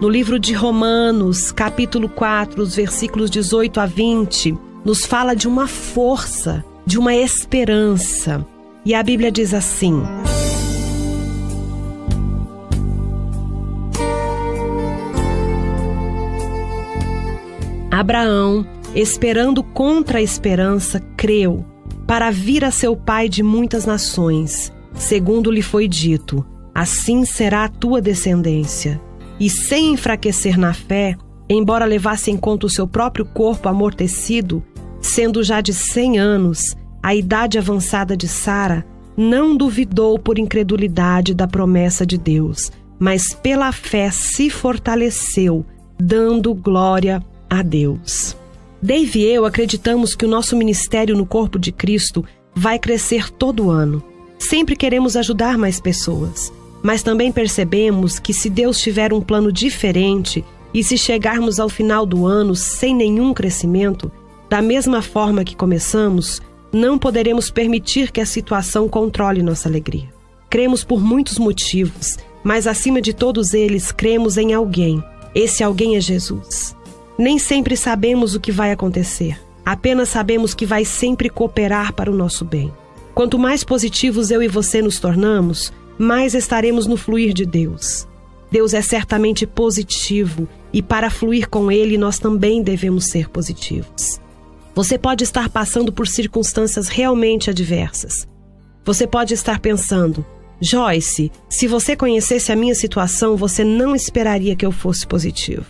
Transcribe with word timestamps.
no 0.00 0.08
livro 0.08 0.38
de 0.38 0.54
Romanos, 0.54 1.52
capítulo 1.52 2.08
4, 2.08 2.62
os 2.62 2.74
versículos 2.74 3.30
18 3.30 3.80
a 3.80 3.86
20, 3.86 4.56
nos 4.82 5.04
fala 5.04 5.36
de 5.36 5.46
uma 5.46 5.68
força, 5.68 6.64
de 6.86 6.98
uma 6.98 7.14
esperança. 7.14 8.44
E 8.82 8.94
a 8.94 9.02
Bíblia 9.02 9.30
diz 9.30 9.52
assim: 9.52 10.02
Abraão, 17.90 18.66
esperando 18.94 19.62
contra 19.62 20.18
a 20.18 20.22
esperança, 20.22 20.98
creu, 21.14 21.62
para 22.06 22.30
vir 22.30 22.64
a 22.64 22.70
seu 22.70 22.96
pai 22.96 23.28
de 23.28 23.42
muitas 23.42 23.84
nações, 23.84 24.72
segundo 24.94 25.50
lhe 25.50 25.60
foi 25.60 25.86
dito: 25.86 26.42
assim 26.74 27.26
será 27.26 27.64
a 27.64 27.68
tua 27.68 28.00
descendência 28.00 28.98
e 29.40 29.48
sem 29.48 29.92
enfraquecer 29.94 30.58
na 30.58 30.74
fé, 30.74 31.16
embora 31.48 31.86
levasse 31.86 32.30
em 32.30 32.36
conta 32.36 32.66
o 32.66 32.70
seu 32.70 32.86
próprio 32.86 33.24
corpo 33.24 33.68
amortecido, 33.68 34.62
sendo 35.00 35.42
já 35.42 35.62
de 35.62 35.72
cem 35.72 36.18
anos, 36.18 36.76
a 37.02 37.14
idade 37.14 37.58
avançada 37.58 38.14
de 38.14 38.28
Sara, 38.28 38.86
não 39.16 39.56
duvidou 39.56 40.18
por 40.18 40.38
incredulidade 40.38 41.34
da 41.34 41.48
promessa 41.48 42.04
de 42.04 42.18
Deus, 42.18 42.70
mas 42.98 43.32
pela 43.32 43.72
fé 43.72 44.10
se 44.10 44.50
fortaleceu, 44.50 45.64
dando 45.98 46.54
glória 46.54 47.24
a 47.48 47.62
Deus. 47.62 48.36
Dave 48.82 49.18
e 49.18 49.24
eu 49.24 49.44
acreditamos 49.44 50.14
que 50.14 50.24
o 50.24 50.28
nosso 50.28 50.56
ministério 50.56 51.16
no 51.16 51.26
corpo 51.26 51.58
de 51.58 51.72
Cristo 51.72 52.24
vai 52.54 52.78
crescer 52.78 53.30
todo 53.30 53.70
ano. 53.70 54.02
Sempre 54.38 54.74
queremos 54.74 55.16
ajudar 55.16 55.58
mais 55.58 55.80
pessoas. 55.80 56.52
Mas 56.82 57.02
também 57.02 57.30
percebemos 57.30 58.18
que 58.18 58.32
se 58.32 58.48
Deus 58.48 58.78
tiver 58.78 59.12
um 59.12 59.20
plano 59.20 59.52
diferente 59.52 60.44
e 60.72 60.82
se 60.82 60.96
chegarmos 60.96 61.58
ao 61.60 61.68
final 61.68 62.06
do 62.06 62.26
ano 62.26 62.54
sem 62.54 62.94
nenhum 62.94 63.34
crescimento, 63.34 64.10
da 64.48 64.62
mesma 64.62 65.02
forma 65.02 65.44
que 65.44 65.56
começamos, 65.56 66.40
não 66.72 66.98
poderemos 66.98 67.50
permitir 67.50 68.10
que 68.10 68.20
a 68.20 68.26
situação 68.26 68.88
controle 68.88 69.42
nossa 69.42 69.68
alegria. 69.68 70.08
Cremos 70.48 70.82
por 70.82 71.00
muitos 71.00 71.38
motivos, 71.38 72.16
mas 72.42 72.66
acima 72.66 73.00
de 73.00 73.12
todos 73.12 73.54
eles, 73.54 73.92
cremos 73.92 74.36
em 74.36 74.52
alguém. 74.52 75.02
Esse 75.34 75.62
alguém 75.62 75.96
é 75.96 76.00
Jesus. 76.00 76.76
Nem 77.18 77.38
sempre 77.38 77.76
sabemos 77.76 78.34
o 78.34 78.40
que 78.40 78.50
vai 78.50 78.72
acontecer, 78.72 79.38
apenas 79.64 80.08
sabemos 80.08 80.54
que 80.54 80.64
vai 80.64 80.84
sempre 80.84 81.28
cooperar 81.28 81.92
para 81.92 82.10
o 82.10 82.16
nosso 82.16 82.44
bem. 82.44 82.72
Quanto 83.14 83.38
mais 83.38 83.62
positivos 83.62 84.30
eu 84.30 84.42
e 84.42 84.48
você 84.48 84.80
nos 84.80 84.98
tornamos, 84.98 85.72
mais 86.00 86.34
estaremos 86.34 86.86
no 86.86 86.96
fluir 86.96 87.34
de 87.34 87.44
Deus. 87.44 88.08
Deus 88.50 88.72
é 88.72 88.80
certamente 88.80 89.46
positivo 89.46 90.48
e 90.72 90.80
para 90.80 91.10
fluir 91.10 91.46
com 91.46 91.70
Ele 91.70 91.98
nós 91.98 92.18
também 92.18 92.62
devemos 92.62 93.10
ser 93.10 93.28
positivos. 93.28 94.18
Você 94.74 94.96
pode 94.96 95.24
estar 95.24 95.50
passando 95.50 95.92
por 95.92 96.08
circunstâncias 96.08 96.88
realmente 96.88 97.50
adversas. 97.50 98.26
Você 98.82 99.06
pode 99.06 99.34
estar 99.34 99.60
pensando, 99.60 100.24
Joyce, 100.58 101.30
se 101.50 101.66
você 101.66 101.94
conhecesse 101.94 102.50
a 102.50 102.56
minha 102.56 102.74
situação, 102.74 103.36
você 103.36 103.62
não 103.62 103.94
esperaria 103.94 104.56
que 104.56 104.64
eu 104.64 104.72
fosse 104.72 105.06
positivo. 105.06 105.66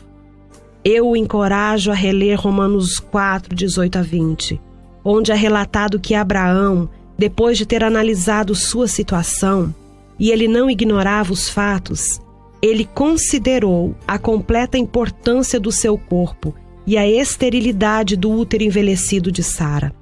Eu 0.85 1.09
o 1.09 1.17
encorajo 1.17 1.91
a 1.91 1.95
reler 1.95 2.41
Romanos 2.41 3.01
4, 3.01 3.53
18 3.53 3.99
a 3.99 4.03
20, 4.03 4.61
onde 5.05 5.33
é 5.33 5.35
relatado 5.35 5.99
que 5.99 6.15
Abraão, 6.15 6.89
depois 7.19 7.59
de 7.59 7.67
ter 7.67 7.83
analisado 7.83 8.55
sua 8.55 8.87
situação, 8.87 9.75
e 10.21 10.31
ele 10.31 10.47
não 10.47 10.71
ignorava 10.71 11.33
os 11.33 11.49
fatos, 11.49 12.21
ele 12.63 12.85
considerou 12.85 13.97
a 14.07 14.19
completa 14.19 14.77
importância 14.77 15.59
do 15.59 15.73
seu 15.73 15.97
corpo 15.97 16.55
e 16.87 16.99
a 16.99 17.09
esterilidade 17.09 18.17
do 18.17 18.31
útero 18.31 18.63
envelhecido 18.63 19.33
de 19.33 19.43
Sara. 19.43 19.93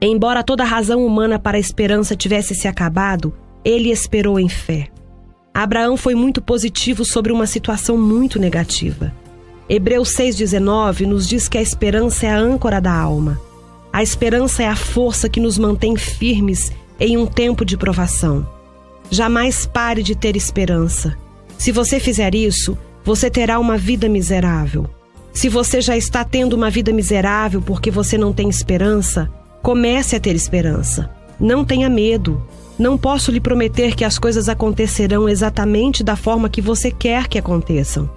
Embora 0.00 0.42
toda 0.42 0.62
a 0.62 0.66
razão 0.66 1.04
humana 1.06 1.38
para 1.38 1.58
a 1.58 1.60
esperança 1.60 2.16
tivesse 2.16 2.54
se 2.54 2.66
acabado, 2.66 3.32
ele 3.64 3.90
esperou 3.90 4.40
em 4.40 4.48
fé. 4.48 4.88
Abraão 5.54 5.96
foi 5.96 6.14
muito 6.14 6.40
positivo 6.40 7.04
sobre 7.04 7.30
uma 7.30 7.46
situação 7.46 7.98
muito 7.98 8.38
negativa. 8.38 9.12
Hebreus 9.68 10.16
6,19 10.16 11.06
nos 11.06 11.28
diz 11.28 11.46
que 11.46 11.58
a 11.58 11.62
esperança 11.62 12.26
é 12.26 12.30
a 12.30 12.38
âncora 12.38 12.80
da 12.80 12.92
alma. 12.92 13.38
A 13.92 14.02
esperança 14.02 14.62
é 14.62 14.66
a 14.66 14.74
força 14.74 15.28
que 15.28 15.38
nos 15.38 15.58
mantém 15.58 15.94
firmes 15.96 16.72
em 16.98 17.18
um 17.18 17.26
tempo 17.26 17.64
de 17.64 17.76
provação. 17.76 18.46
Jamais 19.12 19.66
pare 19.66 20.02
de 20.02 20.14
ter 20.14 20.36
esperança. 20.36 21.14
Se 21.58 21.70
você 21.70 22.00
fizer 22.00 22.34
isso, 22.34 22.78
você 23.04 23.28
terá 23.28 23.58
uma 23.58 23.76
vida 23.76 24.08
miserável. 24.08 24.88
Se 25.34 25.50
você 25.50 25.82
já 25.82 25.94
está 25.94 26.24
tendo 26.24 26.54
uma 26.54 26.70
vida 26.70 26.94
miserável 26.94 27.60
porque 27.60 27.90
você 27.90 28.16
não 28.16 28.32
tem 28.32 28.48
esperança, 28.48 29.30
comece 29.60 30.16
a 30.16 30.20
ter 30.20 30.34
esperança. 30.34 31.10
Não 31.38 31.62
tenha 31.62 31.90
medo. 31.90 32.42
Não 32.78 32.96
posso 32.96 33.30
lhe 33.30 33.38
prometer 33.38 33.94
que 33.94 34.02
as 34.02 34.18
coisas 34.18 34.48
acontecerão 34.48 35.28
exatamente 35.28 36.02
da 36.02 36.16
forma 36.16 36.48
que 36.48 36.62
você 36.62 36.90
quer 36.90 37.28
que 37.28 37.38
aconteçam. 37.38 38.08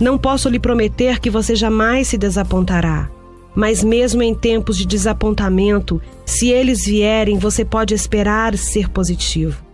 Não 0.00 0.16
posso 0.16 0.48
lhe 0.48 0.58
prometer 0.58 1.20
que 1.20 1.28
você 1.28 1.54
jamais 1.54 2.08
se 2.08 2.16
desapontará. 2.16 3.10
Mas, 3.54 3.84
mesmo 3.84 4.22
em 4.22 4.34
tempos 4.34 4.78
de 4.78 4.86
desapontamento, 4.86 6.00
se 6.24 6.48
eles 6.48 6.86
vierem, 6.86 7.36
você 7.36 7.66
pode 7.66 7.92
esperar 7.92 8.56
ser 8.56 8.88
positivo. 8.88 9.67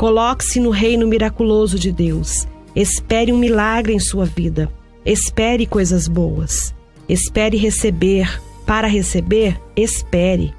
Coloque-se 0.00 0.58
no 0.58 0.70
reino 0.70 1.06
miraculoso 1.06 1.78
de 1.78 1.92
Deus. 1.92 2.48
Espere 2.74 3.34
um 3.34 3.36
milagre 3.36 3.92
em 3.92 3.98
sua 3.98 4.24
vida. 4.24 4.72
Espere 5.04 5.66
coisas 5.66 6.08
boas. 6.08 6.74
Espere 7.06 7.58
receber. 7.58 8.40
Para 8.64 8.88
receber, 8.88 9.60
espere. 9.76 10.54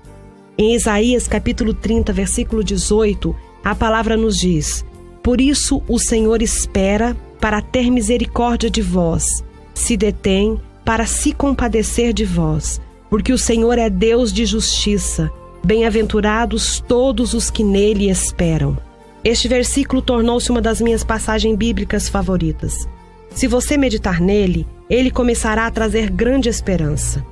Em 0.56 0.76
Isaías 0.76 1.28
capítulo 1.28 1.74
30, 1.74 2.14
versículo 2.14 2.64
18, 2.64 3.36
a 3.64 3.74
palavra 3.74 4.16
nos 4.16 4.38
diz: 4.38 4.86
Por 5.24 5.42
isso 5.42 5.82
o 5.88 5.98
Senhor 5.98 6.40
espera 6.44 7.18
para 7.40 7.64
ter 7.64 7.90
misericórdia 7.90 8.70
de 8.70 8.84
vós, 8.84 9.44
se 9.74 9.98
detém 9.98 10.62
para 10.86 11.08
se 11.08 11.34
compadecer 11.34 12.14
de 12.14 12.26
vós, 12.26 12.80
porque 13.10 13.34
o 13.34 13.40
Senhor 13.40 13.80
é 13.80 13.90
Deus 13.90 14.32
de 14.32 14.46
justiça. 14.46 15.32
Bem-aventurados 15.66 16.80
todos 16.88 17.34
os 17.34 17.50
que 17.50 17.64
nele 17.64 18.08
esperam. 18.08 18.78
Este 19.24 19.48
versículo 19.48 20.02
tornou-se 20.02 20.50
uma 20.50 20.62
das 20.62 20.82
minhas 20.82 21.04
passagens 21.04 21.56
bíblicas 21.56 22.10
favoritas. 22.10 22.88
Se 23.30 23.48
você 23.48 23.78
meditar 23.78 24.20
nele, 24.20 24.66
ele 24.90 25.12
começará 25.12 25.68
a 25.68 25.72
trazer 25.72 26.10
grande 26.10 26.50
esperança. 26.50 27.24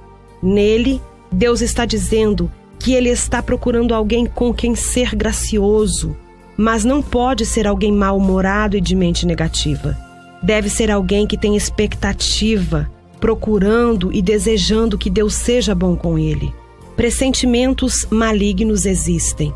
Nele, 0.41 1.01
Deus 1.31 1.61
está 1.61 1.85
dizendo 1.85 2.49
que 2.77 2.93
ele 2.93 3.09
está 3.09 3.41
procurando 3.41 3.93
alguém 3.93 4.25
com 4.25 4.53
quem 4.53 4.75
ser 4.75 5.15
gracioso, 5.15 6.15
mas 6.55 6.85
não 6.85 7.01
pode 7.01 7.45
ser 7.45 7.67
alguém 7.67 7.91
mal-humorado 7.91 8.77
e 8.77 8.81
de 8.81 8.95
mente 8.95 9.25
negativa. 9.25 9.97
Deve 10.43 10.69
ser 10.69 10.91
alguém 10.91 11.25
que 11.25 11.37
tem 11.37 11.57
expectativa, 11.57 12.89
procurando 13.19 14.13
e 14.13 14.21
desejando 14.21 14.97
que 14.97 15.09
Deus 15.09 15.33
seja 15.33 15.75
bom 15.75 15.95
com 15.95 16.17
ele. 16.17 16.53
Pressentimentos 16.95 18.05
malignos 18.09 18.85
existem 18.85 19.53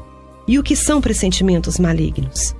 e 0.47 0.59
o 0.59 0.63
que 0.63 0.75
são 0.75 1.01
pressentimentos 1.01 1.79
malignos? 1.79 2.55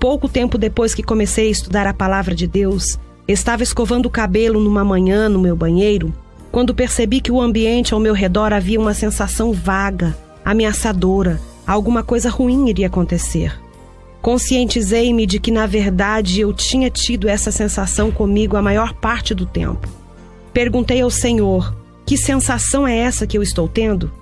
Pouco 0.00 0.28
tempo 0.28 0.58
depois 0.58 0.94
que 0.94 1.02
comecei 1.02 1.48
a 1.48 1.50
estudar 1.50 1.86
a 1.86 1.94
palavra 1.94 2.34
de 2.34 2.46
Deus, 2.46 2.98
estava 3.26 3.62
escovando 3.62 4.06
o 4.06 4.10
cabelo 4.10 4.60
numa 4.60 4.84
manhã 4.84 5.28
no 5.28 5.38
meu 5.38 5.56
banheiro, 5.56 6.12
quando 6.50 6.74
percebi 6.74 7.20
que 7.20 7.32
o 7.32 7.40
ambiente 7.40 7.94
ao 7.94 8.00
meu 8.00 8.12
redor 8.12 8.52
havia 8.52 8.80
uma 8.80 8.94
sensação 8.94 9.52
vaga, 9.52 10.16
ameaçadora, 10.44 11.40
alguma 11.66 12.02
coisa 12.02 12.28
ruim 12.28 12.68
iria 12.68 12.88
acontecer. 12.88 13.58
Conscientizei-me 14.20 15.26
de 15.26 15.40
que, 15.40 15.50
na 15.50 15.66
verdade, 15.66 16.40
eu 16.40 16.52
tinha 16.52 16.90
tido 16.90 17.28
essa 17.28 17.50
sensação 17.50 18.10
comigo 18.10 18.56
a 18.56 18.62
maior 18.62 18.92
parte 18.94 19.34
do 19.34 19.46
tempo. 19.46 19.88
Perguntei 20.52 21.00
ao 21.00 21.10
Senhor: 21.10 21.74
que 22.04 22.16
sensação 22.16 22.86
é 22.86 22.96
essa 22.96 23.26
que 23.26 23.38
eu 23.38 23.42
estou 23.42 23.66
tendo? 23.66 24.12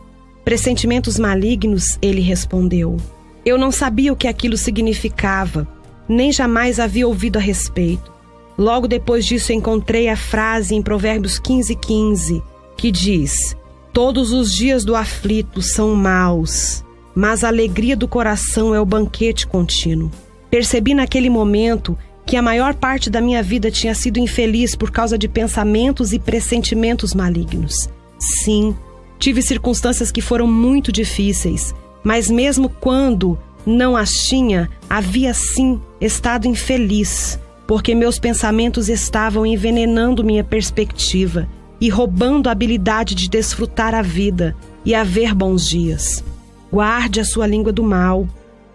Pressentimentos 0.44 1.18
malignos, 1.18 1.98
ele 2.00 2.20
respondeu. 2.20 2.96
Eu 3.44 3.58
não 3.58 3.70
sabia 3.70 4.12
o 4.12 4.16
que 4.16 4.28
aquilo 4.28 4.56
significava, 4.56 5.66
nem 6.08 6.32
jamais 6.32 6.80
havia 6.80 7.06
ouvido 7.06 7.36
a 7.36 7.40
respeito. 7.40 8.12
Logo 8.58 8.86
depois 8.86 9.24
disso, 9.24 9.52
encontrei 9.52 10.08
a 10.08 10.16
frase 10.16 10.74
em 10.74 10.82
Provérbios 10.82 11.38
15, 11.38 11.74
15, 11.76 12.42
que 12.76 12.90
diz: 12.90 13.56
Todos 13.92 14.32
os 14.32 14.52
dias 14.52 14.84
do 14.84 14.94
aflito 14.94 15.62
são 15.62 15.94
maus, 15.94 16.84
mas 17.14 17.42
a 17.42 17.48
alegria 17.48 17.96
do 17.96 18.08
coração 18.08 18.74
é 18.74 18.80
o 18.80 18.84
banquete 18.84 19.46
contínuo. 19.46 20.10
Percebi 20.50 20.94
naquele 20.94 21.30
momento 21.30 21.96
que 22.26 22.36
a 22.36 22.42
maior 22.42 22.74
parte 22.74 23.08
da 23.08 23.20
minha 23.20 23.42
vida 23.42 23.70
tinha 23.70 23.94
sido 23.94 24.18
infeliz 24.18 24.74
por 24.76 24.90
causa 24.90 25.16
de 25.16 25.28
pensamentos 25.28 26.12
e 26.12 26.18
pressentimentos 26.18 27.14
malignos. 27.14 27.88
Sim, 28.18 28.76
Tive 29.20 29.42
circunstâncias 29.42 30.10
que 30.10 30.22
foram 30.22 30.46
muito 30.46 30.90
difíceis, 30.90 31.74
mas 32.02 32.30
mesmo 32.30 32.70
quando 32.70 33.38
não 33.66 33.94
as 33.94 34.10
tinha, 34.14 34.70
havia 34.88 35.34
sim 35.34 35.78
estado 36.00 36.48
infeliz, 36.48 37.38
porque 37.66 37.94
meus 37.94 38.18
pensamentos 38.18 38.88
estavam 38.88 39.44
envenenando 39.44 40.24
minha 40.24 40.42
perspectiva 40.42 41.46
e 41.78 41.90
roubando 41.90 42.48
a 42.48 42.52
habilidade 42.52 43.14
de 43.14 43.28
desfrutar 43.28 43.94
a 43.94 44.00
vida 44.00 44.56
e 44.86 44.94
haver 44.94 45.34
bons 45.34 45.68
dias. 45.68 46.24
Guarde 46.72 47.20
a 47.20 47.24
sua 47.24 47.46
língua 47.46 47.72
do 47.72 47.82
mal. 47.82 48.26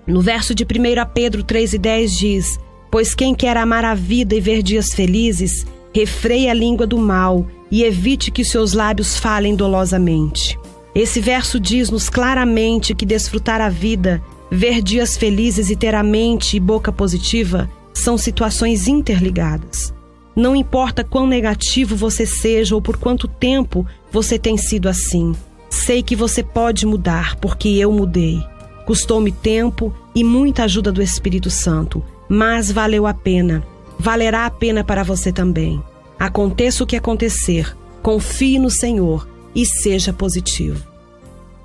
No 0.06 0.21
verso 0.21 0.53
de 0.53 0.63
1 0.63 0.68
Pedro 1.12 1.44
3,10 1.44 2.07
diz: 2.19 2.59
Pois 2.91 3.15
quem 3.15 3.33
quer 3.33 3.57
amar 3.57 3.83
a 3.83 3.95
vida 3.95 4.36
e 4.36 4.39
ver 4.39 4.62
dias 4.62 4.94
felizes, 4.94 5.65
refreie 5.91 6.48
a 6.50 6.53
língua 6.53 6.86
do 6.86 7.00
mal 7.00 7.48
e 7.71 7.83
evite 7.83 8.31
que 8.31 8.44
seus 8.44 8.73
lábios 8.73 9.17
falem 9.17 9.56
dolosamente. 9.56 10.57
Esse 10.94 11.19
verso 11.19 11.59
diz-nos 11.59 12.09
claramente 12.09 12.95
que 12.95 13.06
desfrutar 13.06 13.59
a 13.59 13.69
vida, 13.69 14.21
ver 14.50 14.81
dias 14.81 15.17
felizes 15.17 15.69
e 15.69 15.75
ter 15.75 15.94
a 15.94 16.03
mente 16.03 16.56
e 16.56 16.59
boca 16.59 16.91
positiva 16.91 17.69
são 17.94 18.17
situações 18.17 18.88
interligadas. 18.88 19.94
Não 20.35 20.56
importa 20.56 21.03
quão 21.03 21.25
negativo 21.25 21.95
você 21.95 22.25
seja 22.25 22.75
ou 22.75 22.81
por 22.81 22.97
quanto 22.97 23.27
tempo 23.27 23.85
você 24.12 24.38
tem 24.38 24.57
sido 24.57 24.89
assim. 24.89 25.33
Sei 25.69 26.03
que 26.03 26.15
você 26.15 26.44
pode 26.44 26.85
mudar, 26.85 27.35
porque 27.38 27.69
eu 27.69 27.91
mudei. 27.91 28.41
Custou-me 28.85 29.31
tempo 29.31 29.94
e 30.13 30.23
muita 30.23 30.63
ajuda 30.63 30.91
do 30.91 31.01
Espírito 31.01 31.50
Santo, 31.50 32.03
mas 32.29 32.71
valeu 32.71 33.07
a 33.07 33.13
pena. 33.13 33.63
Valerá 33.97 34.45
a 34.45 34.50
pena 34.50 34.83
para 34.83 35.03
você 35.03 35.31
também. 35.31 35.81
Aconteça 36.19 36.83
o 36.83 36.88
que 36.88 36.95
acontecer, 36.95 37.75
confie 38.01 38.59
no 38.59 38.69
Senhor 38.69 39.27
e 39.53 39.65
seja 39.65 40.13
positivo. 40.13 40.83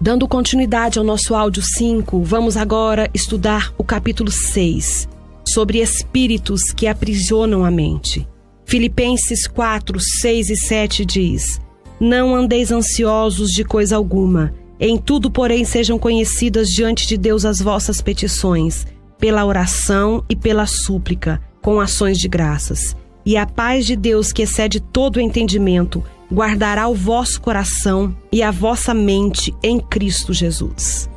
Dando 0.01 0.27
continuidade 0.27 0.99
ao 0.99 1.05
nosso 1.05 1.35
áudio 1.35 1.63
5, 1.63 2.23
vamos 2.23 2.57
agora 2.57 3.11
estudar 3.13 3.73
o 3.77 3.85
capítulo 3.85 4.31
6, 4.31 5.09
sobre 5.47 5.81
espíritos 5.81 6.73
que 6.73 6.87
aprisionam 6.87 7.65
a 7.65 7.71
mente. 7.71 8.27
Filipenses 8.65 9.47
4, 9.47 9.99
6 10.01 10.51
e 10.51 10.57
7 10.57 11.05
diz: 11.05 11.61
Não 12.01 12.35
andeis 12.35 12.71
ansiosos 12.71 13.51
de 13.51 13.65
coisa 13.65 13.97
alguma, 13.97 14.55
em 14.79 14.97
tudo, 14.97 15.31
porém, 15.31 15.67
sejam 15.67 15.99
conhecidas 15.99 16.69
diante 16.69 17.07
de 17.07 17.19
Deus 17.19 17.45
as 17.45 17.61
vossas 17.61 18.01
petições, 18.01 18.87
pela 19.19 19.45
oração 19.45 20.25
e 20.27 20.35
pela 20.35 20.67
súplica, 20.67 21.39
com 21.61 21.79
ações 21.79 22.19
de 22.19 22.27
graças. 22.27 22.97
E 23.25 23.37
a 23.37 23.47
paz 23.47 23.87
de 23.87 23.97
Deus, 23.97 24.33
que 24.33 24.43
excede 24.43 24.81
todo 24.81 25.17
o 25.17 25.21
entendimento, 25.21 26.03
guardará 26.33 26.89
o 26.89 26.95
vosso 26.95 27.41
coração 27.41 28.17
e 28.33 28.43
a 28.43 28.51
vossa 28.51 28.95
mente 28.95 29.55
em 29.63 29.81
Cristo 29.81 30.33
Jesus. 30.33 31.09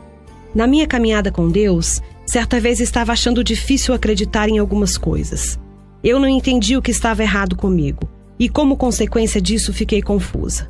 Na 0.53 0.67
minha 0.67 0.87
caminhada 0.87 1.31
com 1.31 1.49
Deus, 1.49 2.01
certa 2.25 2.59
vez 2.59 2.79
estava 2.79 3.11
achando 3.11 3.43
difícil 3.43 3.93
acreditar 3.93 4.49
em 4.49 4.59
algumas 4.59 4.97
coisas. 4.97 5.59
Eu 6.03 6.19
não 6.19 6.27
entendi 6.27 6.75
o 6.75 6.81
que 6.81 6.91
estava 6.91 7.23
errado 7.23 7.55
comigo 7.55 8.09
e, 8.39 8.49
como 8.49 8.75
consequência 8.75 9.41
disso, 9.41 9.71
fiquei 9.71 10.01
confusa. 10.01 10.69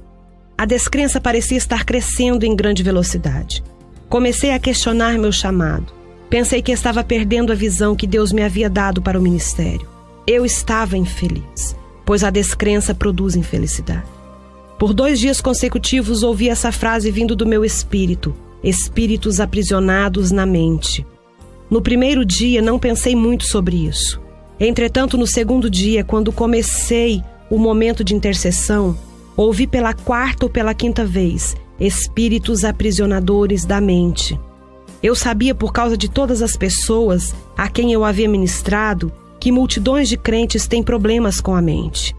A 0.58 0.66
descrença 0.66 1.20
parecia 1.20 1.58
estar 1.58 1.84
crescendo 1.84 2.46
em 2.46 2.56
grande 2.56 2.84
velocidade. 2.84 3.64
Comecei 4.08 4.52
a 4.52 4.60
questionar 4.60 5.18
meu 5.18 5.32
chamado. 5.32 5.92
Pensei 6.30 6.62
que 6.62 6.72
estava 6.72 7.04
perdendo 7.04 7.52
a 7.52 7.56
visão 7.56 7.96
que 7.96 8.08
Deus 8.08 8.32
me 8.32 8.44
havia 8.44 8.70
dado 8.70 9.02
para 9.02 9.20
o 9.20 9.22
ministério. 9.22 9.93
Eu 10.26 10.46
estava 10.46 10.98
infeliz, 10.98 11.76
pois 12.06 12.24
a 12.24 12.30
descrença 12.30 12.96
produz 12.96 13.36
infelicidade. 13.36 14.08
Por 14.80 14.94
dois 14.94 15.20
dias 15.20 15.42
consecutivos 15.42 16.24
ouvi 16.24 16.48
essa 16.48 16.72
frase 16.72 17.12
vindo 17.12 17.36
do 17.36 17.46
meu 17.46 17.66
espírito: 17.66 18.34
espíritos 18.64 19.42
aprisionados 19.42 20.32
na 20.32 20.46
mente. 20.46 21.06
No 21.70 21.82
primeiro 21.82 22.24
dia 22.24 22.62
não 22.62 22.80
pensei 22.80 23.18
muito 23.18 23.46
sobre 23.46 23.86
isso. 23.86 24.22
Entretanto, 24.58 25.18
no 25.18 25.28
segundo 25.28 25.70
dia, 25.70 26.06
quando 26.06 26.32
comecei 26.32 27.22
o 27.50 27.58
momento 27.58 28.02
de 28.02 28.16
intercessão, 28.16 28.98
ouvi 29.36 29.68
pela 29.68 29.94
quarta 29.94 30.46
ou 30.46 30.50
pela 30.50 30.74
quinta 30.74 31.06
vez 31.06 31.54
espíritos 31.80 32.64
aprisionadores 32.64 33.66
da 33.66 33.82
mente. 33.82 34.40
Eu 35.02 35.16
sabia 35.16 35.54
por 35.54 35.74
causa 35.74 35.98
de 35.98 36.10
todas 36.10 36.42
as 36.42 36.56
pessoas 36.56 37.36
a 37.58 37.68
quem 37.68 37.92
eu 37.92 38.06
havia 38.06 38.30
ministrado 38.30 39.12
que 39.44 39.52
multidões 39.52 40.08
de 40.08 40.16
crentes 40.16 40.68
têm 40.68 40.82
problemas 40.82 41.42
com 41.42 41.54
a 41.54 41.62
mente. 41.62 42.16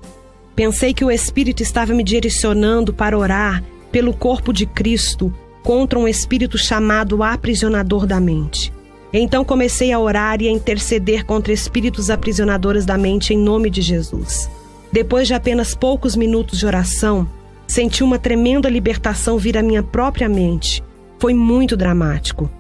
Pensei 0.55 0.93
que 0.93 1.03
o 1.03 1.11
Espírito 1.11 1.63
estava 1.63 1.95
me 1.95 2.05
direcionando 2.05 2.93
para 2.93 3.17
orar 3.17 3.65
pelo 3.91 4.13
corpo 4.13 4.53
de 4.53 4.67
Cristo 4.67 5.33
contra 5.63 5.99
um 5.99 6.07
espírito 6.07 6.59
chamado 6.59 7.23
aprisionador 7.23 8.05
da 8.05 8.21
mente. 8.21 8.71
Então 9.11 9.43
comecei 9.43 9.91
a 9.91 9.99
orar 9.99 10.43
e 10.43 10.49
a 10.49 10.51
interceder 10.51 11.25
contra 11.25 11.51
espíritos 11.51 12.11
aprisionadores 12.11 12.85
da 12.85 12.99
mente 12.99 13.33
em 13.33 13.39
nome 13.39 13.71
de 13.71 13.81
Jesus. 13.81 14.51
Depois 14.93 15.27
de 15.27 15.33
apenas 15.33 15.75
poucos 15.75 16.15
minutos 16.15 16.59
de 16.59 16.67
oração, 16.67 17.27
senti 17.67 18.05
uma 18.05 18.19
tremenda 18.19 18.69
libertação 18.69 19.39
vir 19.39 19.57
à 19.57 19.63
minha 19.63 19.83
própria 19.83 20.29
mente. 20.29 20.85
Foi 21.19 21.33
muito 21.33 21.75
dramático. 21.75 22.51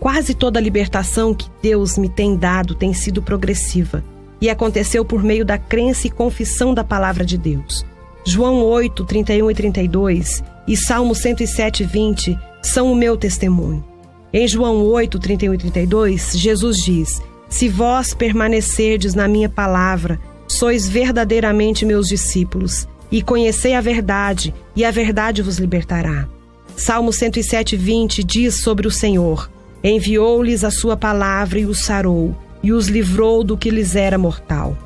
Quase 0.00 0.32
toda 0.32 0.58
a 0.58 0.62
libertação 0.62 1.34
que 1.34 1.46
Deus 1.62 1.98
me 1.98 2.08
tem 2.08 2.34
dado 2.34 2.74
tem 2.74 2.94
sido 2.94 3.20
progressiva 3.20 4.02
e 4.40 4.48
aconteceu 4.48 5.04
por 5.04 5.22
meio 5.22 5.44
da 5.44 5.58
crença 5.58 6.06
e 6.06 6.10
confissão 6.10 6.72
da 6.72 6.82
palavra 6.82 7.22
de 7.22 7.36
Deus. 7.36 7.84
João 8.24 8.64
8, 8.64 9.04
31 9.04 9.50
e 9.50 9.54
32 9.54 10.42
e 10.66 10.74
Salmo 10.74 11.14
107, 11.14 11.84
20 11.84 12.38
são 12.62 12.90
o 12.90 12.96
meu 12.96 13.14
testemunho. 13.14 13.84
Em 14.32 14.48
João 14.48 14.82
8, 14.84 15.18
31 15.18 15.54
e 15.54 15.58
32, 15.58 16.32
Jesus 16.34 16.78
diz: 16.78 17.20
Se 17.50 17.68
vós 17.68 18.14
permanecerdes 18.14 19.14
na 19.14 19.28
minha 19.28 19.50
palavra, 19.50 20.18
sois 20.48 20.88
verdadeiramente 20.88 21.84
meus 21.84 22.08
discípulos, 22.08 22.88
e 23.12 23.20
conhecei 23.20 23.74
a 23.74 23.80
verdade, 23.82 24.54
e 24.74 24.82
a 24.82 24.90
verdade 24.90 25.42
vos 25.42 25.58
libertará. 25.58 26.26
Salmo 26.74 27.12
107, 27.12 27.76
20 27.76 28.24
diz 28.24 28.62
sobre 28.62 28.86
o 28.86 28.90
Senhor: 28.90 29.50
Enviou-lhes 29.82 30.62
a 30.64 30.70
sua 30.70 30.96
palavra 30.96 31.58
e 31.58 31.66
os 31.66 31.84
sarou 31.84 32.36
e 32.62 32.72
os 32.72 32.88
livrou 32.88 33.42
do 33.42 33.56
que 33.56 33.70
lhes 33.70 33.96
era 33.96 34.18
mortal. 34.18 34.76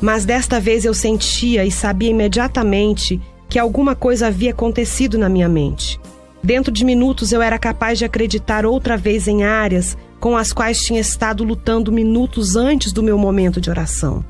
Mas 0.00 0.24
desta 0.24 0.60
vez 0.60 0.84
eu 0.84 0.94
sentia 0.94 1.64
e 1.64 1.70
sabia 1.70 2.10
imediatamente 2.10 3.20
que 3.48 3.58
alguma 3.58 3.94
coisa 3.94 4.28
havia 4.28 4.50
acontecido 4.50 5.18
na 5.18 5.28
minha 5.28 5.48
mente. 5.48 5.98
Dentro 6.42 6.70
de 6.70 6.84
minutos 6.84 7.32
eu 7.32 7.42
era 7.42 7.58
capaz 7.58 7.98
de 7.98 8.04
acreditar 8.04 8.64
outra 8.64 8.96
vez 8.96 9.26
em 9.26 9.42
áreas 9.42 9.96
com 10.20 10.36
as 10.36 10.52
quais 10.52 10.78
tinha 10.78 11.00
estado 11.00 11.42
lutando 11.42 11.90
minutos 11.90 12.56
antes 12.56 12.92
do 12.92 13.02
meu 13.02 13.18
momento 13.18 13.60
de 13.60 13.70
oração. 13.70 14.24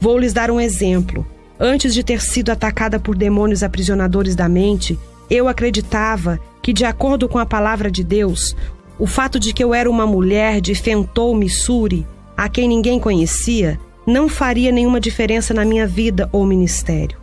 Vou 0.00 0.18
lhes 0.18 0.32
dar 0.32 0.50
um 0.50 0.60
exemplo. 0.60 1.26
Antes 1.58 1.94
de 1.94 2.04
ter 2.04 2.20
sido 2.20 2.50
atacada 2.50 2.98
por 3.00 3.16
demônios 3.16 3.62
aprisionadores 3.62 4.36
da 4.36 4.48
mente, 4.48 4.98
eu 5.30 5.48
acreditava 5.48 6.38
que, 6.62 6.72
de 6.72 6.84
acordo 6.84 7.28
com 7.28 7.38
a 7.38 7.46
palavra 7.46 7.90
de 7.90 8.04
Deus, 8.04 8.54
o 8.98 9.06
fato 9.06 9.38
de 9.38 9.52
que 9.52 9.62
eu 9.62 9.74
era 9.74 9.90
uma 9.90 10.06
mulher 10.06 10.60
de 10.60 10.74
Fentou, 10.74 11.34
Missouri, 11.34 12.06
a 12.36 12.48
quem 12.48 12.68
ninguém 12.68 12.98
conhecia, 12.98 13.78
não 14.06 14.28
faria 14.28 14.70
nenhuma 14.70 15.00
diferença 15.00 15.52
na 15.52 15.64
minha 15.64 15.86
vida 15.86 16.28
ou 16.32 16.46
ministério. 16.46 17.18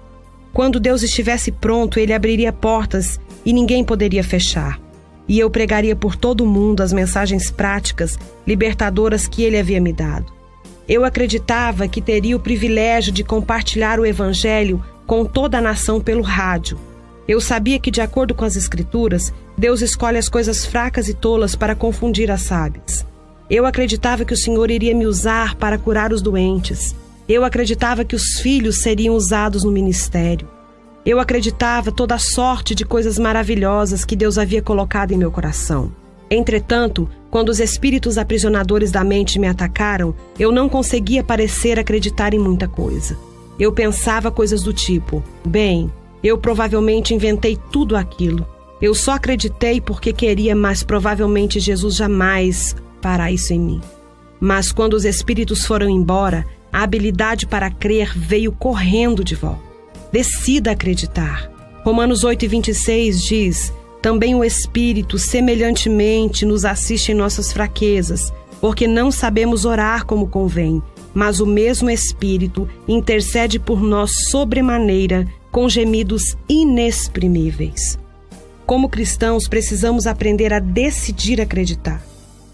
Quando 0.52 0.80
Deus 0.80 1.02
estivesse 1.02 1.52
pronto, 1.52 2.00
ele 2.00 2.14
abriria 2.14 2.54
portas 2.54 3.20
e 3.46 3.52
ninguém 3.52 3.84
poderia 3.84 4.24
fechar. 4.24 4.80
E 5.28 5.40
eu 5.40 5.50
pregaria 5.50 5.96
por 5.96 6.16
todo 6.16 6.42
o 6.42 6.48
mundo 6.48 6.84
as 6.84 6.94
mensagens 6.94 7.50
práticas, 7.50 8.20
libertadoras 8.46 9.28
que 9.28 9.42
ele 9.42 9.58
havia 9.58 9.82
me 9.82 9.94
dado. 9.94 10.32
Eu 10.88 11.06
acreditava 11.06 11.88
que 11.88 12.02
teria 12.02 12.36
o 12.36 12.40
privilégio 12.40 13.12
de 13.12 13.24
compartilhar 13.24 14.00
o 14.00 14.06
evangelho 14.06 14.84
com 15.08 15.26
toda 15.26 15.58
a 15.58 15.62
nação 15.62 16.02
pelo 16.02 16.22
rádio. 16.22 16.78
Eu 17.28 17.40
sabia 17.40 17.80
que, 17.80 17.92
de 17.92 18.02
acordo 18.02 18.36
com 18.36 18.44
as 18.44 18.56
Escrituras, 18.56 19.34
Deus 19.58 19.82
escolhe 19.82 20.18
as 20.18 20.28
coisas 20.28 20.66
fracas 20.66 21.08
e 21.08 21.14
tolas 21.14 21.56
para 21.56 21.76
confundir 21.76 22.30
as 22.30 22.42
sábias. 22.42 23.06
Eu 23.50 23.66
acreditava 23.66 24.26
que 24.26 24.34
o 24.34 24.38
Senhor 24.38 24.70
iria 24.72 24.96
me 24.96 25.06
usar 25.06 25.56
para 25.56 25.78
curar 25.78 26.12
os 26.12 26.22
doentes. 26.22 26.96
Eu 27.28 27.46
acreditava 27.46 28.04
que 28.04 28.16
os 28.16 28.40
filhos 28.40 28.82
seriam 28.82 29.16
usados 29.16 29.64
no 29.64 29.72
ministério. 29.72 30.48
Eu 31.06 31.20
acreditava 31.20 31.92
toda 31.92 32.18
sorte 32.18 32.74
de 32.74 32.86
coisas 32.86 33.20
maravilhosas 33.20 34.06
que 34.06 34.16
Deus 34.16 34.38
havia 34.38 34.62
colocado 34.62 35.12
em 35.12 35.18
meu 35.18 35.32
coração. 35.32 35.92
Entretanto, 36.30 37.10
quando 37.30 37.50
os 37.50 37.60
espíritos 37.60 38.18
aprisionadores 38.18 38.92
da 38.92 39.04
mente 39.04 39.38
me 39.38 39.48
atacaram, 39.48 40.16
eu 40.40 40.52
não 40.52 40.68
conseguia 40.68 41.24
parecer 41.24 41.78
acreditar 41.78 42.34
em 42.34 42.40
muita 42.40 42.68
coisa. 42.68 43.18
Eu 43.60 43.72
pensava 43.72 44.32
coisas 44.32 44.64
do 44.64 44.74
tipo: 44.74 45.24
bem, 45.46 45.92
eu 46.24 46.38
provavelmente 46.38 47.14
inventei 47.14 47.58
tudo 47.72 47.96
aquilo. 47.96 48.48
Eu 48.82 48.96
só 48.96 49.14
acreditei 49.14 49.82
porque 49.82 50.14
queria, 50.14 50.56
mas 50.56 50.84
provavelmente 50.84 51.60
Jesus 51.60 51.96
jamais 51.96 52.76
fará 53.02 53.32
isso 53.32 53.54
em 53.54 53.60
mim. 53.60 53.82
Mas 54.40 54.72
quando 54.72 54.94
os 54.94 55.06
espíritos 55.06 55.66
foram 55.66 55.90
embora, 55.90 56.46
a 56.72 56.84
habilidade 56.84 57.46
para 57.46 57.70
crer 57.70 58.12
veio 58.18 58.52
correndo 58.52 59.24
de 59.24 59.36
volta. 59.36 59.62
Decida 60.12 60.72
acreditar. 60.72 61.50
Romanos 61.84 62.24
8 62.24 62.46
e 62.46 62.48
26 62.48 63.22
diz: 63.22 63.74
Também 64.02 64.36
o 64.36 64.44
Espírito, 64.44 65.18
semelhantemente, 65.18 66.46
nos 66.46 66.66
assiste 66.66 67.12
em 67.12 67.16
nossas 67.16 67.52
fraquezas, 67.52 68.34
porque 68.60 68.88
não 68.88 69.12
sabemos 69.12 69.66
orar 69.66 70.06
como 70.06 70.28
convém, 70.28 70.82
mas 71.14 71.40
o 71.40 71.46
mesmo 71.46 71.90
Espírito 71.90 72.68
intercede 72.88 73.60
por 73.60 73.82
nós 73.82 74.30
sobremaneira 74.30 75.28
com 75.52 75.70
gemidos 75.70 76.36
inexprimíveis. 76.50 78.00
Como 78.66 78.90
cristãos, 78.90 79.48
precisamos 79.48 80.08
aprender 80.08 80.54
a 80.54 80.60
decidir 80.60 81.40
acreditar. 81.40 82.02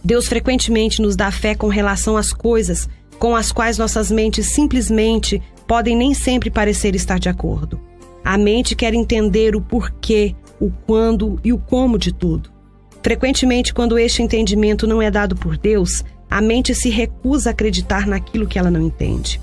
Deus 0.04 0.28
frequentemente 0.28 1.02
nos 1.02 1.16
dá 1.16 1.32
fé 1.32 1.56
com 1.56 1.68
relação 1.68 2.18
às 2.18 2.34
coisas 2.34 2.90
com 3.20 3.36
as 3.36 3.52
quais 3.52 3.78
nossas 3.78 4.10
mentes 4.10 4.54
simplesmente 4.54 5.42
podem 5.68 5.96
nem 5.96 6.14
sempre 6.14 6.50
parecer 6.50 6.96
estar 6.96 7.20
de 7.20 7.28
acordo. 7.28 7.80
A 8.24 8.38
mente 8.38 8.76
quer 8.76 8.94
entender 8.94 9.56
o 9.56 9.62
porquê, 9.62 10.36
o 10.60 10.72
quando 10.72 11.40
e 11.44 11.52
o 11.52 11.58
como 11.58 11.98
de 11.98 12.14
tudo. 12.14 12.50
Frequentemente, 13.04 13.74
quando 13.74 14.00
este 14.00 14.24
entendimento 14.24 14.88
não 14.88 15.02
é 15.02 15.12
dado 15.12 15.36
por 15.36 15.58
Deus, 15.58 16.04
a 16.30 16.42
mente 16.42 16.76
se 16.76 16.90
recusa 16.90 17.50
a 17.50 17.52
acreditar 17.52 18.06
naquilo 18.06 18.48
que 18.48 18.60
ela 18.60 18.70
não 18.70 18.82
entende. 18.82 19.42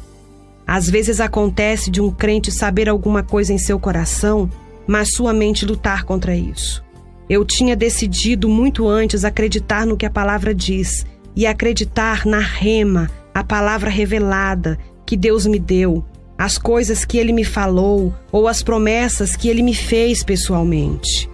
Às 0.67 0.89
vezes 0.89 1.21
acontece 1.21 1.91
de 1.91 2.01
um 2.01 2.11
crente 2.11 2.51
saber 2.51 2.89
alguma 2.89 3.23
coisa 3.23 3.53
em 3.53 3.59
seu 3.59 3.79
coração, 3.79 4.51
mas 4.87 5.15
sua 5.15 5.33
mente 5.33 5.65
lutar 5.65 6.05
contra 6.05 6.35
isso. 6.35 6.85
Eu 7.29 7.45
tinha 7.45 7.75
decidido 7.75 8.49
muito 8.49 8.89
antes 8.89 9.25
acreditar 9.25 9.85
no 9.85 9.97
que 9.97 10.07
a 10.07 10.11
palavra 10.11 10.55
diz 10.55 11.05
e 11.35 11.47
acreditar 11.47 12.25
na 12.25 12.39
rema, 12.39 13.11
a 13.35 13.43
palavra 13.45 13.91
revelada 13.91 14.79
que 15.05 15.17
Deus 15.17 15.47
me 15.47 15.59
deu, 15.59 16.05
as 16.39 16.57
coisas 16.59 17.05
que 17.05 17.19
ele 17.19 17.33
me 17.33 17.45
falou 17.45 18.15
ou 18.31 18.49
as 18.49 18.63
promessas 18.63 19.37
que 19.37 19.49
ele 19.49 19.63
me 19.63 19.75
fez 19.75 20.23
pessoalmente. 20.23 21.29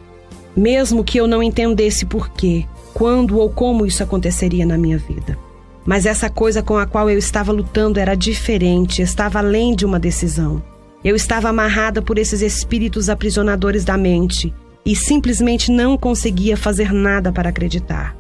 Mesmo 0.56 1.04
que 1.04 1.18
eu 1.18 1.26
não 1.26 1.42
entendesse 1.42 2.04
porquê, 2.04 2.66
quando 2.94 3.38
ou 3.38 3.50
como 3.50 3.86
isso 3.86 4.02
aconteceria 4.02 4.66
na 4.66 4.78
minha 4.78 4.98
vida. 4.98 5.38
Mas 5.84 6.06
essa 6.06 6.30
coisa 6.30 6.62
com 6.62 6.78
a 6.78 6.86
qual 6.86 7.10
eu 7.10 7.18
estava 7.18 7.52
lutando 7.52 7.98
era 7.98 8.14
diferente, 8.14 9.02
estava 9.02 9.38
além 9.38 9.74
de 9.74 9.84
uma 9.84 9.98
decisão. 9.98 10.62
Eu 11.04 11.16
estava 11.16 11.48
amarrada 11.48 12.00
por 12.00 12.18
esses 12.18 12.40
espíritos 12.40 13.08
aprisionadores 13.08 13.84
da 13.84 13.96
mente 13.96 14.54
e 14.86 14.94
simplesmente 14.94 15.70
não 15.70 15.96
conseguia 15.96 16.56
fazer 16.56 16.92
nada 16.92 17.32
para 17.32 17.48
acreditar. 17.48 18.16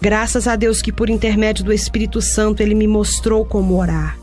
Graças 0.00 0.46
a 0.46 0.56
Deus 0.56 0.82
que, 0.82 0.92
por 0.92 1.08
intermédio 1.10 1.64
do 1.64 1.72
Espírito 1.72 2.20
Santo, 2.20 2.62
ele 2.62 2.74
me 2.74 2.86
mostrou 2.86 3.44
como 3.44 3.78
orar. 3.78 4.18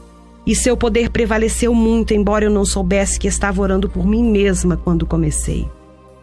E 0.46 0.56
seu 0.56 0.76
poder 0.76 1.10
prevaleceu 1.10 1.74
muito, 1.74 2.14
embora 2.14 2.46
eu 2.46 2.52
não 2.52 2.66
soubesse 2.66 3.20
que 3.20 3.28
estava 3.28 3.62
orando 3.62 3.88
por 3.88 4.06
mim 4.06 4.24
mesma 4.24 4.76
quando 4.78 5.06
comecei. 5.06 5.68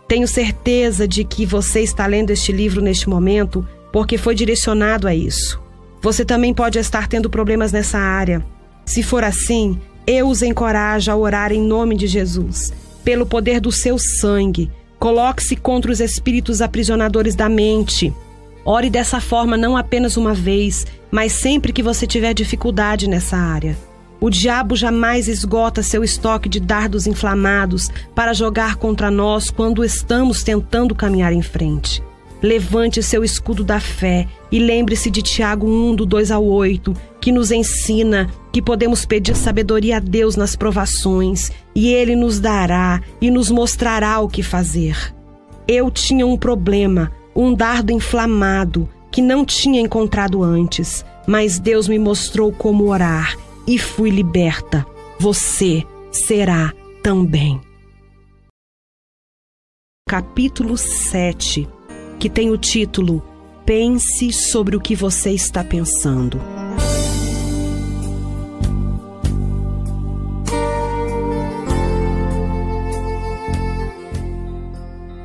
Tenho 0.09 0.27
certeza 0.27 1.07
de 1.07 1.23
que 1.23 1.45
você 1.45 1.83
está 1.83 2.07
lendo 2.07 2.31
este 2.31 2.51
livro 2.51 2.81
neste 2.81 3.09
momento 3.09 3.65
porque 3.93 4.17
foi 4.17 4.35
direcionado 4.35 5.07
a 5.07 5.15
isso. 5.15 5.61
Você 6.01 6.25
também 6.25 6.55
pode 6.55 6.79
estar 6.79 7.07
tendo 7.07 7.29
problemas 7.29 7.73
nessa 7.73 7.99
área. 7.99 8.45
Se 8.87 9.03
for 9.03 9.23
assim, 9.23 9.79
eu 10.07 10.29
os 10.29 10.41
encorajo 10.41 11.11
a 11.11 11.17
orar 11.17 11.53
em 11.53 11.61
nome 11.61 11.95
de 11.95 12.07
Jesus, 12.07 12.73
pelo 13.05 13.27
poder 13.27 13.61
do 13.61 13.71
seu 13.71 13.99
sangue. 13.99 14.71
Coloque-se 14.99 15.57
contra 15.57 15.93
os 15.93 16.01
espíritos 16.01 16.63
aprisionadores 16.63 17.35
da 17.35 17.49
mente. 17.49 18.13
Ore 18.65 18.89
dessa 18.89 19.21
forma 19.21 19.57
não 19.57 19.77
apenas 19.77 20.17
uma 20.17 20.33
vez, 20.33 20.87
mas 21.11 21.33
sempre 21.33 21.73
que 21.73 21.83
você 21.83 22.07
tiver 22.07 22.33
dificuldade 22.33 23.09
nessa 23.09 23.37
área. 23.37 23.77
O 24.21 24.29
diabo 24.31 24.75
jamais 24.75 25.29
esgota 25.29 25.81
seu 25.81 26.03
estoque 26.03 26.49
de 26.49 26.59
dardos 26.59 27.07
inflamados 27.07 27.89
para 28.17 28.33
jogar 28.33 28.75
contra 28.75 29.13
nós 29.13 29.49
quando 29.49 29.85
estamos 29.85 30.43
tentando 30.43 30.93
caminhar 30.93 31.33
em 31.33 31.43
frente. 31.43 32.03
Levante 32.43 33.01
seu 33.01 33.23
escudo 33.23 33.63
da 33.63 33.79
fé 33.79 34.27
e 34.51 34.59
lembre-se 34.59 35.09
de 35.09 35.23
Tiago 35.23 35.69
1, 35.69 35.95
do 35.95 36.07
2 36.07 36.33
ao 36.33 36.45
8, 36.45 36.95
que 37.21 37.31
nos 37.31 37.53
ensina 37.53 38.29
que 38.53 38.61
podemos 38.61 39.07
pedir 39.07 39.37
sabedoria 39.37 39.99
a 39.99 40.01
Deus 40.01 40.35
nas 40.35 40.57
provações 40.57 41.53
e 41.73 41.89
Ele 41.89 42.17
nos 42.17 42.41
dará 42.41 43.01
e 43.21 43.31
nos 43.31 43.51
mostrará 43.51 44.19
o 44.19 44.29
que 44.29 44.43
fazer. 44.43 45.15
Eu 45.67 45.91
tinha 45.93 46.27
um 46.27 46.37
problema, 46.37 47.13
um 47.37 47.55
dardo 47.55 47.93
inflamado 47.93 48.89
que 49.13 49.23
não 49.23 49.45
tinha 49.45 49.81
encontrado 49.81 50.43
antes, 50.43 51.05
mas 51.27 51.61
Deus 51.61 51.87
me 51.87 51.99
mostrou 51.99 52.51
como 52.53 52.89
orar 52.89 53.37
e 53.69 53.77
fui 53.77 54.09
liberta. 54.09 54.87
Você 55.21 55.85
será 56.11 56.73
também. 57.03 57.61
Capítulo 60.09 60.79
7, 60.79 61.69
que 62.19 62.31
tem 62.31 62.51
o 62.51 62.57
título 62.57 63.23
Pense 63.67 64.33
sobre 64.33 64.75
o 64.75 64.81
que 64.81 64.95
você 64.97 65.33
está 65.33 65.63
pensando. 65.63 66.41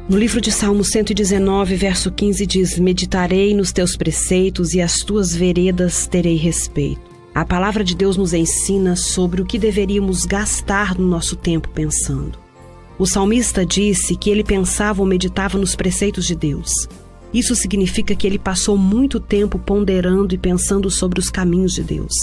No 0.09 0.19
livro 0.19 0.41
de 0.41 0.51
Salmo 0.51 0.83
119, 0.83 1.75
verso 1.75 2.11
15 2.11 2.45
diz: 2.45 2.77
Meditarei 2.77 3.53
nos 3.53 3.71
teus 3.71 3.95
preceitos 3.95 4.73
e 4.73 4.81
as 4.81 4.97
tuas 4.97 5.33
veredas 5.33 6.05
terei 6.07 6.35
respeito. 6.35 7.12
A 7.35 7.43
palavra 7.43 7.83
de 7.83 7.95
Deus 7.95 8.15
nos 8.15 8.31
ensina 8.31 8.95
sobre 8.95 9.41
o 9.41 9.45
que 9.45 9.57
deveríamos 9.57 10.23
gastar 10.23 10.95
no 10.95 11.07
nosso 11.07 11.35
tempo 11.35 11.67
pensando. 11.67 12.37
O 12.99 13.07
salmista 13.07 13.65
disse 13.65 14.15
que 14.15 14.29
ele 14.29 14.43
pensava 14.43 15.01
ou 15.01 15.07
meditava 15.07 15.57
nos 15.57 15.75
preceitos 15.75 16.27
de 16.27 16.35
Deus. 16.35 16.71
Isso 17.33 17.55
significa 17.55 18.15
que 18.15 18.27
ele 18.27 18.37
passou 18.37 18.77
muito 18.77 19.19
tempo 19.19 19.57
ponderando 19.57 20.35
e 20.35 20.37
pensando 20.37 20.91
sobre 20.91 21.19
os 21.19 21.31
caminhos 21.31 21.73
de 21.73 21.81
Deus, 21.81 22.13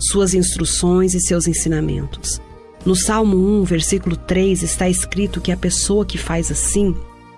suas 0.00 0.34
instruções 0.34 1.14
e 1.14 1.20
seus 1.20 1.46
ensinamentos. 1.46 2.40
No 2.84 2.96
Salmo 2.96 3.36
1, 3.60 3.62
versículo 3.62 4.16
3, 4.16 4.64
está 4.64 4.88
escrito 4.88 5.40
que 5.40 5.52
a 5.52 5.56
pessoa 5.56 6.04
que 6.04 6.18
faz 6.18 6.50
assim 6.50 6.92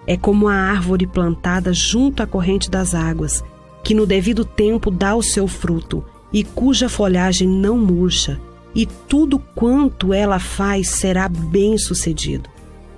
é 0.07 0.17
como 0.17 0.49
a 0.49 0.55
árvore 0.55 1.07
plantada 1.07 1.75
junto 1.75 2.23
à 2.23 2.27
corrente 2.27 2.71
das 2.71 2.95
águas, 2.95 3.45
que 3.85 3.93
no 3.93 4.07
devido 4.07 4.47
tempo 4.47 4.91
dá 4.91 5.15
o 5.15 5.23
seu 5.23 5.47
fruto 5.47 6.03
e 6.33 6.45
cuja 6.45 6.89
folhagem 6.89 7.49
não 7.49 7.79
murcha, 7.79 8.39
e 8.75 8.87
tudo 8.87 9.39
quanto 9.39 10.13
ela 10.13 10.39
faz 10.39 10.89
será 10.89 11.29
bem-sucedido. 11.29 12.49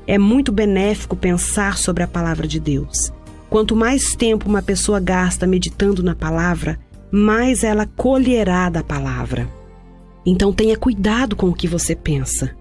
É 0.06 0.18
muito 0.18 0.50
benéfico 0.50 1.14
pensar 1.14 1.78
sobre 1.78 2.02
a 2.02 2.08
palavra 2.08 2.46
de 2.46 2.58
Deus. 2.58 3.12
Quanto 3.48 3.76
mais 3.76 4.14
tempo 4.14 4.48
uma 4.48 4.62
pessoa 4.62 4.98
gasta 4.98 5.46
meditando 5.46 6.02
na 6.02 6.14
palavra, 6.14 6.78
mais 7.10 7.62
ela 7.62 7.86
colherá 7.96 8.68
da 8.68 8.82
palavra. 8.82 9.48
Então 10.26 10.52
tenha 10.52 10.76
cuidado 10.76 11.36
com 11.36 11.48
o 11.48 11.54
que 11.54 11.68
você 11.68 11.94
pensa. 11.94 12.54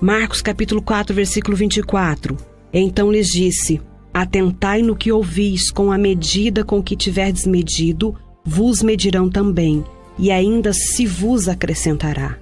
Marcos 0.00 0.42
capítulo 0.42 0.82
4, 0.82 1.14
versículo 1.14 1.56
24. 1.56 2.36
Então 2.72 3.10
lhes 3.10 3.28
disse: 3.28 3.80
Atentai 4.12 4.82
no 4.82 4.94
que 4.94 5.10
ouvis, 5.10 5.70
com 5.70 5.90
a 5.90 5.98
medida 5.98 6.64
com 6.64 6.82
que 6.82 6.96
tiverdes 6.96 7.46
medido, 7.46 8.14
vos 8.44 8.82
medirão 8.82 9.28
também 9.28 9.84
e 10.18 10.30
ainda 10.30 10.72
se 10.72 11.06
vos 11.06 11.48
acrescentará. 11.48 12.38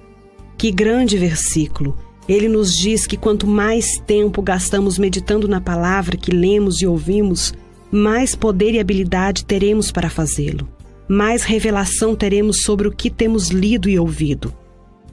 Que 0.57 0.71
grande 0.71 1.17
versículo! 1.17 1.97
Ele 2.27 2.49
nos 2.49 2.73
diz 2.75 3.07
que 3.07 3.15
quanto 3.15 3.47
mais 3.47 3.99
tempo 4.05 4.41
gastamos 4.41 4.97
meditando 4.97 5.47
na 5.47 5.61
palavra 5.61 6.17
que 6.17 6.31
lemos 6.31 6.81
e 6.81 6.87
ouvimos, 6.87 7.53
mais 7.89 8.35
poder 8.35 8.73
e 8.73 8.79
habilidade 8.79 9.45
teremos 9.45 9.91
para 9.91 10.09
fazê-lo. 10.09 10.67
Mais 11.07 11.43
revelação 11.43 12.15
teremos 12.15 12.63
sobre 12.63 12.87
o 12.87 12.91
que 12.91 13.09
temos 13.09 13.47
lido 13.47 13.87
e 13.87 13.97
ouvido. 13.97 14.53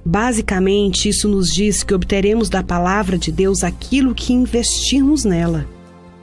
Basicamente, 0.05 1.09
isso 1.09 1.29
nos 1.29 1.55
diz 1.55 1.85
que 1.85 1.95
obteremos 1.95 2.49
da 2.49 2.63
palavra 2.63 3.17
de 3.17 3.31
Deus 3.31 3.63
aquilo 3.63 4.15
que 4.15 4.33
investirmos 4.33 5.25
nela. 5.25 5.67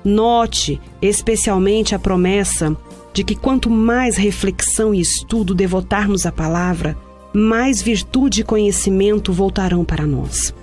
Note 0.03 0.79
especialmente 1.01 1.95
a 1.95 1.99
promessa 1.99 2.75
de 3.13 3.23
que 3.23 3.35
quanto 3.35 3.69
mais 3.69 4.15
reflexão 4.17 4.93
e 4.93 5.01
estudo 5.01 5.53
devotarmos 5.53 6.25
à 6.25 6.31
palavra, 6.31 6.97
mais 7.33 7.81
virtude 7.81 8.41
e 8.41 8.43
conhecimento 8.43 9.31
voltarão 9.31 9.83
para 9.83 10.05
nós. 10.05 10.53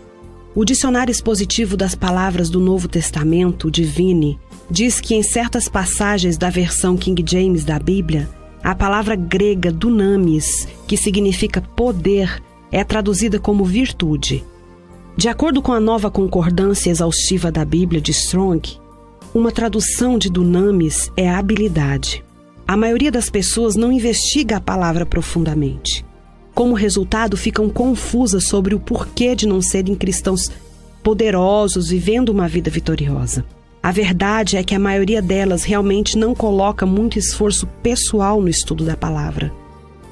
O 0.55 0.65
dicionário 0.65 1.13
expositivo 1.13 1.77
das 1.77 1.95
palavras 1.95 2.51
do 2.51 2.59
Novo 2.59 2.89
Testamento, 2.89 3.71
Divine, 3.71 4.39
diz 4.71 5.01
que 5.01 5.15
em 5.15 5.23
certas 5.23 5.69
passagens 5.69 6.37
da 6.37 6.51
versão 6.51 6.97
King 6.97 7.25
James 7.27 7.65
da 7.65 7.79
Bíblia, 7.79 8.29
a 8.63 8.75
palavra 8.75 9.15
grega 9.15 9.71
dunamis, 9.71 10.67
que 10.87 10.97
significa 10.97 11.61
poder, 11.61 12.43
é 12.73 12.83
traduzida 12.83 13.39
como 13.39 13.65
virtude. 13.65 14.45
De 15.17 15.29
acordo 15.29 15.63
com 15.63 15.73
a 15.73 15.81
nova 15.81 16.11
concordância 16.11 16.91
exaustiva 16.91 17.51
da 17.51 17.65
Bíblia 17.65 18.01
de 18.01 18.11
Strong, 18.11 18.79
uma 19.35 19.53
tradução 19.53 20.19
de 20.19 20.31
dunamis 20.31 21.11
é 21.17 21.29
habilidade. 21.29 22.25
A 22.69 22.77
maioria 22.77 23.11
das 23.11 23.31
pessoas 23.31 23.77
não 23.77 23.91
investiga 23.91 24.59
a 24.59 24.61
palavra 24.61 25.07
profundamente. 25.07 26.05
Como 26.55 26.75
resultado, 26.75 27.35
ficam 27.35 27.71
confusas 27.71 28.45
sobre 28.45 28.75
o 28.75 28.79
porquê 28.79 29.35
de 29.35 29.49
não 29.49 29.63
serem 29.63 29.95
cristãos 29.95 30.51
poderosos 31.03 31.89
vivendo 31.89 32.29
uma 32.29 32.47
vida 32.47 32.71
vitoriosa. 32.71 33.43
A 33.83 33.91
verdade 33.91 34.59
é 34.59 34.63
que 34.63 34.75
a 34.75 34.79
maioria 34.79 35.23
delas 35.23 35.65
realmente 35.65 36.19
não 36.19 36.35
coloca 36.35 36.85
muito 36.85 37.19
esforço 37.19 37.67
pessoal 37.83 38.39
no 38.39 38.51
estudo 38.51 38.85
da 38.85 38.99
palavra. 38.99 39.51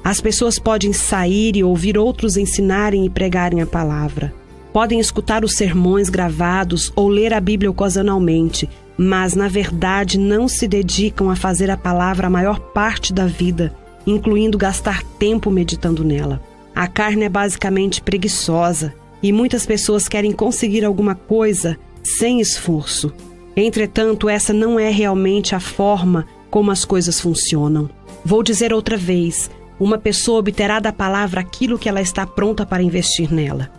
As 0.03 0.19
pessoas 0.19 0.57
podem 0.57 0.91
sair 0.93 1.55
e 1.57 1.63
ouvir 1.63 1.95
outros 1.95 2.37
ensinarem 2.37 3.05
e 3.05 3.09
pregarem 3.09 3.61
a 3.61 3.67
palavra. 3.67 4.33
Podem 4.73 4.99
escutar 4.99 5.45
os 5.45 5.53
sermões 5.53 6.09
gravados 6.09 6.91
ou 6.95 7.07
ler 7.07 7.35
a 7.35 7.39
Bíblia 7.39 7.69
ocasionalmente, 7.69 8.67
mas 8.97 9.35
na 9.35 9.47
verdade 9.47 10.17
não 10.17 10.47
se 10.47 10.67
dedicam 10.67 11.29
a 11.29 11.35
fazer 11.35 11.69
a 11.69 11.77
palavra 11.77 12.27
a 12.27 12.29
maior 12.29 12.59
parte 12.59 13.13
da 13.13 13.27
vida, 13.27 13.73
incluindo 14.05 14.57
gastar 14.57 15.03
tempo 15.19 15.51
meditando 15.51 16.03
nela. 16.03 16.41
A 16.73 16.87
carne 16.87 17.25
é 17.25 17.29
basicamente 17.29 18.01
preguiçosa 18.01 18.93
e 19.21 19.31
muitas 19.31 19.65
pessoas 19.65 20.07
querem 20.07 20.31
conseguir 20.31 20.83
alguma 20.83 21.13
coisa 21.13 21.77
sem 22.03 22.39
esforço. 22.39 23.13
Entretanto, 23.55 24.29
essa 24.29 24.53
não 24.53 24.79
é 24.79 24.89
realmente 24.89 25.53
a 25.53 25.59
forma 25.59 26.25
como 26.49 26.71
as 26.71 26.85
coisas 26.85 27.19
funcionam. 27.19 27.89
Vou 28.23 28.41
dizer 28.43 28.73
outra 28.73 28.95
vez: 28.95 29.49
uma 29.79 29.97
pessoa 29.97 30.39
obterá 30.39 30.79
da 30.79 30.93
palavra 30.93 31.41
aquilo 31.41 31.77
que 31.77 31.89
ela 31.89 32.01
está 32.01 32.25
pronta 32.25 32.65
para 32.65 32.83
investir 32.83 33.33
nela. 33.33 33.69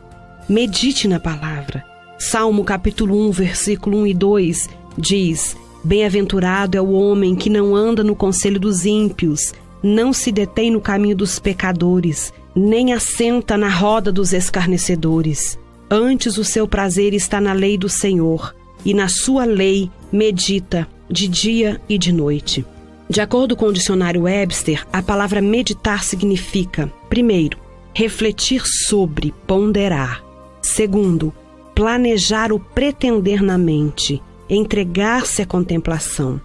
Medite 0.48 1.06
na 1.06 1.20
palavra. 1.20 1.84
Salmo 2.18 2.64
capítulo 2.64 3.16
1, 3.28 3.30
versículo 3.30 3.98
1 3.98 4.06
e 4.08 4.14
2 4.14 4.68
diz: 4.98 5.56
Bem-aventurado 5.82 6.76
é 6.76 6.80
o 6.80 6.90
homem 6.90 7.34
que 7.34 7.48
não 7.48 7.74
anda 7.74 8.02
no 8.02 8.16
conselho 8.16 8.58
dos 8.58 8.84
ímpios, 8.84 9.54
não 9.82 10.12
se 10.12 10.32
detém 10.32 10.70
no 10.70 10.80
caminho 10.80 11.16
dos 11.16 11.38
pecadores, 11.38 12.32
nem 12.54 12.92
assenta 12.92 13.56
na 13.56 13.68
roda 13.68 14.10
dos 14.10 14.32
escarnecedores. 14.32 15.58
Antes 15.90 16.36
o 16.36 16.44
seu 16.44 16.66
prazer 16.66 17.14
está 17.14 17.40
na 17.40 17.52
lei 17.52 17.78
do 17.78 17.88
Senhor, 17.88 18.54
e 18.84 18.92
na 18.92 19.08
sua 19.08 19.44
lei 19.44 19.90
medita 20.12 20.86
de 21.08 21.28
dia 21.28 21.80
e 21.88 21.96
de 21.96 22.12
noite. 22.12 22.66
De 23.08 23.20
acordo 23.20 23.56
com 23.56 23.66
o 23.66 23.72
dicionário 23.72 24.22
Webster, 24.22 24.86
a 24.92 25.02
palavra 25.02 25.40
meditar 25.40 26.04
significa, 26.04 26.92
primeiro, 27.08 27.56
refletir 27.94 28.62
sobre, 28.66 29.32
ponderar. 29.46 30.22
Segundo, 30.60 31.32
planejar 31.74 32.52
o 32.52 32.60
pretender 32.60 33.42
na 33.42 33.56
mente, 33.56 34.22
entregar-se 34.48 35.42
à 35.42 35.46
contemplação. 35.46 36.40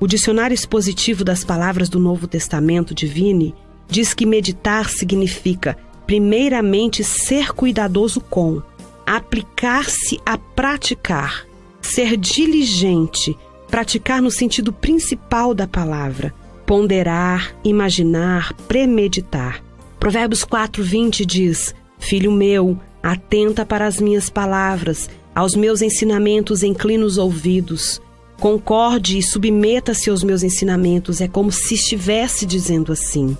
O 0.00 0.06
dicionário 0.06 0.54
expositivo 0.54 1.24
das 1.24 1.44
palavras 1.44 1.88
do 1.88 1.98
Novo 1.98 2.26
Testamento 2.26 2.94
de 2.94 3.06
Vini 3.06 3.54
diz 3.88 4.12
que 4.12 4.26
meditar 4.26 4.90
significa, 4.90 5.76
primeiramente, 6.06 7.04
ser 7.04 7.52
cuidadoso 7.52 8.20
com, 8.20 8.60
aplicar-se 9.06 10.20
a 10.26 10.36
praticar, 10.36 11.46
ser 11.80 12.16
diligente, 12.16 13.36
praticar 13.68 14.20
no 14.20 14.30
sentido 14.30 14.72
principal 14.72 15.54
da 15.54 15.66
palavra, 15.66 16.34
ponderar, 16.66 17.54
imaginar, 17.62 18.52
premeditar. 18.68 19.62
Provérbios 19.98 20.44
4:20 20.44 21.24
diz: 21.24 21.74
Filho 21.98 22.32
meu, 22.32 22.78
atenta 23.02 23.64
para 23.64 23.86
as 23.86 24.00
minhas 24.00 24.28
palavras, 24.28 25.08
aos 25.34 25.54
meus 25.54 25.82
ensinamentos 25.82 26.62
inclina 26.62 27.04
os 27.04 27.18
ouvidos. 27.18 28.00
Concorde 28.38 29.18
e 29.18 29.22
submeta-se 29.22 30.10
aos 30.10 30.22
meus 30.22 30.42
ensinamentos, 30.42 31.20
é 31.20 31.28
como 31.28 31.50
se 31.50 31.74
estivesse 31.74 32.46
dizendo 32.46 32.92
assim. 32.92 33.36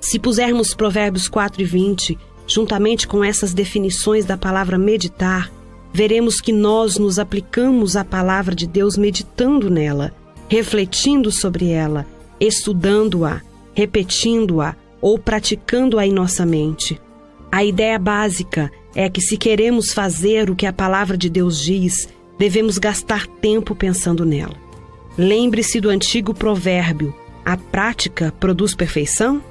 Se 0.00 0.18
pusermos 0.18 0.74
Provérbios 0.74 1.28
4 1.28 1.62
e 1.62 1.64
20, 1.64 2.18
juntamente 2.46 3.06
com 3.06 3.22
essas 3.22 3.54
definições 3.54 4.24
da 4.24 4.36
palavra 4.36 4.78
meditar, 4.78 5.50
veremos 5.92 6.40
que 6.40 6.52
nós 6.52 6.98
nos 6.98 7.18
aplicamos 7.18 7.96
à 7.96 8.04
palavra 8.04 8.54
de 8.54 8.66
Deus 8.66 8.96
meditando 8.96 9.70
nela, 9.70 10.12
refletindo 10.48 11.30
sobre 11.30 11.68
ela, 11.70 12.06
estudando-a, 12.40 13.42
repetindo-a 13.74 14.74
ou 15.00 15.18
praticando-a 15.18 16.06
em 16.06 16.12
nossa 16.12 16.44
mente. 16.44 17.00
A 17.52 17.64
ideia 17.64 17.98
básica 17.98 18.70
é 19.00 19.08
que, 19.08 19.22
se 19.22 19.38
queremos 19.38 19.94
fazer 19.94 20.50
o 20.50 20.54
que 20.54 20.66
a 20.66 20.72
palavra 20.72 21.16
de 21.16 21.30
Deus 21.30 21.58
diz, 21.58 22.06
devemos 22.38 22.76
gastar 22.76 23.26
tempo 23.26 23.74
pensando 23.74 24.26
nela. 24.26 24.54
Lembre-se 25.16 25.80
do 25.80 25.88
antigo 25.88 26.34
provérbio: 26.34 27.14
a 27.42 27.56
prática 27.56 28.30
produz 28.38 28.74
perfeição? 28.74 29.42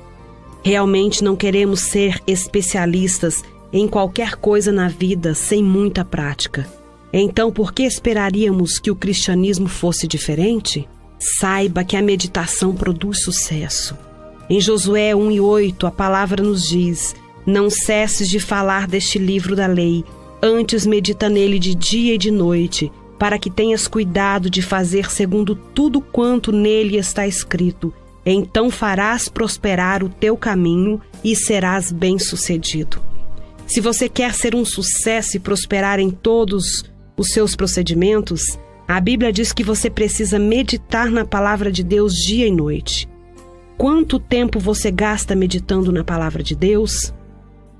Realmente 0.63 1.23
não 1.23 1.35
queremos 1.35 1.79
ser 1.81 2.21
especialistas 2.27 3.43
em 3.73 3.87
qualquer 3.87 4.35
coisa 4.35 4.71
na 4.71 4.87
vida 4.87 5.33
sem 5.33 5.63
muita 5.63 6.05
prática. 6.05 6.67
Então, 7.11 7.51
por 7.51 7.73
que 7.73 7.83
esperaríamos 7.83 8.77
que 8.77 8.91
o 8.91 8.95
cristianismo 8.95 9.67
fosse 9.67 10.07
diferente? 10.07 10.87
Saiba 11.17 11.83
que 11.83 11.97
a 11.97 12.03
meditação 12.03 12.75
produz 12.75 13.23
sucesso. 13.23 13.97
Em 14.47 14.61
Josué 14.61 15.15
1 15.15 15.31
e 15.31 15.39
8, 15.39 15.87
a 15.87 15.91
palavra 15.91 16.43
nos 16.43 16.67
diz: 16.67 17.15
Não 17.49 17.69
cesses 17.69 18.29
de 18.29 18.39
falar 18.39 18.87
deste 18.87 19.17
livro 19.17 19.55
da 19.55 19.67
lei, 19.67 20.03
antes 20.41 20.85
medita 20.85 21.27
nele 21.27 21.57
de 21.57 21.73
dia 21.73 22.15
e 22.15 22.17
de 22.17 22.31
noite, 22.31 22.91
para 23.17 23.39
que 23.39 23.49
tenhas 23.49 23.87
cuidado 23.87 24.49
de 24.49 24.61
fazer 24.61 25.09
segundo 25.09 25.55
tudo 25.55 25.99
quanto 25.99 26.51
nele 26.51 26.97
está 26.97 27.25
escrito 27.27 27.93
então 28.25 28.69
farás 28.69 29.27
prosperar 29.27 30.03
o 30.03 30.09
teu 30.09 30.35
caminho 30.37 31.01
e 31.23 31.35
serás 31.35 31.91
bem-sucedido. 31.91 33.01
Se 33.65 33.79
você 33.79 34.09
quer 34.09 34.33
ser 34.33 34.55
um 34.55 34.65
sucesso 34.65 35.37
e 35.37 35.39
prosperar 35.39 35.99
em 35.99 36.09
todos 36.09 36.83
os 37.15 37.27
seus 37.29 37.55
procedimentos, 37.55 38.57
a 38.87 38.99
Bíblia 38.99 39.31
diz 39.31 39.51
que 39.51 39.63
você 39.63 39.89
precisa 39.89 40.39
meditar 40.39 41.09
na 41.11 41.23
palavra 41.23 41.71
de 41.71 41.83
Deus 41.83 42.13
dia 42.13 42.47
e 42.47 42.51
noite. 42.51 43.07
Quanto 43.77 44.19
tempo 44.19 44.59
você 44.59 44.91
gasta 44.91 45.35
meditando 45.35 45.91
na 45.91 46.03
palavra 46.03 46.43
de 46.43 46.55
Deus? 46.55 47.13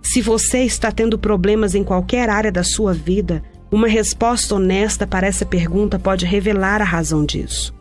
Se 0.01 0.21
você 0.21 0.59
está 0.63 0.91
tendo 0.91 1.19
problemas 1.19 1.75
em 1.75 1.83
qualquer 1.83 2.29
área 2.29 2.51
da 2.51 2.63
sua 2.63 2.93
vida, 2.93 3.43
uma 3.71 3.87
resposta 3.87 4.55
honesta 4.55 5.05
para 5.05 5.27
essa 5.27 5.45
pergunta 5.45 5.99
pode 5.99 6.25
revelar 6.25 6.81
a 6.81 6.85
razão 6.85 7.25
disso. 7.25 7.73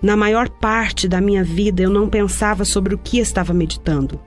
Na 0.00 0.16
maior 0.16 0.48
parte 0.48 1.08
da 1.08 1.20
minha 1.20 1.42
vida 1.42 1.82
eu 1.82 1.90
não 1.90 2.08
pensava 2.08 2.64
sobre 2.64 2.94
o 2.94 2.98
que 2.98 3.18
estava 3.18 3.52
meditando. 3.52 4.20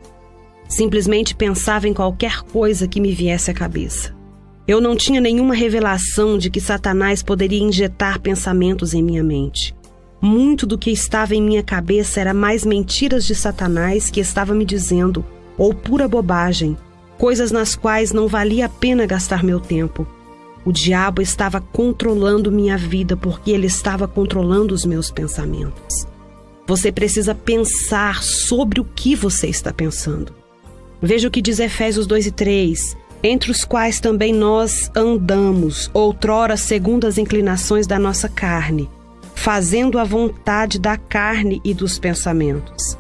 Simplesmente 0.67 1.33
pensava 1.33 1.87
em 1.87 1.93
qualquer 1.93 2.41
coisa 2.43 2.87
que 2.87 2.99
me 2.99 3.13
viesse 3.13 3.49
à 3.49 3.53
cabeça. 3.53 4.13
Eu 4.67 4.79
não 4.79 4.95
tinha 4.95 5.19
nenhuma 5.19 5.55
revelação 5.55 6.37
de 6.37 6.49
que 6.49 6.61
Satanás 6.61 7.23
poderia 7.23 7.61
injetar 7.61 8.19
pensamentos 8.19 8.93
em 8.93 9.01
minha 9.01 9.23
mente. 9.23 9.75
Muito 10.21 10.67
do 10.67 10.77
que 10.77 10.91
estava 10.91 11.35
em 11.35 11.41
minha 11.41 11.63
cabeça 11.63 12.21
era 12.21 12.33
mais 12.33 12.63
mentiras 12.63 13.25
de 13.25 13.33
Satanás 13.33 14.09
que 14.09 14.19
estava 14.19 14.53
me 14.53 14.63
dizendo, 14.63 15.25
ou 15.57 15.73
pura 15.73 16.07
bobagem, 16.07 16.77
coisas 17.21 17.51
nas 17.51 17.75
quais 17.75 18.11
não 18.11 18.27
valia 18.27 18.65
a 18.65 18.69
pena 18.69 19.05
gastar 19.05 19.43
meu 19.43 19.59
tempo 19.59 20.07
o 20.63 20.71
diabo 20.71 21.21
estava 21.21 21.59
controlando 21.59 22.51
minha 22.51 22.77
vida 22.77 23.17
porque 23.17 23.51
ele 23.51 23.67
estava 23.67 24.07
controlando 24.07 24.73
os 24.73 24.85
meus 24.85 25.09
pensamentos. 25.09 26.05
Você 26.67 26.91
precisa 26.91 27.33
pensar 27.33 28.21
sobre 28.23 28.79
o 28.79 28.85
que 28.85 29.15
você 29.15 29.47
está 29.47 29.73
pensando. 29.73 30.33
Veja 31.01 31.27
o 31.27 31.31
que 31.31 31.41
diz 31.41 31.59
Efésios 31.59 32.05
2 32.05 32.27
e 32.27 32.31
3, 32.31 32.97
entre 33.23 33.49
os 33.49 33.65
quais 33.65 33.99
também 33.99 34.31
nós 34.31 34.91
andamos, 34.95 35.89
outrora 35.93 36.55
segundo 36.55 37.07
as 37.07 37.17
inclinações 37.17 37.87
da 37.87 37.97
nossa 37.97 38.29
carne, 38.29 38.87
fazendo 39.33 39.97
a 39.97 40.03
vontade 40.03 40.79
da 40.79 40.95
carne 40.95 41.59
e 41.63 41.73
dos 41.73 41.97
pensamentos. 41.97 42.95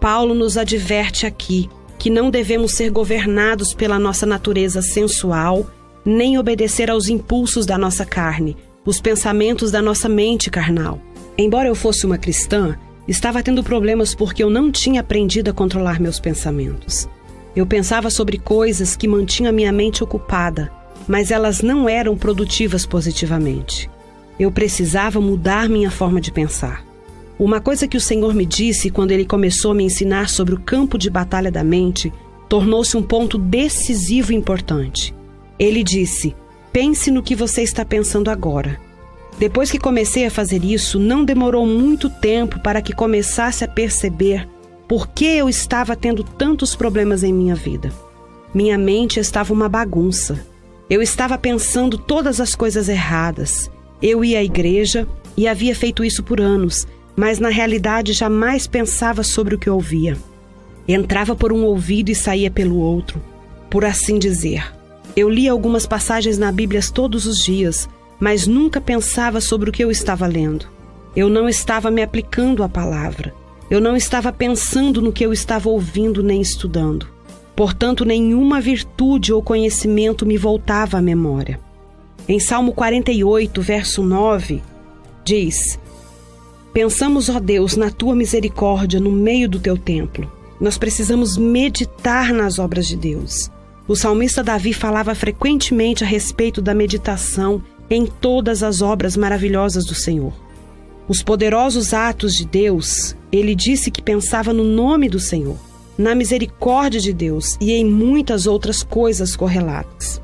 Paulo 0.00 0.34
nos 0.34 0.58
adverte 0.58 1.26
aqui 1.26 1.70
que 2.04 2.10
não 2.10 2.30
devemos 2.30 2.72
ser 2.72 2.90
governados 2.90 3.72
pela 3.72 3.98
nossa 3.98 4.26
natureza 4.26 4.82
sensual 4.82 5.66
nem 6.04 6.36
obedecer 6.36 6.90
aos 6.90 7.08
impulsos 7.08 7.64
da 7.64 7.78
nossa 7.78 8.04
carne, 8.04 8.58
os 8.84 9.00
pensamentos 9.00 9.70
da 9.70 9.80
nossa 9.80 10.06
mente 10.06 10.50
carnal. 10.50 11.00
Embora 11.38 11.66
eu 11.66 11.74
fosse 11.74 12.04
uma 12.04 12.18
cristã, 12.18 12.78
estava 13.08 13.42
tendo 13.42 13.64
problemas 13.64 14.14
porque 14.14 14.44
eu 14.44 14.50
não 14.50 14.70
tinha 14.70 15.00
aprendido 15.00 15.48
a 15.48 15.54
controlar 15.54 15.98
meus 15.98 16.20
pensamentos. 16.20 17.08
Eu 17.56 17.64
pensava 17.64 18.10
sobre 18.10 18.36
coisas 18.36 18.94
que 18.94 19.08
mantinham 19.08 19.48
a 19.48 19.54
minha 19.54 19.72
mente 19.72 20.04
ocupada, 20.04 20.70
mas 21.08 21.30
elas 21.30 21.62
não 21.62 21.88
eram 21.88 22.18
produtivas 22.18 22.84
positivamente. 22.84 23.88
Eu 24.38 24.52
precisava 24.52 25.22
mudar 25.22 25.70
minha 25.70 25.90
forma 25.90 26.20
de 26.20 26.30
pensar. 26.30 26.84
Uma 27.38 27.60
coisa 27.60 27.88
que 27.88 27.96
o 27.96 28.00
Senhor 28.00 28.32
me 28.34 28.46
disse 28.46 28.90
quando 28.90 29.10
ele 29.10 29.24
começou 29.24 29.72
a 29.72 29.74
me 29.74 29.84
ensinar 29.84 30.28
sobre 30.28 30.54
o 30.54 30.60
campo 30.60 30.96
de 30.96 31.10
batalha 31.10 31.50
da 31.50 31.64
mente 31.64 32.12
tornou-se 32.48 32.96
um 32.96 33.02
ponto 33.02 33.36
decisivo 33.36 34.32
e 34.32 34.36
importante. 34.36 35.14
Ele 35.58 35.82
disse: 35.82 36.34
Pense 36.72 37.10
no 37.10 37.22
que 37.22 37.34
você 37.34 37.62
está 37.62 37.84
pensando 37.84 38.30
agora. 38.30 38.80
Depois 39.38 39.70
que 39.70 39.78
comecei 39.78 40.24
a 40.24 40.30
fazer 40.30 40.64
isso, 40.64 40.98
não 40.98 41.24
demorou 41.24 41.66
muito 41.66 42.08
tempo 42.08 42.60
para 42.60 42.80
que 42.80 42.92
começasse 42.92 43.64
a 43.64 43.68
perceber 43.68 44.48
por 44.86 45.08
que 45.08 45.24
eu 45.24 45.48
estava 45.48 45.96
tendo 45.96 46.22
tantos 46.22 46.76
problemas 46.76 47.24
em 47.24 47.32
minha 47.32 47.54
vida. 47.54 47.92
Minha 48.54 48.78
mente 48.78 49.18
estava 49.18 49.52
uma 49.52 49.68
bagunça. 49.68 50.38
Eu 50.88 51.02
estava 51.02 51.36
pensando 51.36 51.98
todas 51.98 52.40
as 52.40 52.54
coisas 52.54 52.88
erradas. 52.88 53.70
Eu 54.00 54.24
ia 54.24 54.38
à 54.38 54.44
igreja 54.44 55.08
e 55.36 55.48
havia 55.48 55.74
feito 55.74 56.04
isso 56.04 56.22
por 56.22 56.40
anos, 56.40 56.86
mas 57.16 57.38
na 57.38 57.48
realidade 57.48 58.12
jamais 58.12 58.66
pensava 58.66 59.22
sobre 59.22 59.54
o 59.54 59.58
que 59.58 59.70
ouvia. 59.70 60.16
Entrava 60.86 61.34
por 61.34 61.52
um 61.52 61.64
ouvido 61.64 62.10
e 62.10 62.14
saía 62.14 62.50
pelo 62.50 62.76
outro, 62.76 63.22
por 63.70 63.84
assim 63.84 64.18
dizer. 64.18 64.72
Eu 65.16 65.30
lia 65.30 65.52
algumas 65.52 65.86
passagens 65.86 66.38
na 66.38 66.50
Bíblia 66.50 66.80
todos 66.92 67.24
os 67.26 67.38
dias, 67.38 67.88
mas 68.18 68.46
nunca 68.46 68.80
pensava 68.80 69.40
sobre 69.40 69.70
o 69.70 69.72
que 69.72 69.82
eu 69.82 69.90
estava 69.90 70.26
lendo. 70.26 70.66
Eu 71.14 71.28
não 71.28 71.48
estava 71.48 71.90
me 71.90 72.02
aplicando 72.02 72.62
à 72.62 72.68
palavra. 72.68 73.32
Eu 73.70 73.80
não 73.80 73.96
estava 73.96 74.32
pensando 74.32 75.00
no 75.00 75.12
que 75.12 75.24
eu 75.24 75.32
estava 75.32 75.68
ouvindo 75.68 76.22
nem 76.22 76.40
estudando. 76.40 77.08
Portanto, 77.54 78.04
nenhuma 78.04 78.60
virtude 78.60 79.32
ou 79.32 79.40
conhecimento 79.40 80.26
me 80.26 80.36
voltava 80.36 80.98
à 80.98 81.02
memória. 81.02 81.60
Em 82.28 82.40
Salmo 82.40 82.72
48, 82.72 83.62
verso 83.62 84.02
9, 84.02 84.62
diz: 85.24 85.78
Pensamos, 86.74 87.28
ó 87.28 87.38
Deus, 87.38 87.76
na 87.76 87.88
tua 87.88 88.16
misericórdia 88.16 88.98
no 88.98 89.12
meio 89.12 89.48
do 89.48 89.60
teu 89.60 89.78
templo. 89.78 90.30
Nós 90.60 90.76
precisamos 90.76 91.38
meditar 91.38 92.32
nas 92.32 92.58
obras 92.58 92.88
de 92.88 92.96
Deus. 92.96 93.48
O 93.86 93.94
salmista 93.94 94.42
Davi 94.42 94.72
falava 94.72 95.14
frequentemente 95.14 96.02
a 96.02 96.06
respeito 96.06 96.60
da 96.60 96.74
meditação 96.74 97.62
em 97.88 98.06
todas 98.06 98.64
as 98.64 98.82
obras 98.82 99.16
maravilhosas 99.16 99.86
do 99.86 99.94
Senhor. 99.94 100.32
Os 101.06 101.22
poderosos 101.22 101.94
atos 101.94 102.34
de 102.34 102.44
Deus, 102.44 103.14
ele 103.30 103.54
disse 103.54 103.88
que 103.88 104.02
pensava 104.02 104.52
no 104.52 104.64
nome 104.64 105.08
do 105.08 105.20
Senhor, 105.20 105.56
na 105.96 106.12
misericórdia 106.12 107.00
de 107.00 107.12
Deus 107.12 107.56
e 107.60 107.72
em 107.72 107.84
muitas 107.84 108.48
outras 108.48 108.82
coisas 108.82 109.36
correlatas. 109.36 110.20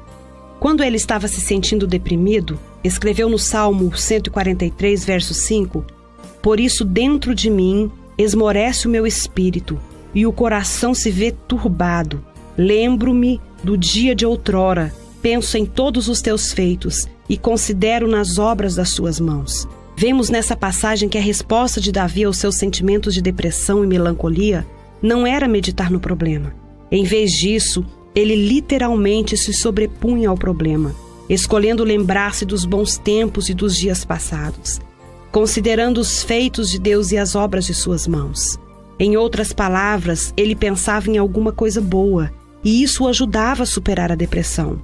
Quando 0.59 0.83
ele 0.83 0.97
estava 0.97 1.29
se 1.29 1.41
sentindo 1.41 1.87
deprimido, 1.87 2.59
escreveu 2.83 3.29
no 3.29 3.39
Salmo 3.39 3.97
143, 3.97 5.05
verso 5.05 5.33
5: 5.33 6.00
Por 6.42 6.59
isso 6.59 6.85
dentro 6.85 7.35
de 7.35 7.50
mim 7.50 7.90
esmorece 8.16 8.87
o 8.87 8.90
meu 8.90 9.07
espírito 9.07 9.79
e 10.14 10.26
o 10.26 10.33
coração 10.33 10.94
se 10.94 11.11
vê 11.11 11.33
turbado. 11.33 12.24
Lembro-me 12.57 13.40
do 13.62 13.76
dia 13.76 14.14
de 14.14 14.26
outrora, 14.26 14.92
penso 15.22 15.57
em 15.57 15.64
todos 15.64 16.09
os 16.09 16.20
teus 16.20 16.53
feitos 16.53 17.07
e 17.29 17.37
considero 17.37 18.09
nas 18.09 18.38
obras 18.38 18.74
das 18.74 18.90
suas 18.90 19.20
mãos. 19.20 19.68
Vemos 19.96 20.31
nessa 20.31 20.57
passagem 20.57 21.09
que 21.09 21.18
a 21.18 21.20
resposta 21.20 21.81
de 21.81 21.92
Davi 21.92 22.24
aos 22.24 22.38
seus 22.38 22.57
sentimentos 22.57 23.14
de 23.14 23.20
depressão 23.20 23.85
e 23.85 23.87
melancolia 23.87 24.66
não 25.03 25.26
era 25.26 25.46
meditar 25.46 25.90
no 25.90 26.00
problema. 26.00 26.55
Em 26.90 27.05
vez 27.05 27.31
disso, 27.33 27.85
ele 28.14 28.35
literalmente 28.35 29.37
se 29.37 29.53
sobrepunha 29.53 30.29
ao 30.29 30.37
problema, 30.37 30.94
escolhendo 31.29 31.85
lembrar-se 31.85 32.44
dos 32.44 32.64
bons 32.64 32.96
tempos 32.98 33.48
e 33.48 33.55
dos 33.55 33.76
dias 33.76 34.05
passados, 34.05 34.81
considerando 35.31 35.99
os 35.99 36.23
feitos 36.23 36.71
de 36.71 36.79
Deus 36.79 37.12
e 37.12 37.19
as 37.19 37.35
obras 37.35 37.64
de 37.64 37.75
suas 37.75 38.07
mãos. 38.07 38.59
Em 38.99 39.16
outras 39.16 39.53
palavras, 39.53 40.33
ele 40.37 40.55
pensava 40.55 41.11
em 41.11 41.19
alguma 41.19 41.53
coisa 41.53 41.81
boa, 41.81 42.31
e 42.62 42.83
isso 42.83 43.05
o 43.05 43.09
ajudava 43.09 43.62
a 43.62 43.66
superar 43.66 44.12
a 44.12 44.16
depressão. 44.16 44.83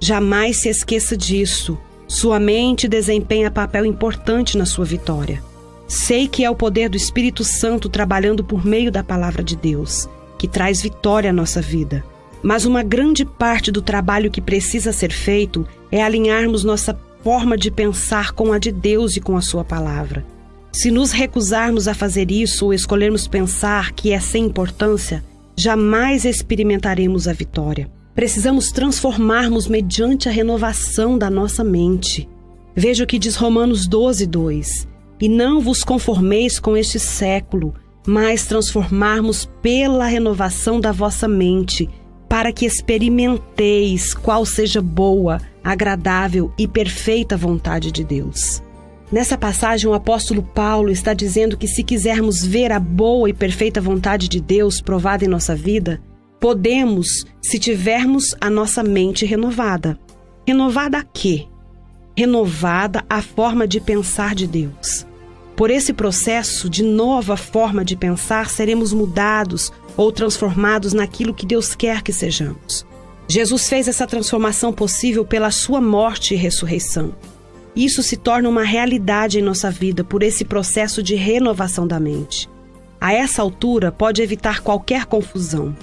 Jamais 0.00 0.62
se 0.62 0.68
esqueça 0.68 1.16
disso. 1.16 1.78
Sua 2.08 2.40
mente 2.40 2.88
desempenha 2.88 3.50
papel 3.50 3.86
importante 3.86 4.58
na 4.58 4.66
sua 4.66 4.84
vitória. 4.84 5.42
Sei 5.86 6.26
que 6.26 6.44
é 6.44 6.50
o 6.50 6.56
poder 6.56 6.88
do 6.88 6.96
Espírito 6.96 7.44
Santo 7.44 7.88
trabalhando 7.88 8.42
por 8.42 8.64
meio 8.66 8.90
da 8.90 9.04
palavra 9.04 9.42
de 9.42 9.54
Deus 9.54 10.08
que 10.42 10.48
traz 10.48 10.82
vitória 10.82 11.30
à 11.30 11.32
nossa 11.32 11.62
vida. 11.62 12.04
Mas 12.42 12.64
uma 12.64 12.82
grande 12.82 13.24
parte 13.24 13.70
do 13.70 13.80
trabalho 13.80 14.28
que 14.28 14.40
precisa 14.40 14.92
ser 14.92 15.12
feito 15.12 15.64
é 15.88 16.02
alinharmos 16.02 16.64
nossa 16.64 16.92
forma 17.22 17.56
de 17.56 17.70
pensar 17.70 18.32
com 18.32 18.52
a 18.52 18.58
de 18.58 18.72
Deus 18.72 19.16
e 19.16 19.20
com 19.20 19.36
a 19.36 19.40
Sua 19.40 19.64
palavra. 19.64 20.24
Se 20.72 20.90
nos 20.90 21.12
recusarmos 21.12 21.86
a 21.86 21.94
fazer 21.94 22.30
isso 22.30 22.66
ou 22.66 22.74
escolhermos 22.74 23.28
pensar 23.28 23.92
que 23.92 24.12
é 24.12 24.18
sem 24.18 24.46
importância, 24.46 25.22
jamais 25.56 26.24
experimentaremos 26.24 27.28
a 27.28 27.32
vitória. 27.32 27.90
Precisamos 28.14 28.70
transformarmos 28.70 29.68
mediante 29.68 30.28
a 30.28 30.32
renovação 30.32 31.16
da 31.16 31.30
nossa 31.30 31.62
mente. 31.62 32.28
Veja 32.74 33.04
o 33.04 33.06
que 33.06 33.18
diz 33.18 33.36
Romanos 33.36 33.86
12, 33.86 34.26
2. 34.26 34.88
E 35.20 35.28
não 35.28 35.60
vos 35.60 35.84
conformeis 35.84 36.58
com 36.58 36.76
este 36.76 36.98
século, 36.98 37.74
mas 38.06 38.46
transformarmos 38.46 39.48
pela 39.62 40.06
renovação 40.06 40.80
da 40.80 40.90
vossa 40.90 41.28
mente, 41.28 41.88
para 42.32 42.50
que 42.50 42.64
experimenteis 42.64 44.14
qual 44.14 44.46
seja 44.46 44.80
boa, 44.80 45.38
agradável 45.62 46.50
e 46.56 46.66
perfeita 46.66 47.36
vontade 47.36 47.92
de 47.92 48.02
Deus. 48.02 48.62
Nessa 49.12 49.36
passagem, 49.36 49.86
o 49.86 49.92
apóstolo 49.92 50.42
Paulo 50.42 50.90
está 50.90 51.12
dizendo 51.12 51.58
que 51.58 51.68
se 51.68 51.82
quisermos 51.82 52.42
ver 52.42 52.72
a 52.72 52.80
boa 52.80 53.28
e 53.28 53.34
perfeita 53.34 53.82
vontade 53.82 54.30
de 54.30 54.40
Deus 54.40 54.80
provada 54.80 55.26
em 55.26 55.28
nossa 55.28 55.54
vida, 55.54 56.00
Podemos 56.40 57.24
se 57.40 57.58
tivermos 57.58 58.34
a 58.40 58.48
nossa 58.48 58.82
mente 58.82 59.24
renovada. 59.26 59.96
Renovada 60.48 60.98
a 60.98 61.04
quê? 61.04 61.46
Renovada 62.16 63.04
a 63.10 63.20
forma 63.20 63.68
de 63.68 63.78
pensar 63.78 64.34
de 64.34 64.46
Deus. 64.46 65.06
Por 65.54 65.70
esse 65.70 65.92
processo 65.92 66.68
de 66.68 66.82
nova 66.82 67.36
forma 67.36 67.84
de 67.84 67.94
pensar, 67.94 68.48
seremos 68.48 68.92
mudados 68.92 69.70
ou 69.96 70.10
transformados 70.12 70.92
naquilo 70.92 71.34
que 71.34 71.46
Deus 71.46 71.74
quer 71.74 72.02
que 72.02 72.12
sejamos. 72.12 72.86
Jesus 73.28 73.68
fez 73.68 73.88
essa 73.88 74.06
transformação 74.06 74.72
possível 74.72 75.24
pela 75.24 75.50
sua 75.50 75.80
morte 75.80 76.34
e 76.34 76.36
ressurreição. 76.36 77.14
Isso 77.74 78.02
se 78.02 78.16
torna 78.16 78.48
uma 78.48 78.62
realidade 78.62 79.38
em 79.38 79.42
nossa 79.42 79.70
vida 79.70 80.04
por 80.04 80.22
esse 80.22 80.44
processo 80.44 81.02
de 81.02 81.14
renovação 81.14 81.86
da 81.86 81.98
mente. 81.98 82.48
A 83.00 83.12
essa 83.12 83.42
altura, 83.42 83.90
pode 83.90 84.22
evitar 84.22 84.60
qualquer 84.60 85.06
confusão. 85.06 85.74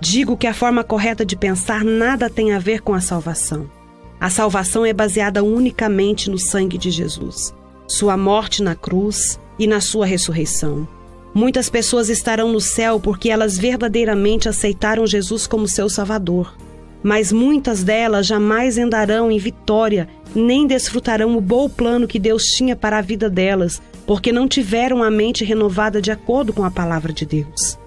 Digo 0.00 0.36
que 0.36 0.46
a 0.46 0.54
forma 0.54 0.82
correta 0.82 1.24
de 1.24 1.36
pensar 1.36 1.84
nada 1.84 2.30
tem 2.30 2.52
a 2.52 2.58
ver 2.58 2.80
com 2.80 2.94
a 2.94 3.00
salvação. 3.00 3.70
A 4.18 4.30
salvação 4.30 4.84
é 4.84 4.92
baseada 4.92 5.44
unicamente 5.44 6.30
no 6.30 6.38
sangue 6.38 6.78
de 6.78 6.90
Jesus, 6.90 7.54
sua 7.86 8.16
morte 8.16 8.62
na 8.62 8.74
cruz 8.74 9.38
e 9.58 9.66
na 9.66 9.80
sua 9.80 10.06
ressurreição. 10.06 10.88
Muitas 11.36 11.68
pessoas 11.68 12.08
estarão 12.08 12.50
no 12.50 12.62
céu 12.62 12.98
porque 12.98 13.28
elas 13.28 13.58
verdadeiramente 13.58 14.48
aceitaram 14.48 15.06
Jesus 15.06 15.46
como 15.46 15.68
seu 15.68 15.86
Salvador. 15.86 16.56
Mas 17.02 17.30
muitas 17.30 17.84
delas 17.84 18.26
jamais 18.26 18.78
andarão 18.78 19.30
em 19.30 19.36
vitória, 19.36 20.08
nem 20.34 20.66
desfrutarão 20.66 21.36
o 21.36 21.40
bom 21.42 21.68
plano 21.68 22.08
que 22.08 22.18
Deus 22.18 22.44
tinha 22.44 22.74
para 22.74 22.96
a 22.96 23.02
vida 23.02 23.28
delas, 23.28 23.82
porque 24.06 24.32
não 24.32 24.48
tiveram 24.48 25.02
a 25.02 25.10
mente 25.10 25.44
renovada 25.44 26.00
de 26.00 26.10
acordo 26.10 26.54
com 26.54 26.64
a 26.64 26.70
palavra 26.70 27.12
de 27.12 27.26
Deus. 27.26 27.78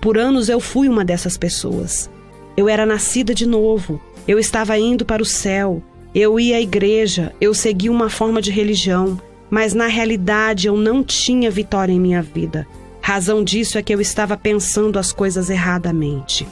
Por 0.00 0.16
anos 0.16 0.48
eu 0.48 0.60
fui 0.60 0.88
uma 0.88 1.04
dessas 1.04 1.36
pessoas. 1.36 2.08
Eu 2.56 2.68
era 2.68 2.86
nascida 2.86 3.34
de 3.34 3.48
novo, 3.48 4.00
eu 4.28 4.38
estava 4.38 4.78
indo 4.78 5.04
para 5.04 5.20
o 5.20 5.26
céu, 5.26 5.82
eu 6.14 6.38
ia 6.38 6.56
à 6.56 6.60
igreja, 6.60 7.34
eu 7.40 7.52
seguia 7.52 7.90
uma 7.90 8.08
forma 8.08 8.40
de 8.40 8.52
religião, 8.52 9.20
mas 9.50 9.74
na 9.74 9.88
realidade 9.88 10.68
eu 10.68 10.76
não 10.76 11.02
tinha 11.02 11.50
vitória 11.50 11.92
em 11.92 11.98
minha 11.98 12.22
vida. 12.22 12.64
Razão 13.02 13.42
disso 13.42 13.76
é 13.76 13.82
que 13.82 13.92
eu 13.92 14.00
estava 14.00 14.36
pensando 14.36 14.96
as 14.96 15.12
coisas 15.12 15.50
erradamente. 15.50 16.46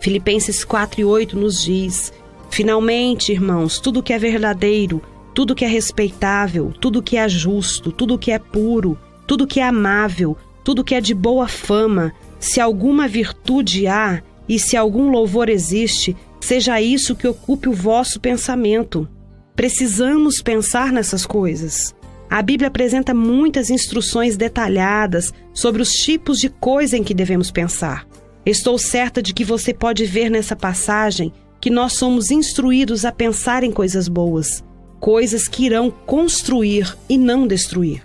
Filipenses 0.00 0.62
4 0.62 1.00
e 1.00 1.04
8 1.04 1.36
nos 1.36 1.64
diz: 1.64 2.12
Finalmente, 2.50 3.32
irmãos, 3.32 3.80
tudo 3.80 4.02
que 4.02 4.12
é 4.12 4.18
verdadeiro, 4.18 5.02
tudo 5.34 5.54
que 5.54 5.64
é 5.64 5.68
respeitável, 5.68 6.74
tudo 6.78 7.02
que 7.02 7.16
é 7.16 7.26
justo, 7.26 7.90
tudo 7.90 8.18
que 8.18 8.30
é 8.30 8.38
puro, 8.38 8.98
tudo 9.26 9.46
que 9.46 9.60
é 9.60 9.64
amável, 9.64 10.36
tudo 10.62 10.84
que 10.84 10.94
é 10.94 11.00
de 11.00 11.14
boa 11.14 11.48
fama, 11.48 12.12
se 12.38 12.60
alguma 12.60 13.08
virtude 13.08 13.86
há 13.86 14.22
e 14.46 14.58
se 14.58 14.76
algum 14.76 15.10
louvor 15.10 15.48
existe, 15.48 16.14
seja 16.38 16.82
isso 16.82 17.16
que 17.16 17.26
ocupe 17.26 17.66
o 17.66 17.72
vosso 17.72 18.20
pensamento. 18.20 19.08
Precisamos 19.56 20.42
pensar 20.42 20.92
nessas 20.92 21.24
coisas. 21.24 21.94
A 22.30 22.42
Bíblia 22.42 22.68
apresenta 22.68 23.14
muitas 23.14 23.70
instruções 23.70 24.36
detalhadas 24.36 25.32
sobre 25.52 25.82
os 25.82 25.90
tipos 25.90 26.38
de 26.38 26.48
coisa 26.48 26.96
em 26.96 27.04
que 27.04 27.14
devemos 27.14 27.50
pensar. 27.50 28.06
Estou 28.44 28.78
certa 28.78 29.22
de 29.22 29.32
que 29.32 29.44
você 29.44 29.72
pode 29.72 30.04
ver 30.04 30.30
nessa 30.30 30.56
passagem 30.56 31.32
que 31.60 31.70
nós 31.70 31.94
somos 31.94 32.30
instruídos 32.30 33.04
a 33.04 33.12
pensar 33.12 33.64
em 33.64 33.70
coisas 33.70 34.08
boas, 34.08 34.62
coisas 35.00 35.48
que 35.48 35.64
irão 35.64 35.90
construir 35.90 36.96
e 37.08 37.16
não 37.16 37.46
destruir. 37.46 38.02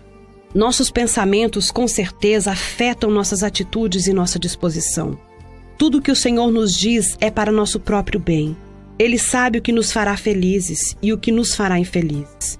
Nossos 0.53 0.89
pensamentos, 0.89 1.69
com 1.69 1.88
certeza, 1.88 2.51
afetam 2.51 3.12
nossas 3.12 3.43
atitudes 3.43 4.08
e 4.08 4.13
nossa 4.13 4.39
disposição. 4.39 5.17
Tudo 5.77 6.01
que 6.01 6.12
o 6.12 6.15
Senhor 6.15 6.51
nos 6.51 6.73
diz 6.73 7.15
é 7.21 7.32
para 7.32 7.51
nosso 7.51 7.79
próprio 7.79 8.19
bem. 8.19 8.58
Ele 8.97 9.17
sabe 9.17 9.60
o 9.60 9.62
que 9.62 9.71
nos 9.71 9.91
fará 9.91 10.17
felizes 10.17 10.95
e 11.01 11.13
o 11.13 11.17
que 11.17 11.32
nos 11.32 11.55
fará 11.55 11.79
infelizes. 11.79 12.58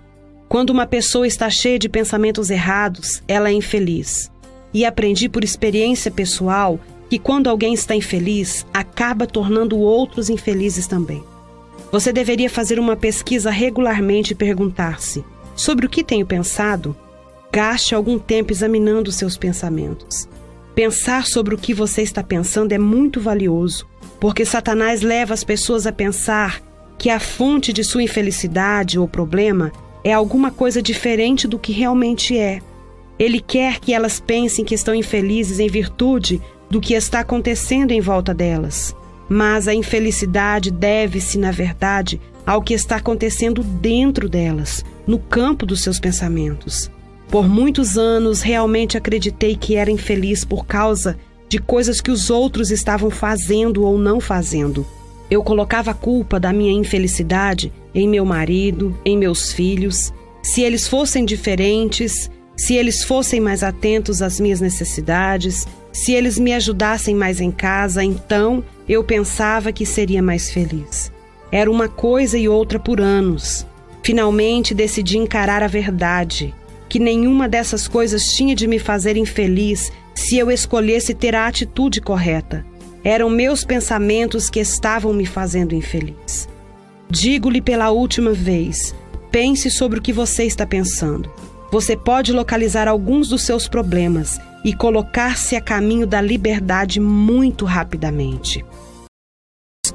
Quando 0.49 0.71
uma 0.71 0.88
pessoa 0.88 1.27
está 1.27 1.47
cheia 1.47 1.77
de 1.77 1.88
pensamentos 1.88 2.49
errados, 2.49 3.21
ela 3.27 3.49
é 3.49 3.53
infeliz. 3.53 4.31
E 4.73 4.83
aprendi 4.83 5.29
por 5.29 5.43
experiência 5.43 6.09
pessoal 6.09 6.79
que 7.07 7.19
quando 7.19 7.47
alguém 7.47 7.71
está 7.75 7.95
infeliz, 7.95 8.65
acaba 8.73 9.27
tornando 9.27 9.77
outros 9.77 10.27
infelizes 10.27 10.88
também. 10.88 11.23
Você 11.91 12.12
deveria 12.12 12.49
fazer 12.49 12.79
uma 12.79 12.95
pesquisa 12.95 13.51
regularmente 13.51 14.31
e 14.31 14.35
perguntar-se: 14.35 15.23
sobre 15.55 15.85
o 15.85 15.89
que 15.89 16.03
tenho 16.03 16.25
pensado? 16.25 16.97
Gaste 17.51 17.93
algum 17.93 18.17
tempo 18.17 18.51
examinando 18.51 19.12
seus 19.12 19.38
pensamentos. 19.38 20.27
Pensar 20.73 21.27
sobre 21.27 21.53
o 21.53 21.59
que 21.59 21.75
você 21.75 22.01
está 22.01 22.23
pensando 22.23 22.71
é 22.71 22.79
muito 22.79 23.21
valioso, 23.21 23.88
porque 24.19 24.45
Satanás 24.45 25.03
leva 25.03 25.31
as 25.31 25.43
pessoas 25.43 25.85
a 25.85 25.91
pensar 25.91 26.59
que 26.97 27.12
a 27.12 27.19
fonte 27.19 27.71
de 27.71 27.83
sua 27.83 28.01
infelicidade 28.01 28.97
ou 28.97 29.07
problema 29.07 29.71
é 30.03 30.13
alguma 30.13 30.51
coisa 30.51 30.81
diferente 30.81 31.47
do 31.47 31.59
que 31.59 31.71
realmente 31.71 32.38
é. 32.38 32.62
Ele 33.17 33.39
quer 33.39 33.79
que 33.79 33.93
elas 33.93 34.19
pensem 34.19 34.63
que 34.63 34.73
estão 34.73 34.95
infelizes 34.95 35.59
em 35.59 35.67
virtude 35.67 36.41
do 36.69 36.79
que 36.79 36.93
está 36.93 37.19
acontecendo 37.19 37.91
em 37.91 37.99
volta 37.99 38.33
delas. 38.33 38.95
Mas 39.27 39.67
a 39.67 39.73
infelicidade 39.73 40.71
deve-se, 40.71 41.38
na 41.38 41.51
verdade, 41.51 42.19
ao 42.45 42.62
que 42.62 42.73
está 42.73 42.95
acontecendo 42.95 43.63
dentro 43.63 44.27
delas, 44.29 44.83
no 45.05 45.19
campo 45.19 45.65
dos 45.65 45.83
seus 45.83 45.99
pensamentos. 45.99 46.89
Por 47.29 47.47
muitos 47.47 47.97
anos 47.97 48.41
realmente 48.41 48.97
acreditei 48.97 49.55
que 49.55 49.75
era 49.75 49.91
infeliz 49.91 50.43
por 50.43 50.65
causa 50.65 51.17
de 51.47 51.59
coisas 51.59 52.01
que 52.01 52.09
os 52.09 52.29
outros 52.29 52.71
estavam 52.71 53.09
fazendo 53.09 53.83
ou 53.83 53.97
não 53.97 54.19
fazendo. 54.19 54.85
Eu 55.30 55.44
colocava 55.44 55.92
a 55.92 55.94
culpa 55.94 56.39
da 56.39 56.52
minha 56.52 56.72
infelicidade 56.72 57.72
em 57.94 58.08
meu 58.08 58.26
marido, 58.26 58.98
em 59.06 59.18
meus 59.18 59.52
filhos. 59.52 60.13
Se 60.42 60.62
eles 60.62 60.88
fossem 60.88 61.26
diferentes, 61.26 62.30
se 62.56 62.76
eles 62.76 63.04
fossem 63.04 63.39
mais 63.39 63.63
atentos 63.63 64.22
às 64.22 64.39
minhas 64.39 64.60
necessidades, 64.60 65.68
se 65.92 66.13
eles 66.13 66.39
me 66.39 66.54
ajudassem 66.54 67.15
mais 67.15 67.39
em 67.39 67.52
casa, 67.52 68.04
então 68.04 68.63
eu 68.88 69.04
pensava 69.04 69.72
que 69.72 69.86
seria 69.86 70.22
mais 70.22 70.50
feliz. 70.50 71.12
Era 71.52 71.70
uma 71.70 71.88
coisa 71.88 72.38
e 72.38 72.48
outra 72.48 72.80
por 72.80 73.00
anos. 73.00 73.65
Finalmente 74.04 74.74
decidi 74.74 75.18
encarar 75.18 75.62
a 75.62 75.68
verdade 75.68 76.54
que 76.89 76.98
nenhuma 76.98 77.48
dessas 77.48 77.88
coisas 77.88 78.24
tinha 78.34 78.56
de 78.56 78.68
me 78.68 78.80
fazer 78.80 79.15
infeliz 79.15 79.92
se 80.15 80.38
eu 80.38 80.50
escolhesse 80.50 81.13
ter 81.13 81.36
a 81.36 81.46
atitude 81.46 82.02
correta. 82.02 82.65
Eram 83.03 83.29
meus 83.29 83.63
pensamentos 83.63 84.49
que 84.49 84.59
estavam 84.59 85.13
me 85.13 85.25
fazendo 85.25 85.75
infeliz. 85.75 86.47
Digo-lhe 87.09 87.62
pela 87.62 87.89
última 87.91 88.33
vez: 88.33 88.93
pense 89.31 89.69
sobre 89.71 89.99
o 89.99 90.01
que 90.01 90.13
você 90.13 90.43
está 90.43 90.65
pensando. 90.65 91.31
Você 91.71 91.95
pode 91.95 92.33
localizar 92.33 92.88
alguns 92.88 93.29
dos 93.29 93.43
seus 93.43 93.67
problemas 93.67 94.39
e 94.65 94.73
colocar-se 94.73 95.55
a 95.55 95.62
caminho 95.62 96.07
da 96.07 96.19
liberdade 96.19 96.99
muito 96.99 97.65
rapidamente 97.65 98.65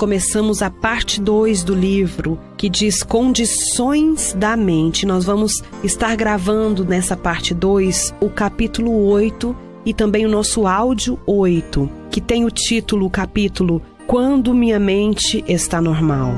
começamos 0.05 0.61
a 0.61 0.69
parte 0.71 1.19
2 1.19 1.65
do 1.65 1.75
livro, 1.75 2.39
que 2.59 2.69
diz 2.69 3.03
Condições 3.03 4.35
da 4.35 4.55
Mente. 4.55 5.07
Nós 5.07 5.25
vamos 5.25 5.63
estar 5.83 6.15
gravando 6.15 6.85
nessa 6.85 7.17
parte 7.17 7.55
2 7.55 8.15
o 8.21 8.29
capítulo 8.29 9.07
8 9.07 9.57
e 9.85 9.93
também 9.93 10.25
o 10.25 10.31
nosso 10.31 10.67
áudio 10.67 11.19
8, 11.27 11.89
que 12.11 12.21
tem 12.21 12.45
o 12.45 12.51
título, 12.51 13.07
o 13.07 13.11
capítulo 13.11 13.83
Quando 14.07 14.55
Minha 14.55 14.79
Mente 14.79 15.45
Está 15.47 15.81
Normal. 15.81 16.35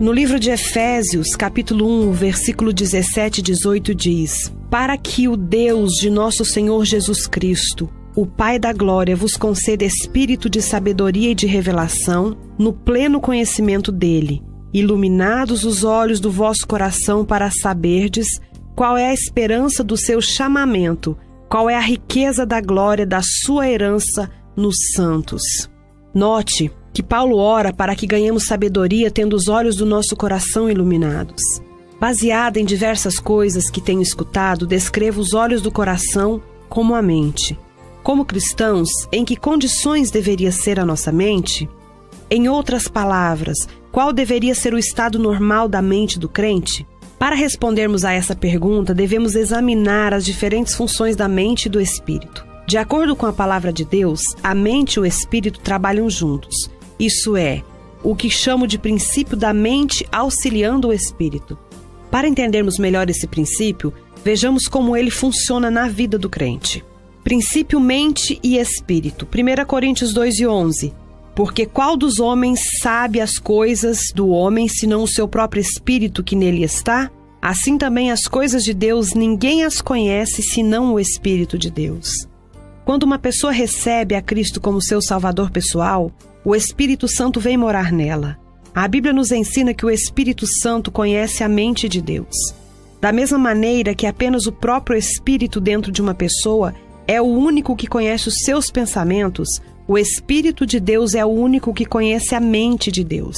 No 0.00 0.14
livro 0.14 0.40
de 0.40 0.50
Efésios, 0.50 1.36
capítulo 1.36 1.86
1, 2.08 2.12
versículo 2.12 2.72
17 2.72 3.40
e 3.40 3.42
18 3.42 3.94
diz: 3.94 4.50
Para 4.70 4.96
que 4.96 5.28
o 5.28 5.36
Deus 5.36 5.92
de 5.92 6.08
nosso 6.08 6.42
Senhor 6.42 6.86
Jesus 6.86 7.26
Cristo, 7.26 7.86
o 8.16 8.24
Pai 8.24 8.58
da 8.58 8.72
glória, 8.72 9.14
vos 9.14 9.36
conceda 9.36 9.84
espírito 9.84 10.48
de 10.48 10.62
sabedoria 10.62 11.32
e 11.32 11.34
de 11.34 11.46
revelação, 11.46 12.34
no 12.58 12.72
pleno 12.72 13.20
conhecimento 13.20 13.92
dele, 13.92 14.42
iluminados 14.72 15.64
os 15.64 15.84
olhos 15.84 16.20
do 16.20 16.30
vosso 16.30 16.66
coração 16.66 17.24
para 17.24 17.50
saberdes 17.50 18.26
qual 18.74 18.96
é 18.96 19.08
a 19.08 19.14
esperança 19.14 19.82
do 19.82 19.96
seu 19.96 20.20
chamamento, 20.20 21.16
qual 21.48 21.68
é 21.68 21.76
a 21.76 21.80
riqueza 21.80 22.46
da 22.46 22.60
glória 22.60 23.06
da 23.06 23.20
sua 23.22 23.68
herança 23.68 24.30
nos 24.56 24.76
santos. 24.94 25.42
Note 26.14 26.70
que 26.92 27.02
Paulo 27.02 27.36
ora 27.36 27.72
para 27.72 27.94
que 27.94 28.06
ganhemos 28.06 28.46
sabedoria 28.46 29.10
tendo 29.10 29.34
os 29.34 29.48
olhos 29.48 29.76
do 29.76 29.86
nosso 29.86 30.16
coração 30.16 30.68
iluminados. 30.70 31.42
Baseada 32.00 32.58
em 32.58 32.64
diversas 32.64 33.18
coisas 33.18 33.70
que 33.70 33.80
tenho 33.80 34.00
escutado, 34.00 34.66
descrevo 34.66 35.20
os 35.20 35.34
olhos 35.34 35.60
do 35.60 35.70
coração 35.70 36.42
como 36.68 36.94
a 36.94 37.02
mente. 37.02 37.58
Como 38.02 38.24
cristãos, 38.24 38.88
em 39.12 39.24
que 39.24 39.36
condições 39.36 40.10
deveria 40.10 40.50
ser 40.50 40.80
a 40.80 40.86
nossa 40.86 41.12
mente? 41.12 41.68
Em 42.30 42.48
outras 42.48 42.88
palavras, 42.88 43.68
qual 43.92 44.12
deveria 44.12 44.54
ser 44.54 44.72
o 44.72 44.78
estado 44.78 45.18
normal 45.18 45.68
da 45.68 45.82
mente 45.82 46.18
do 46.18 46.28
crente? 46.28 46.86
Para 47.18 47.34
respondermos 47.34 48.04
a 48.04 48.12
essa 48.12 48.34
pergunta, 48.34 48.94
devemos 48.94 49.34
examinar 49.34 50.14
as 50.14 50.24
diferentes 50.24 50.74
funções 50.74 51.16
da 51.16 51.28
mente 51.28 51.66
e 51.66 51.68
do 51.68 51.80
espírito. 51.80 52.46
De 52.66 52.78
acordo 52.78 53.16
com 53.16 53.26
a 53.26 53.32
palavra 53.32 53.72
de 53.72 53.84
Deus, 53.84 54.22
a 54.42 54.54
mente 54.54 54.94
e 54.94 55.00
o 55.00 55.04
espírito 55.04 55.60
trabalham 55.60 56.08
juntos. 56.08 56.70
Isso 56.98 57.36
é, 57.36 57.64
o 58.02 58.14
que 58.14 58.30
chamo 58.30 58.66
de 58.66 58.78
princípio 58.78 59.36
da 59.36 59.52
mente 59.52 60.06
auxiliando 60.12 60.88
o 60.88 60.92
espírito. 60.92 61.58
Para 62.10 62.28
entendermos 62.28 62.78
melhor 62.78 63.10
esse 63.10 63.26
princípio, 63.26 63.92
vejamos 64.24 64.68
como 64.68 64.96
ele 64.96 65.10
funciona 65.10 65.70
na 65.70 65.88
vida 65.88 66.16
do 66.16 66.30
crente. 66.30 66.84
Princípio 67.24 67.80
mente 67.80 68.38
e 68.42 68.56
espírito. 68.56 69.26
1 69.26 69.64
Coríntios 69.66 70.14
2 70.14 70.38
e 70.38 70.46
11. 70.46 70.94
Porque 71.40 71.64
qual 71.64 71.96
dos 71.96 72.20
homens 72.20 72.60
sabe 72.82 73.18
as 73.18 73.38
coisas 73.38 74.12
do 74.14 74.28
homem 74.28 74.68
senão 74.68 75.04
o 75.04 75.08
seu 75.08 75.26
próprio 75.26 75.62
espírito 75.62 76.22
que 76.22 76.36
nele 76.36 76.62
está? 76.62 77.10
Assim 77.40 77.78
também 77.78 78.10
as 78.10 78.24
coisas 78.24 78.62
de 78.62 78.74
Deus 78.74 79.14
ninguém 79.14 79.64
as 79.64 79.80
conhece 79.80 80.42
senão 80.42 80.92
o 80.92 81.00
Espírito 81.00 81.56
de 81.56 81.70
Deus. 81.70 82.28
Quando 82.84 83.04
uma 83.04 83.18
pessoa 83.18 83.54
recebe 83.54 84.14
a 84.14 84.20
Cristo 84.20 84.60
como 84.60 84.82
seu 84.82 85.00
Salvador 85.00 85.50
pessoal, 85.50 86.12
o 86.44 86.54
Espírito 86.54 87.08
Santo 87.08 87.40
vem 87.40 87.56
morar 87.56 87.90
nela. 87.90 88.36
A 88.74 88.86
Bíblia 88.86 89.14
nos 89.14 89.32
ensina 89.32 89.72
que 89.72 89.86
o 89.86 89.90
Espírito 89.90 90.46
Santo 90.46 90.92
conhece 90.92 91.42
a 91.42 91.48
mente 91.48 91.88
de 91.88 92.02
Deus. 92.02 92.36
Da 93.00 93.12
mesma 93.12 93.38
maneira 93.38 93.94
que 93.94 94.06
apenas 94.06 94.44
o 94.44 94.52
próprio 94.52 94.94
Espírito 94.94 95.58
dentro 95.58 95.90
de 95.90 96.02
uma 96.02 96.12
pessoa 96.12 96.74
é 97.08 97.18
o 97.18 97.24
único 97.24 97.74
que 97.74 97.86
conhece 97.86 98.28
os 98.28 98.34
seus 98.44 98.70
pensamentos, 98.70 99.48
o 99.90 99.98
Espírito 99.98 100.64
de 100.64 100.78
Deus 100.78 101.16
é 101.16 101.24
o 101.24 101.28
único 101.28 101.74
que 101.74 101.84
conhece 101.84 102.32
a 102.32 102.38
mente 102.38 102.92
de 102.92 103.02
Deus. 103.02 103.36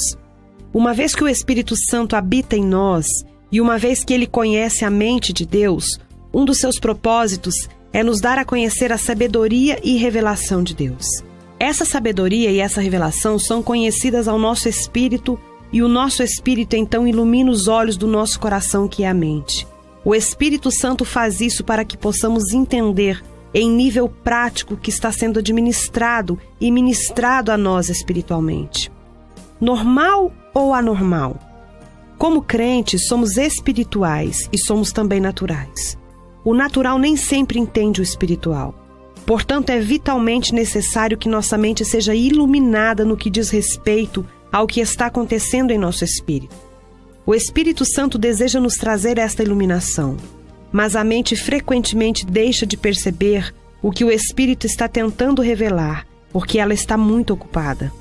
Uma 0.71 0.93
vez 0.93 1.15
que 1.15 1.23
o 1.23 1.27
Espírito 1.27 1.75
Santo 1.75 2.15
habita 2.15 2.55
em 2.55 2.63
nós 2.63 3.07
e 3.51 3.59
uma 3.59 3.79
vez 3.79 4.03
que 4.03 4.13
ele 4.13 4.27
conhece 4.27 4.85
a 4.85 4.89
mente 4.91 5.33
de 5.33 5.47
Deus, 5.47 5.97
um 6.31 6.45
dos 6.45 6.59
seus 6.59 6.79
propósitos 6.79 7.55
é 7.91 8.03
nos 8.03 8.21
dar 8.21 8.37
a 8.37 8.45
conhecer 8.45 8.91
a 8.91 8.99
sabedoria 8.99 9.79
e 9.83 9.97
revelação 9.97 10.61
de 10.61 10.75
Deus. 10.75 11.07
Essa 11.59 11.85
sabedoria 11.85 12.51
e 12.51 12.59
essa 12.59 12.79
revelação 12.79 13.39
são 13.39 13.63
conhecidas 13.63 14.27
ao 14.27 14.37
nosso 14.37 14.69
espírito 14.69 15.39
e 15.71 15.81
o 15.81 15.87
nosso 15.87 16.21
espírito 16.21 16.75
então 16.75 17.07
ilumina 17.07 17.49
os 17.49 17.67
olhos 17.67 17.97
do 17.97 18.05
nosso 18.05 18.39
coração, 18.39 18.87
que 18.87 19.03
é 19.03 19.09
a 19.09 19.13
mente. 19.13 19.65
O 20.05 20.13
Espírito 20.13 20.69
Santo 20.69 21.03
faz 21.03 21.41
isso 21.41 21.63
para 21.63 21.83
que 21.83 21.97
possamos 21.97 22.53
entender 22.53 23.23
em 23.53 23.69
nível 23.69 24.09
prático 24.09 24.75
que 24.75 24.89
está 24.89 25.11
sendo 25.11 25.39
administrado 25.39 26.39
e 26.59 26.71
ministrado 26.71 27.51
a 27.51 27.57
nós 27.57 27.89
espiritualmente. 27.89 28.91
Normal 29.61 30.31
ou 30.53 30.73
anormal? 30.73 31.37
Como 32.17 32.41
crentes, 32.41 33.07
somos 33.07 33.37
espirituais 33.37 34.49
e 34.51 34.57
somos 34.57 34.91
também 34.91 35.19
naturais. 35.19 35.97
O 36.43 36.53
natural 36.53 36.97
nem 36.97 37.15
sempre 37.15 37.59
entende 37.59 38.01
o 38.01 38.03
espiritual. 38.03 38.75
Portanto, 39.25 39.69
é 39.69 39.79
vitalmente 39.79 40.53
necessário 40.53 41.17
que 41.17 41.29
nossa 41.29 41.57
mente 41.57 41.85
seja 41.85 42.13
iluminada 42.13 43.05
no 43.05 43.15
que 43.15 43.29
diz 43.29 43.49
respeito 43.49 44.25
ao 44.51 44.67
que 44.67 44.81
está 44.81 45.05
acontecendo 45.05 45.71
em 45.71 45.77
nosso 45.77 46.03
espírito. 46.03 46.55
O 47.25 47.33
Espírito 47.33 47.85
Santo 47.85 48.17
deseja 48.17 48.59
nos 48.59 48.73
trazer 48.73 49.17
esta 49.17 49.41
iluminação, 49.41 50.17
mas 50.73 50.95
a 50.95 51.03
mente 51.03 51.35
frequentemente 51.35 52.25
deixa 52.25 52.65
de 52.65 52.75
perceber 52.75 53.53
o 53.79 53.91
que 53.91 54.03
o 54.03 54.11
Espírito 54.11 54.65
está 54.65 54.87
tentando 54.87 55.41
revelar, 55.41 56.07
porque 56.31 56.57
ela 56.57 56.73
está 56.73 56.97
muito 56.97 57.31
ocupada. 57.31 57.93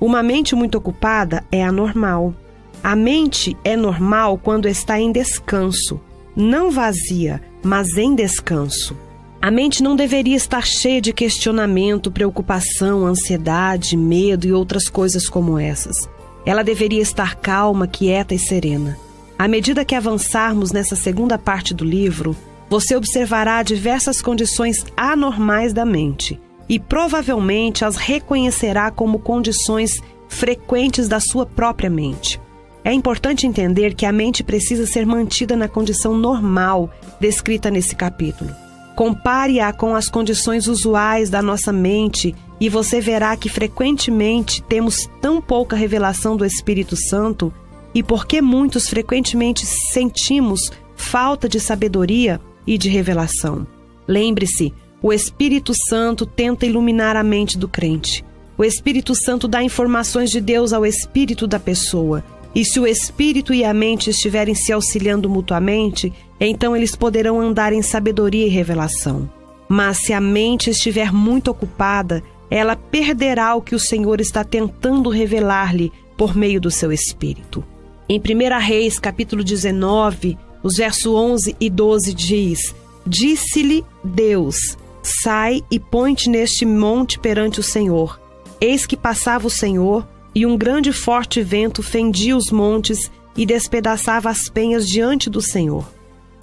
Uma 0.00 0.24
mente 0.24 0.56
muito 0.56 0.76
ocupada 0.76 1.44
é 1.52 1.64
anormal. 1.64 2.34
A 2.82 2.96
mente 2.96 3.56
é 3.62 3.76
normal 3.76 4.38
quando 4.42 4.66
está 4.66 4.98
em 4.98 5.12
descanso, 5.12 6.00
não 6.34 6.70
vazia, 6.70 7.40
mas 7.62 7.96
em 7.96 8.14
descanso. 8.14 8.96
A 9.40 9.50
mente 9.50 9.82
não 9.82 9.94
deveria 9.94 10.36
estar 10.36 10.66
cheia 10.66 11.00
de 11.00 11.12
questionamento, 11.12 12.10
preocupação, 12.10 13.06
ansiedade, 13.06 13.96
medo 13.96 14.46
e 14.46 14.52
outras 14.52 14.88
coisas 14.88 15.28
como 15.28 15.58
essas. 15.58 16.08
Ela 16.44 16.64
deveria 16.64 17.00
estar 17.00 17.36
calma, 17.36 17.86
quieta 17.86 18.34
e 18.34 18.38
serena. 18.38 18.98
À 19.38 19.46
medida 19.46 19.84
que 19.84 19.94
avançarmos 19.94 20.72
nessa 20.72 20.96
segunda 20.96 21.36
parte 21.36 21.74
do 21.74 21.84
livro, 21.84 22.34
você 22.70 22.96
observará 22.96 23.62
diversas 23.62 24.22
condições 24.22 24.84
anormais 24.96 25.72
da 25.72 25.84
mente 25.84 26.40
e 26.68 26.78
provavelmente 26.78 27.84
as 27.84 27.96
reconhecerá 27.96 28.90
como 28.90 29.18
condições 29.18 30.00
frequentes 30.28 31.06
da 31.06 31.20
sua 31.20 31.44
própria 31.44 31.90
mente. 31.90 32.40
É 32.82 32.92
importante 32.92 33.46
entender 33.46 33.94
que 33.94 34.06
a 34.06 34.12
mente 34.12 34.42
precisa 34.42 34.86
ser 34.86 35.04
mantida 35.04 35.56
na 35.56 35.68
condição 35.68 36.16
normal 36.16 36.90
descrita 37.20 37.70
nesse 37.70 37.94
capítulo. 37.94 38.50
Compare-a 38.94 39.72
com 39.72 39.94
as 39.94 40.08
condições 40.08 40.66
usuais 40.66 41.28
da 41.28 41.42
nossa 41.42 41.72
mente 41.72 42.34
e 42.58 42.68
você 42.68 43.00
verá 43.00 43.36
que 43.36 43.48
frequentemente 43.48 44.62
temos 44.62 45.08
tão 45.20 45.42
pouca 45.42 45.76
revelação 45.76 46.36
do 46.36 46.44
Espírito 46.44 46.96
Santo 46.96 47.52
e 47.96 48.02
porque 48.02 48.42
muitos 48.42 48.90
frequentemente 48.90 49.64
sentimos 49.64 50.70
falta 50.94 51.48
de 51.48 51.58
sabedoria 51.58 52.38
e 52.66 52.76
de 52.76 52.90
revelação. 52.90 53.66
Lembre-se, 54.06 54.70
o 55.02 55.14
Espírito 55.14 55.72
Santo 55.88 56.26
tenta 56.26 56.66
iluminar 56.66 57.16
a 57.16 57.22
mente 57.22 57.56
do 57.56 57.66
crente. 57.66 58.22
O 58.58 58.62
Espírito 58.62 59.14
Santo 59.14 59.48
dá 59.48 59.62
informações 59.62 60.28
de 60.28 60.42
Deus 60.42 60.74
ao 60.74 60.84
espírito 60.84 61.46
da 61.46 61.58
pessoa 61.58 62.22
e 62.54 62.66
se 62.66 62.78
o 62.78 62.86
espírito 62.86 63.54
e 63.54 63.64
a 63.64 63.72
mente 63.72 64.10
estiverem 64.10 64.54
se 64.54 64.74
auxiliando 64.74 65.26
mutuamente, 65.30 66.12
então 66.38 66.76
eles 66.76 66.94
poderão 66.94 67.40
andar 67.40 67.72
em 67.72 67.80
sabedoria 67.80 68.44
e 68.46 68.50
revelação. 68.50 69.26
Mas 69.70 70.02
se 70.02 70.12
a 70.12 70.20
mente 70.20 70.68
estiver 70.68 71.10
muito 71.10 71.50
ocupada, 71.50 72.22
ela 72.50 72.76
perderá 72.76 73.54
o 73.54 73.62
que 73.62 73.74
o 73.74 73.80
Senhor 73.80 74.20
está 74.20 74.44
tentando 74.44 75.08
revelar-lhe 75.08 75.90
por 76.14 76.36
meio 76.36 76.60
do 76.60 76.70
seu 76.70 76.92
espírito. 76.92 77.64
Em 78.08 78.20
1 78.20 78.60
Reis, 78.60 79.00
capítulo 79.00 79.42
19, 79.42 80.38
os 80.62 80.76
versos 80.76 81.12
11 81.12 81.56
e 81.58 81.68
12 81.68 82.14
diz: 82.14 82.72
Disse-lhe 83.04 83.84
Deus: 84.04 84.56
Sai 85.02 85.64
e 85.68 85.80
põe-te 85.80 86.30
neste 86.30 86.64
monte 86.64 87.18
perante 87.18 87.58
o 87.58 87.64
Senhor. 87.64 88.20
Eis 88.60 88.86
que 88.86 88.96
passava 88.96 89.48
o 89.48 89.50
Senhor 89.50 90.06
e 90.32 90.46
um 90.46 90.56
grande 90.56 90.92
forte 90.92 91.42
vento 91.42 91.82
fendia 91.82 92.36
os 92.36 92.52
montes 92.52 93.10
e 93.36 93.44
despedaçava 93.44 94.30
as 94.30 94.48
penhas 94.48 94.88
diante 94.88 95.28
do 95.28 95.42
Senhor. 95.42 95.84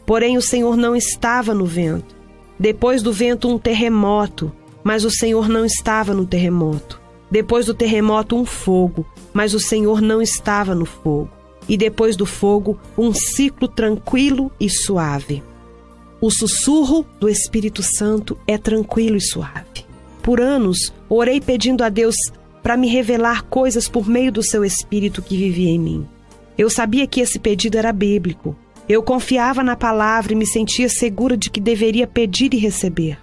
Porém, 0.05 0.35
o 0.35 0.41
Senhor 0.41 0.75
não 0.75 0.93
estava 0.93 1.53
no 1.53 1.65
vento. 1.65 2.13
Depois 2.59 3.01
do 3.01 3.13
vento, 3.13 3.47
um 3.47 3.57
terremoto, 3.57 4.51
mas 4.83 5.05
o 5.05 5.09
Senhor 5.09 5.47
não 5.47 5.63
estava 5.63 6.13
no 6.13 6.25
terremoto. 6.25 6.99
Depois 7.31 7.67
do 7.67 7.73
terremoto, 7.73 8.35
um 8.35 8.43
fogo, 8.43 9.05
mas 9.33 9.53
o 9.53 9.61
Senhor 9.61 10.01
não 10.01 10.21
estava 10.21 10.75
no 10.75 10.85
fogo. 10.85 11.42
E 11.67 11.77
depois 11.77 12.15
do 12.15 12.25
fogo, 12.25 12.79
um 12.97 13.13
ciclo 13.13 13.67
tranquilo 13.67 14.51
e 14.59 14.69
suave. 14.69 15.41
O 16.19 16.29
sussurro 16.29 17.05
do 17.19 17.27
Espírito 17.27 17.81
Santo 17.83 18.37
é 18.47 18.57
tranquilo 18.57 19.17
e 19.17 19.21
suave. 19.21 19.85
Por 20.21 20.39
anos, 20.39 20.93
orei 21.09 21.41
pedindo 21.41 21.83
a 21.83 21.89
Deus 21.89 22.15
para 22.61 22.77
me 22.77 22.87
revelar 22.87 23.43
coisas 23.43 23.89
por 23.89 24.07
meio 24.07 24.31
do 24.31 24.41
seu 24.41 24.63
espírito 24.63 25.21
que 25.21 25.35
vivia 25.35 25.69
em 25.69 25.77
mim. 25.77 26.07
Eu 26.57 26.69
sabia 26.69 27.05
que 27.05 27.19
esse 27.19 27.37
pedido 27.37 27.77
era 27.77 27.91
bíblico. 27.91 28.55
Eu 28.87 29.03
confiava 29.03 29.61
na 29.63 29.75
palavra 29.75 30.31
e 30.31 30.35
me 30.35 30.45
sentia 30.45 30.87
segura 30.87 31.35
de 31.35 31.49
que 31.49 31.59
deveria 31.59 32.07
pedir 32.07 32.53
e 32.53 32.57
receber. 32.57 33.17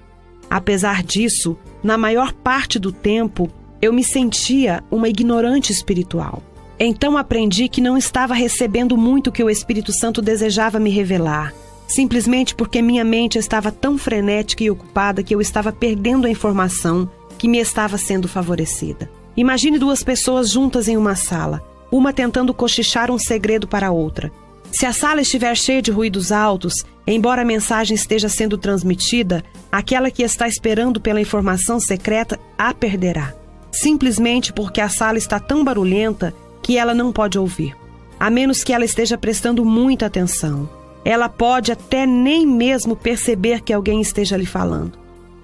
Apesar 0.50 1.02
disso, 1.02 1.56
na 1.82 1.96
maior 1.96 2.32
parte 2.32 2.78
do 2.78 2.92
tempo, 2.92 3.48
eu 3.80 3.92
me 3.92 4.04
sentia 4.04 4.84
uma 4.90 5.08
ignorante 5.08 5.72
espiritual. 5.72 6.42
Então 6.82 7.18
aprendi 7.18 7.68
que 7.68 7.82
não 7.82 7.94
estava 7.94 8.32
recebendo 8.32 8.96
muito 8.96 9.30
que 9.30 9.44
o 9.44 9.50
Espírito 9.50 9.92
Santo 9.92 10.22
desejava 10.22 10.78
me 10.80 10.88
revelar, 10.88 11.52
simplesmente 11.86 12.54
porque 12.54 12.80
minha 12.80 13.04
mente 13.04 13.36
estava 13.36 13.70
tão 13.70 13.98
frenética 13.98 14.64
e 14.64 14.70
ocupada 14.70 15.22
que 15.22 15.34
eu 15.34 15.42
estava 15.42 15.70
perdendo 15.72 16.26
a 16.26 16.30
informação 16.30 17.06
que 17.36 17.46
me 17.46 17.58
estava 17.58 17.98
sendo 17.98 18.26
favorecida. 18.26 19.10
Imagine 19.36 19.78
duas 19.78 20.02
pessoas 20.02 20.50
juntas 20.50 20.88
em 20.88 20.96
uma 20.96 21.14
sala, 21.14 21.62
uma 21.92 22.14
tentando 22.14 22.54
cochichar 22.54 23.10
um 23.10 23.18
segredo 23.18 23.68
para 23.68 23.88
a 23.88 23.92
outra. 23.92 24.32
Se 24.72 24.86
a 24.86 24.92
sala 24.94 25.20
estiver 25.20 25.54
cheia 25.56 25.82
de 25.82 25.90
ruídos 25.90 26.32
altos, 26.32 26.82
embora 27.06 27.42
a 27.42 27.44
mensagem 27.44 27.94
esteja 27.94 28.30
sendo 28.30 28.56
transmitida, 28.56 29.44
aquela 29.70 30.10
que 30.10 30.22
está 30.22 30.48
esperando 30.48 30.98
pela 30.98 31.20
informação 31.20 31.78
secreta 31.78 32.40
a 32.56 32.72
perderá. 32.72 33.34
Simplesmente 33.70 34.50
porque 34.50 34.80
a 34.80 34.88
sala 34.88 35.18
está 35.18 35.38
tão 35.38 35.62
barulhenta 35.62 36.34
que 36.70 36.78
ela 36.78 36.94
não 36.94 37.10
pode 37.10 37.36
ouvir. 37.36 37.76
A 38.16 38.30
menos 38.30 38.62
que 38.62 38.72
ela 38.72 38.84
esteja 38.84 39.18
prestando 39.18 39.64
muita 39.64 40.06
atenção. 40.06 40.70
Ela 41.04 41.28
pode 41.28 41.72
até 41.72 42.06
nem 42.06 42.46
mesmo 42.46 42.94
perceber 42.94 43.60
que 43.60 43.72
alguém 43.72 44.00
esteja 44.00 44.36
lhe 44.36 44.46
falando. 44.46 44.96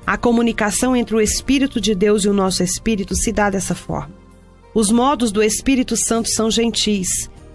A 0.06 0.16
comunicação 0.16 0.94
entre 0.94 1.16
o 1.16 1.20
Espírito 1.20 1.80
de 1.80 1.96
Deus 1.96 2.22
e 2.22 2.28
o 2.28 2.32
nosso 2.32 2.62
espírito 2.62 3.16
se 3.16 3.32
dá 3.32 3.50
dessa 3.50 3.74
forma. 3.74 4.14
Os 4.72 4.92
modos 4.92 5.32
do 5.32 5.42
Espírito 5.42 5.96
Santo 5.96 6.28
são 6.28 6.48
gentis. 6.48 7.08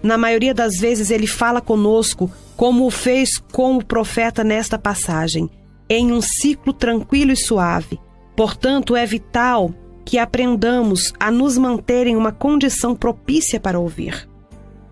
Na 0.04 0.18
maioria 0.18 0.54
das 0.54 0.76
vezes 0.78 1.10
ele 1.10 1.26
fala 1.26 1.62
conosco, 1.62 2.30
como 2.58 2.86
o 2.86 2.92
fez 2.92 3.38
com 3.54 3.78
o 3.78 3.86
profeta 3.86 4.44
nesta 4.44 4.78
passagem, 4.78 5.50
em 5.88 6.12
um 6.12 6.20
ciclo 6.20 6.74
tranquilo 6.74 7.32
e 7.32 7.38
suave. 7.38 7.98
Portanto, 8.36 8.98
é 8.98 9.06
vital 9.06 9.74
que 10.12 10.20
aprendamos 10.20 11.14
a 11.18 11.32
nos 11.32 11.58
manter 11.58 12.06
em 12.06 12.18
uma 12.18 12.34
condição 12.34 12.94
propícia 12.94 13.58
para 13.58 13.80
ouvir. 13.80 14.28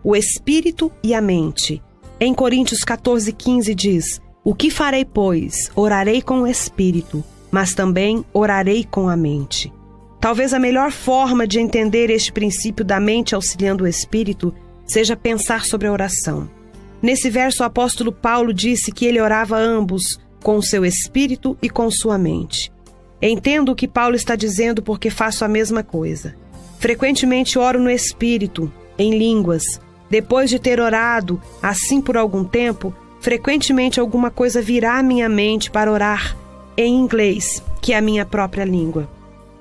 O 0.02 0.16
espírito 0.16 0.90
e 1.04 1.14
a 1.14 1.20
mente. 1.20 1.84
Em 2.18 2.34
Coríntios 2.34 2.86
14:15 2.86 3.76
diz: 3.76 4.22
O 4.46 4.56
que 4.56 4.72
farei, 4.72 5.04
pois? 5.04 5.70
Orarei 5.76 6.22
com 6.22 6.44
o 6.44 6.48
espírito 6.48 7.22
mas 7.52 7.74
também 7.74 8.24
orarei 8.34 8.84
com 8.84 9.10
a 9.10 9.18
mente. 9.18 9.74
Talvez 10.20 10.54
a 10.54 10.60
melhor 10.60 10.92
forma 10.92 11.48
de 11.48 11.60
entender 11.60 12.10
este 12.10 12.32
princípio 12.32 12.84
da 12.84 13.00
mente 13.00 13.34
auxiliando 13.34 13.84
o 13.84 13.88
espírito 13.88 14.54
seja 14.86 15.16
pensar 15.16 15.66
sobre 15.66 15.88
a 15.88 15.92
oração. 15.92 16.50
Nesse 17.02 17.30
verso, 17.30 17.64
o 17.64 17.66
apóstolo 17.66 18.12
Paulo 18.12 18.54
disse 18.54 18.92
que 18.92 19.06
ele 19.06 19.22
orava 19.22 19.58
ambos, 19.58 20.20
com 20.44 20.62
seu 20.62 20.86
espírito 20.86 21.58
e 21.62 21.70
com 21.70 21.90
sua 21.90 22.18
mente. 22.18 22.72
Entendo 23.22 23.72
o 23.72 23.76
que 23.76 23.88
Paulo 23.88 24.16
está 24.16 24.36
dizendo 24.36 24.82
porque 24.82 25.10
faço 25.10 25.44
a 25.44 25.48
mesma 25.48 25.84
coisa. 25.84 26.36
Frequentemente 26.80 27.60
oro 27.60 27.80
no 27.80 27.90
espírito, 27.90 28.72
em 28.98 29.18
línguas. 29.18 29.64
Depois 30.10 30.50
de 30.50 30.58
ter 30.58 30.80
orado 30.80 31.42
assim 31.62 32.02
por 32.02 32.16
algum 32.16 32.44
tempo, 32.44 32.94
frequentemente 33.20 34.00
alguma 34.00 34.32
coisa 34.32 34.62
virá 34.62 34.98
à 34.98 35.04
minha 35.04 35.28
mente 35.28 35.70
para 35.70 35.92
orar 35.92 36.36
em 36.78 36.96
inglês, 36.96 37.62
que 37.82 37.92
é 37.92 37.98
a 37.98 38.02
minha 38.02 38.26
própria 38.26 38.64
língua. 38.64 39.10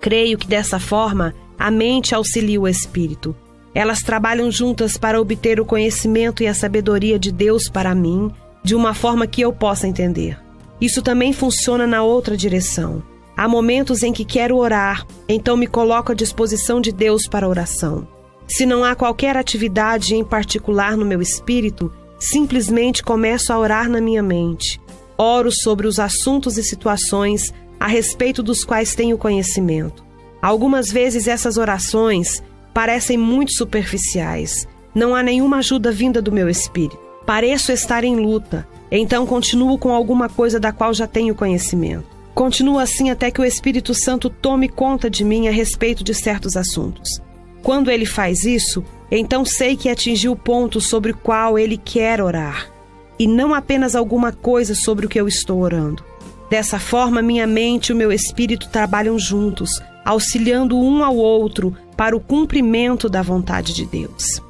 Creio 0.00 0.38
que 0.38 0.46
dessa 0.46 0.78
forma 0.78 1.34
a 1.58 1.70
mente 1.70 2.14
auxilia 2.14 2.60
o 2.60 2.68
espírito. 2.68 3.34
Elas 3.74 3.98
trabalham 4.00 4.50
juntas 4.50 4.96
para 4.96 5.20
obter 5.20 5.60
o 5.60 5.64
conhecimento 5.64 6.42
e 6.42 6.46
a 6.46 6.54
sabedoria 6.54 7.18
de 7.18 7.32
Deus 7.32 7.68
para 7.68 7.94
mim 7.94 8.30
de 8.62 8.74
uma 8.74 8.94
forma 8.94 9.26
que 9.26 9.40
eu 9.40 9.52
possa 9.52 9.88
entender. 9.88 10.38
Isso 10.80 11.02
também 11.02 11.32
funciona 11.32 11.86
na 11.86 12.02
outra 12.02 12.36
direção. 12.36 13.02
Há 13.38 13.46
momentos 13.46 14.02
em 14.02 14.12
que 14.12 14.24
quero 14.24 14.56
orar, 14.56 15.06
então 15.28 15.56
me 15.56 15.68
coloco 15.68 16.10
à 16.10 16.14
disposição 16.14 16.80
de 16.80 16.90
Deus 16.90 17.28
para 17.28 17.48
oração. 17.48 18.04
Se 18.48 18.66
não 18.66 18.82
há 18.82 18.96
qualquer 18.96 19.36
atividade 19.36 20.12
em 20.12 20.24
particular 20.24 20.96
no 20.96 21.04
meu 21.04 21.22
espírito, 21.22 21.92
simplesmente 22.18 23.00
começo 23.00 23.52
a 23.52 23.58
orar 23.60 23.88
na 23.88 24.00
minha 24.00 24.24
mente. 24.24 24.80
Oro 25.16 25.52
sobre 25.52 25.86
os 25.86 26.00
assuntos 26.00 26.58
e 26.58 26.64
situações 26.64 27.54
a 27.78 27.86
respeito 27.86 28.42
dos 28.42 28.64
quais 28.64 28.96
tenho 28.96 29.16
conhecimento. 29.16 30.04
Algumas 30.42 30.90
vezes 30.90 31.28
essas 31.28 31.56
orações 31.56 32.42
parecem 32.74 33.16
muito 33.16 33.52
superficiais. 33.52 34.66
Não 34.92 35.14
há 35.14 35.22
nenhuma 35.22 35.58
ajuda 35.58 35.92
vinda 35.92 36.20
do 36.20 36.32
meu 36.32 36.48
espírito. 36.48 36.98
Pareço 37.24 37.70
estar 37.70 38.02
em 38.02 38.16
luta, 38.16 38.66
então 38.90 39.24
continuo 39.24 39.78
com 39.78 39.94
alguma 39.94 40.28
coisa 40.28 40.58
da 40.58 40.72
qual 40.72 40.92
já 40.92 41.06
tenho 41.06 41.36
conhecimento. 41.36 42.17
Continuo 42.38 42.78
assim 42.78 43.10
até 43.10 43.32
que 43.32 43.40
o 43.40 43.44
Espírito 43.44 43.92
Santo 43.92 44.30
tome 44.30 44.68
conta 44.68 45.10
de 45.10 45.24
mim 45.24 45.48
a 45.48 45.50
respeito 45.50 46.04
de 46.04 46.14
certos 46.14 46.56
assuntos. 46.56 47.20
Quando 47.64 47.90
ele 47.90 48.06
faz 48.06 48.44
isso, 48.44 48.84
então 49.10 49.44
sei 49.44 49.76
que 49.76 49.88
atingi 49.88 50.28
o 50.28 50.36
ponto 50.36 50.80
sobre 50.80 51.10
o 51.10 51.16
qual 51.16 51.58
ele 51.58 51.76
quer 51.76 52.22
orar 52.22 52.70
e 53.18 53.26
não 53.26 53.52
apenas 53.52 53.96
alguma 53.96 54.30
coisa 54.30 54.76
sobre 54.76 55.04
o 55.04 55.08
que 55.08 55.20
eu 55.20 55.26
estou 55.26 55.58
orando. 55.58 56.04
Dessa 56.48 56.78
forma, 56.78 57.20
minha 57.20 57.44
mente 57.44 57.88
e 57.88 57.92
o 57.92 57.96
meu 57.96 58.12
espírito 58.12 58.68
trabalham 58.68 59.18
juntos, 59.18 59.82
auxiliando 60.04 60.78
um 60.78 61.02
ao 61.02 61.16
outro 61.16 61.76
para 61.96 62.16
o 62.16 62.20
cumprimento 62.20 63.08
da 63.08 63.20
vontade 63.20 63.74
de 63.74 63.84
Deus. 63.84 64.40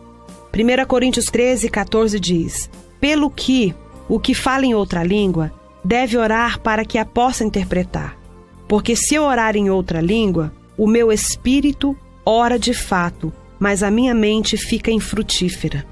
1 0.52 0.86
Coríntios 0.86 1.24
13, 1.24 1.70
14 1.70 2.20
diz: 2.20 2.68
Pelo 3.00 3.30
que 3.30 3.74
o 4.10 4.20
que 4.20 4.34
fala 4.34 4.66
em 4.66 4.74
outra 4.74 5.02
língua 5.02 5.50
deve 5.84 6.16
orar 6.16 6.60
para 6.60 6.84
que 6.84 6.98
a 6.98 7.04
possa 7.04 7.44
interpretar. 7.44 8.16
Porque 8.66 8.94
se 8.94 9.14
eu 9.14 9.22
orar 9.22 9.56
em 9.56 9.70
outra 9.70 10.00
língua, 10.00 10.52
o 10.76 10.86
meu 10.86 11.10
espírito 11.10 11.96
ora 12.24 12.58
de 12.58 12.74
fato, 12.74 13.32
mas 13.58 13.82
a 13.82 13.90
minha 13.90 14.14
mente 14.14 14.56
fica 14.56 14.90
infrutífera. 14.90 15.84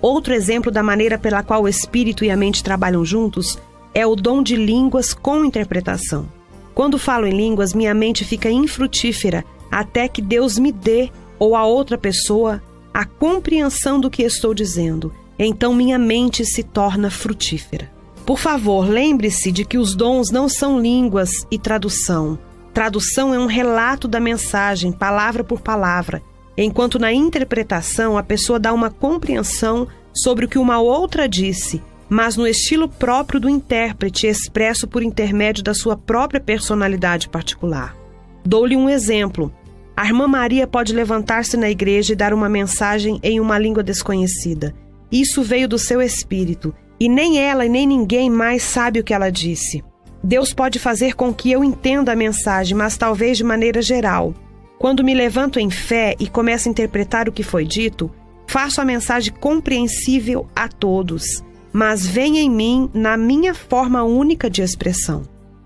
Outro 0.00 0.34
exemplo 0.34 0.70
da 0.70 0.82
maneira 0.82 1.18
pela 1.18 1.42
qual 1.42 1.62
o 1.62 1.68
espírito 1.68 2.24
e 2.24 2.30
a 2.30 2.36
mente 2.36 2.62
trabalham 2.62 3.04
juntos 3.04 3.58
é 3.94 4.06
o 4.06 4.14
dom 4.14 4.42
de 4.42 4.54
línguas 4.54 5.12
com 5.12 5.44
interpretação. 5.44 6.28
Quando 6.74 6.98
falo 6.98 7.26
em 7.26 7.32
línguas, 7.32 7.74
minha 7.74 7.94
mente 7.94 8.24
fica 8.24 8.50
infrutífera 8.50 9.44
até 9.70 10.06
que 10.06 10.22
Deus 10.22 10.58
me 10.58 10.70
dê 10.70 11.10
ou 11.38 11.56
a 11.56 11.64
outra 11.64 11.98
pessoa 11.98 12.62
a 12.94 13.04
compreensão 13.04 14.00
do 14.00 14.10
que 14.10 14.22
estou 14.22 14.54
dizendo, 14.54 15.12
então 15.38 15.74
minha 15.74 15.98
mente 15.98 16.44
se 16.44 16.62
torna 16.62 17.10
frutífera. 17.10 17.90
Por 18.28 18.38
favor, 18.38 18.86
lembre-se 18.86 19.50
de 19.50 19.64
que 19.64 19.78
os 19.78 19.94
dons 19.94 20.30
não 20.30 20.50
são 20.50 20.78
línguas 20.78 21.30
e 21.50 21.58
tradução. 21.58 22.38
Tradução 22.74 23.32
é 23.32 23.38
um 23.38 23.46
relato 23.46 24.06
da 24.06 24.20
mensagem, 24.20 24.92
palavra 24.92 25.42
por 25.42 25.62
palavra, 25.62 26.20
enquanto 26.54 26.98
na 26.98 27.10
interpretação 27.10 28.18
a 28.18 28.22
pessoa 28.22 28.58
dá 28.58 28.70
uma 28.74 28.90
compreensão 28.90 29.88
sobre 30.14 30.44
o 30.44 30.48
que 30.48 30.58
uma 30.58 30.78
outra 30.78 31.26
disse, 31.26 31.82
mas 32.06 32.36
no 32.36 32.46
estilo 32.46 32.86
próprio 32.86 33.40
do 33.40 33.48
intérprete, 33.48 34.26
expresso 34.26 34.86
por 34.86 35.02
intermédio 35.02 35.64
da 35.64 35.72
sua 35.72 35.96
própria 35.96 36.38
personalidade 36.38 37.30
particular. 37.30 37.96
Dou-lhe 38.44 38.76
um 38.76 38.90
exemplo. 38.90 39.50
A 39.96 40.04
irmã 40.04 40.28
Maria 40.28 40.66
pode 40.66 40.92
levantar-se 40.92 41.56
na 41.56 41.70
igreja 41.70 42.12
e 42.12 42.16
dar 42.16 42.34
uma 42.34 42.50
mensagem 42.50 43.18
em 43.22 43.40
uma 43.40 43.58
língua 43.58 43.82
desconhecida. 43.82 44.74
Isso 45.10 45.42
veio 45.42 45.66
do 45.66 45.78
seu 45.78 46.02
espírito, 46.02 46.74
e 46.98 47.08
nem 47.08 47.38
ela 47.38 47.64
e 47.64 47.68
nem 47.68 47.86
ninguém 47.86 48.28
mais 48.30 48.62
sabe 48.62 49.00
o 49.00 49.04
que 49.04 49.14
ela 49.14 49.30
disse. 49.30 49.84
Deus 50.22 50.52
pode 50.52 50.78
fazer 50.78 51.14
com 51.14 51.32
que 51.32 51.50
eu 51.50 51.62
entenda 51.62 52.12
a 52.12 52.16
mensagem, 52.16 52.76
mas 52.76 52.96
talvez 52.96 53.36
de 53.36 53.44
maneira 53.44 53.80
geral. 53.80 54.34
Quando 54.78 55.04
me 55.04 55.14
levanto 55.14 55.60
em 55.60 55.70
fé 55.70 56.14
e 56.18 56.28
começo 56.28 56.68
a 56.68 56.70
interpretar 56.70 57.28
o 57.28 57.32
que 57.32 57.42
foi 57.42 57.64
dito, 57.64 58.10
faço 58.46 58.80
a 58.80 58.84
mensagem 58.84 59.32
compreensível 59.32 60.46
a 60.54 60.68
todos 60.68 61.42
mas 61.72 62.06
vem 62.06 62.38
em 62.38 62.50
mim 62.50 62.90
na 62.92 63.16
minha 63.16 63.54
forma 63.54 64.02
única 64.02 64.48
de 64.48 64.62
expressão. 64.62 65.22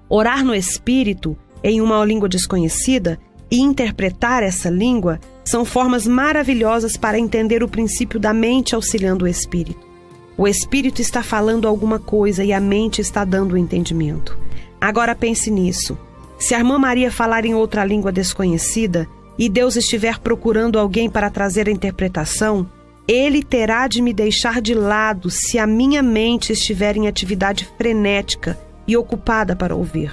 Orar 0.08 0.44
no 0.44 0.54
Espírito, 0.54 1.36
em 1.62 1.80
uma 1.80 2.04
língua 2.04 2.28
desconhecida, 2.28 3.18
e 3.50 3.60
interpretar 3.60 4.42
essa 4.42 4.70
língua 4.70 5.20
são 5.44 5.64
formas 5.64 6.06
maravilhosas 6.06 6.96
para 6.96 7.18
entender 7.18 7.62
o 7.62 7.68
princípio 7.68 8.18
da 8.18 8.32
mente 8.32 8.74
auxiliando 8.74 9.24
o 9.24 9.28
Espírito. 9.28 9.91
O 10.36 10.48
Espírito 10.48 11.00
está 11.00 11.22
falando 11.22 11.68
alguma 11.68 11.98
coisa 11.98 12.42
e 12.42 12.52
a 12.52 12.60
mente 12.60 13.00
está 13.00 13.24
dando 13.24 13.52
o 13.52 13.58
entendimento. 13.58 14.36
Agora 14.80 15.14
pense 15.14 15.50
nisso. 15.50 15.96
Se 16.38 16.54
a 16.54 16.58
irmã 16.58 16.78
Maria 16.78 17.10
falar 17.10 17.44
em 17.44 17.54
outra 17.54 17.84
língua 17.84 18.10
desconhecida 18.10 19.08
e 19.38 19.48
Deus 19.48 19.76
estiver 19.76 20.18
procurando 20.18 20.78
alguém 20.78 21.08
para 21.08 21.30
trazer 21.30 21.68
a 21.68 21.72
interpretação, 21.72 22.68
ele 23.06 23.42
terá 23.42 23.86
de 23.86 24.00
me 24.00 24.12
deixar 24.12 24.60
de 24.60 24.74
lado 24.74 25.30
se 25.30 25.58
a 25.58 25.66
minha 25.66 26.02
mente 26.02 26.52
estiver 26.52 26.96
em 26.96 27.06
atividade 27.06 27.68
frenética 27.76 28.58
e 28.86 28.96
ocupada 28.96 29.54
para 29.54 29.74
ouvir. 29.74 30.12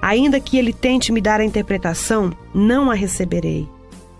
Ainda 0.00 0.38
que 0.38 0.58
ele 0.58 0.72
tente 0.72 1.10
me 1.10 1.20
dar 1.20 1.40
a 1.40 1.44
interpretação, 1.44 2.32
não 2.54 2.90
a 2.90 2.94
receberei. 2.94 3.68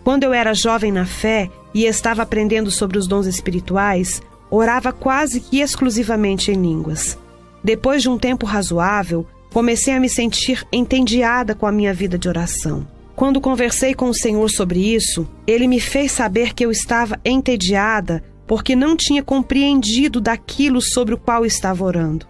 Quando 0.02 0.24
eu 0.24 0.32
era 0.32 0.54
jovem 0.54 0.90
na 0.90 1.04
fé 1.04 1.50
e 1.74 1.84
estava 1.84 2.22
aprendendo 2.22 2.70
sobre 2.70 2.98
os 2.98 3.06
dons 3.06 3.26
espirituais, 3.26 4.22
orava 4.54 4.92
quase 4.92 5.40
que 5.40 5.60
exclusivamente 5.60 6.50
em 6.50 6.54
línguas. 6.54 7.18
Depois 7.62 8.02
de 8.02 8.08
um 8.08 8.18
tempo 8.18 8.46
razoável, 8.46 9.26
comecei 9.52 9.94
a 9.94 10.00
me 10.00 10.08
sentir 10.08 10.66
entediada 10.72 11.54
com 11.54 11.66
a 11.66 11.72
minha 11.72 11.94
vida 11.94 12.18
de 12.18 12.28
oração. 12.28 12.86
Quando 13.16 13.40
conversei 13.40 13.94
com 13.94 14.08
o 14.08 14.14
Senhor 14.14 14.50
sobre 14.50 14.94
isso, 14.94 15.28
ele 15.46 15.68
me 15.68 15.78
fez 15.78 16.12
saber 16.12 16.52
que 16.52 16.64
eu 16.64 16.70
estava 16.70 17.18
entediada 17.24 18.22
porque 18.46 18.74
não 18.74 18.96
tinha 18.96 19.22
compreendido 19.22 20.20
daquilo 20.20 20.80
sobre 20.82 21.14
o 21.14 21.18
qual 21.18 21.46
estava 21.46 21.84
orando. 21.84 22.26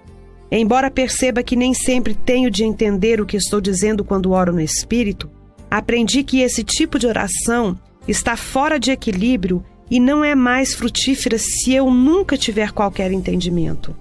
Embora 0.50 0.90
perceba 0.90 1.42
que 1.42 1.56
nem 1.56 1.74
sempre 1.74 2.14
tenho 2.14 2.50
de 2.50 2.62
entender 2.62 3.20
o 3.20 3.26
que 3.26 3.36
estou 3.36 3.60
dizendo 3.60 4.04
quando 4.04 4.30
oro 4.30 4.52
no 4.52 4.60
Espírito, 4.60 5.30
aprendi 5.70 6.22
que 6.22 6.40
esse 6.40 6.62
tipo 6.62 6.98
de 6.98 7.06
oração 7.06 7.76
está 8.06 8.36
fora 8.36 8.78
de 8.78 8.92
equilíbrio 8.92 9.64
e 9.90 10.00
não 10.00 10.24
é 10.24 10.34
mais 10.34 10.74
frutífera 10.74 11.38
se 11.38 11.72
eu 11.72 11.90
nunca 11.90 12.36
tiver 12.36 12.72
qualquer 12.72 13.12
entendimento. 13.12 13.96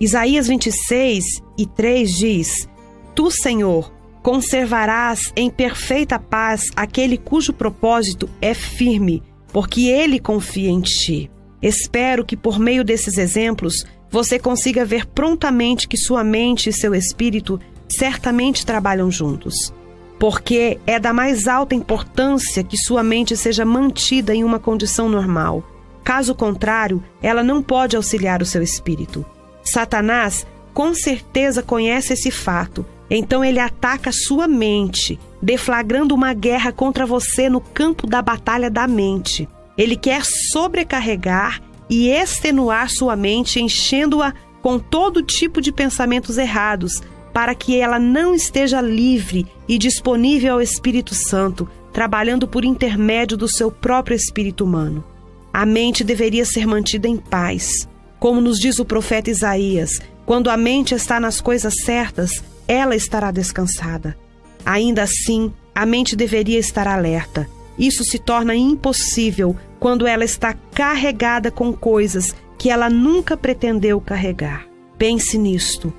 Isaías 0.00 0.48
26 0.48 1.24
e 1.56 1.66
3 1.66 2.10
diz: 2.10 2.68
Tu, 3.14 3.30
Senhor, 3.30 3.92
Conservarás 4.22 5.32
em 5.36 5.48
perfeita 5.48 6.18
paz 6.18 6.64
aquele 6.76 7.16
cujo 7.16 7.52
propósito 7.52 8.28
é 8.42 8.52
firme, 8.52 9.22
porque 9.52 9.88
ele 9.88 10.18
confia 10.18 10.68
em 10.68 10.80
ti. 10.80 11.30
Espero 11.62 12.24
que 12.24 12.36
por 12.36 12.58
meio 12.58 12.84
desses 12.84 13.16
exemplos 13.16 13.86
você 14.10 14.38
consiga 14.38 14.84
ver 14.84 15.06
prontamente 15.06 15.88
que 15.88 15.96
sua 15.96 16.22
mente 16.22 16.68
e 16.68 16.72
seu 16.72 16.94
espírito 16.94 17.60
certamente 17.88 18.66
trabalham 18.66 19.10
juntos. 19.10 19.72
Porque 20.18 20.78
é 20.86 20.98
da 20.98 21.12
mais 21.12 21.46
alta 21.46 21.74
importância 21.74 22.64
que 22.64 22.76
sua 22.76 23.02
mente 23.02 23.36
seja 23.36 23.64
mantida 23.64 24.34
em 24.34 24.42
uma 24.42 24.58
condição 24.58 25.08
normal. 25.08 25.62
Caso 26.02 26.34
contrário, 26.34 27.02
ela 27.22 27.42
não 27.42 27.62
pode 27.62 27.96
auxiliar 27.96 28.42
o 28.42 28.46
seu 28.46 28.62
espírito. 28.62 29.24
Satanás 29.62 30.46
com 30.74 30.94
certeza 30.94 31.62
conhece 31.62 32.12
esse 32.12 32.30
fato 32.30 32.84
então 33.10 33.44
ele 33.44 33.58
ataca 33.58 34.10
sua 34.12 34.46
mente, 34.46 35.18
deflagrando 35.40 36.14
uma 36.14 36.34
guerra 36.34 36.72
contra 36.72 37.06
você 37.06 37.48
no 37.48 37.60
campo 37.60 38.06
da 38.06 38.20
batalha 38.20 38.70
da 38.70 38.86
mente. 38.86 39.48
Ele 39.76 39.96
quer 39.96 40.22
sobrecarregar 40.24 41.62
e 41.88 42.10
extenuar 42.10 42.90
sua 42.90 43.16
mente, 43.16 43.60
enchendo-a 43.60 44.34
com 44.60 44.78
todo 44.78 45.22
tipo 45.22 45.60
de 45.60 45.72
pensamentos 45.72 46.36
errados, 46.36 47.00
para 47.38 47.54
que 47.54 47.78
ela 47.78 48.00
não 48.00 48.34
esteja 48.34 48.80
livre 48.80 49.46
e 49.68 49.78
disponível 49.78 50.54
ao 50.54 50.60
Espírito 50.60 51.14
Santo, 51.14 51.70
trabalhando 51.92 52.48
por 52.48 52.64
intermédio 52.64 53.36
do 53.36 53.46
seu 53.46 53.70
próprio 53.70 54.16
espírito 54.16 54.64
humano. 54.64 55.04
A 55.52 55.64
mente 55.64 56.02
deveria 56.02 56.44
ser 56.44 56.66
mantida 56.66 57.06
em 57.06 57.16
paz. 57.16 57.88
Como 58.18 58.40
nos 58.40 58.58
diz 58.58 58.80
o 58.80 58.84
profeta 58.84 59.30
Isaías, 59.30 60.00
quando 60.26 60.50
a 60.50 60.56
mente 60.56 60.96
está 60.96 61.20
nas 61.20 61.40
coisas 61.40 61.74
certas, 61.84 62.42
ela 62.66 62.96
estará 62.96 63.30
descansada. 63.30 64.18
Ainda 64.66 65.04
assim, 65.04 65.52
a 65.72 65.86
mente 65.86 66.16
deveria 66.16 66.58
estar 66.58 66.88
alerta. 66.88 67.48
Isso 67.78 68.02
se 68.02 68.18
torna 68.18 68.56
impossível 68.56 69.56
quando 69.78 70.08
ela 70.08 70.24
está 70.24 70.54
carregada 70.74 71.52
com 71.52 71.72
coisas 71.72 72.34
que 72.58 72.68
ela 72.68 72.90
nunca 72.90 73.36
pretendeu 73.36 74.00
carregar. 74.00 74.66
Pense 74.98 75.38
nisto. 75.38 75.94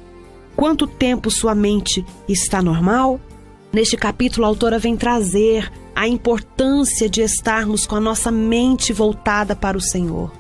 Quanto 0.59 0.85
tempo 0.85 1.31
sua 1.31 1.55
mente 1.55 2.05
está 2.27 2.61
normal? 2.61 3.17
Neste 3.71 3.95
capítulo, 3.95 4.43
a 4.43 4.49
autora 4.49 4.77
vem 4.77 4.97
trazer 4.97 5.71
a 5.95 6.05
importância 6.05 7.07
de 7.07 7.21
estarmos 7.21 7.87
com 7.87 7.95
a 7.95 7.99
nossa 8.01 8.29
mente 8.29 8.91
voltada 8.91 9.55
para 9.55 9.77
o 9.77 9.81
Senhor. 9.81 10.33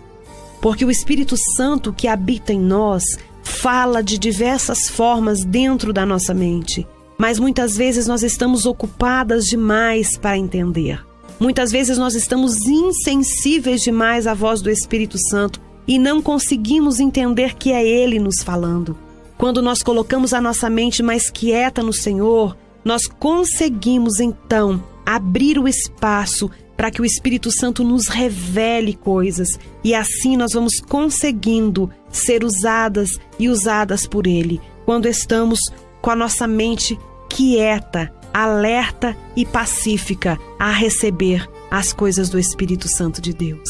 Porque 0.59 0.83
o 0.83 0.91
Espírito 0.91 1.37
Santo 1.55 1.93
que 1.93 2.05
habita 2.05 2.51
em 2.51 2.59
nós 2.59 3.01
fala 3.41 4.03
de 4.03 4.19
diversas 4.19 4.89
formas 4.89 5.45
dentro 5.45 5.93
da 5.93 6.05
nossa 6.05 6.33
mente, 6.33 6.85
mas 7.17 7.39
muitas 7.39 7.77
vezes 7.77 8.05
nós 8.05 8.21
estamos 8.21 8.65
ocupadas 8.65 9.45
demais 9.45 10.17
para 10.17 10.37
entender. 10.37 11.01
Muitas 11.39 11.71
vezes 11.71 11.97
nós 11.97 12.13
estamos 12.13 12.67
insensíveis 12.67 13.79
demais 13.79 14.27
à 14.27 14.33
voz 14.33 14.61
do 14.61 14.69
Espírito 14.69 15.17
Santo 15.17 15.61
e 15.87 15.97
não 15.97 16.21
conseguimos 16.21 16.99
entender 16.99 17.55
que 17.55 17.71
é 17.71 17.87
Ele 17.87 18.19
nos 18.19 18.43
falando. 18.43 19.07
Quando 19.39 19.61
nós 19.61 19.81
colocamos 19.81 20.33
a 20.33 20.41
nossa 20.41 20.69
mente 20.69 21.01
mais 21.01 21.31
quieta 21.31 21.81
no 21.81 21.93
Senhor, 21.93 22.57
nós 22.83 23.07
conseguimos 23.07 24.19
então 24.19 24.83
abrir 25.05 25.57
o 25.57 25.65
espaço 25.65 26.51
para 26.75 26.91
que 26.91 27.01
o 27.01 27.05
Espírito 27.05 27.49
Santo 27.49 27.81
nos 27.81 28.09
revele 28.09 28.93
coisas 28.93 29.47
e 29.81 29.95
assim 29.95 30.35
nós 30.35 30.51
vamos 30.51 30.81
conseguindo 30.81 31.89
ser 32.09 32.43
usadas 32.43 33.17
e 33.39 33.47
usadas 33.47 34.05
por 34.05 34.27
Ele 34.27 34.59
quando 34.85 35.07
estamos 35.07 35.57
com 36.01 36.11
a 36.11 36.17
nossa 36.17 36.45
mente 36.45 36.99
quieta, 37.29 38.13
alerta 38.33 39.15
e 39.37 39.45
pacífica 39.45 40.37
a 40.59 40.69
receber 40.69 41.49
as 41.71 41.93
coisas 41.93 42.29
do 42.29 42.37
Espírito 42.37 42.89
Santo 42.89 43.21
de 43.21 43.33
Deus. 43.33 43.69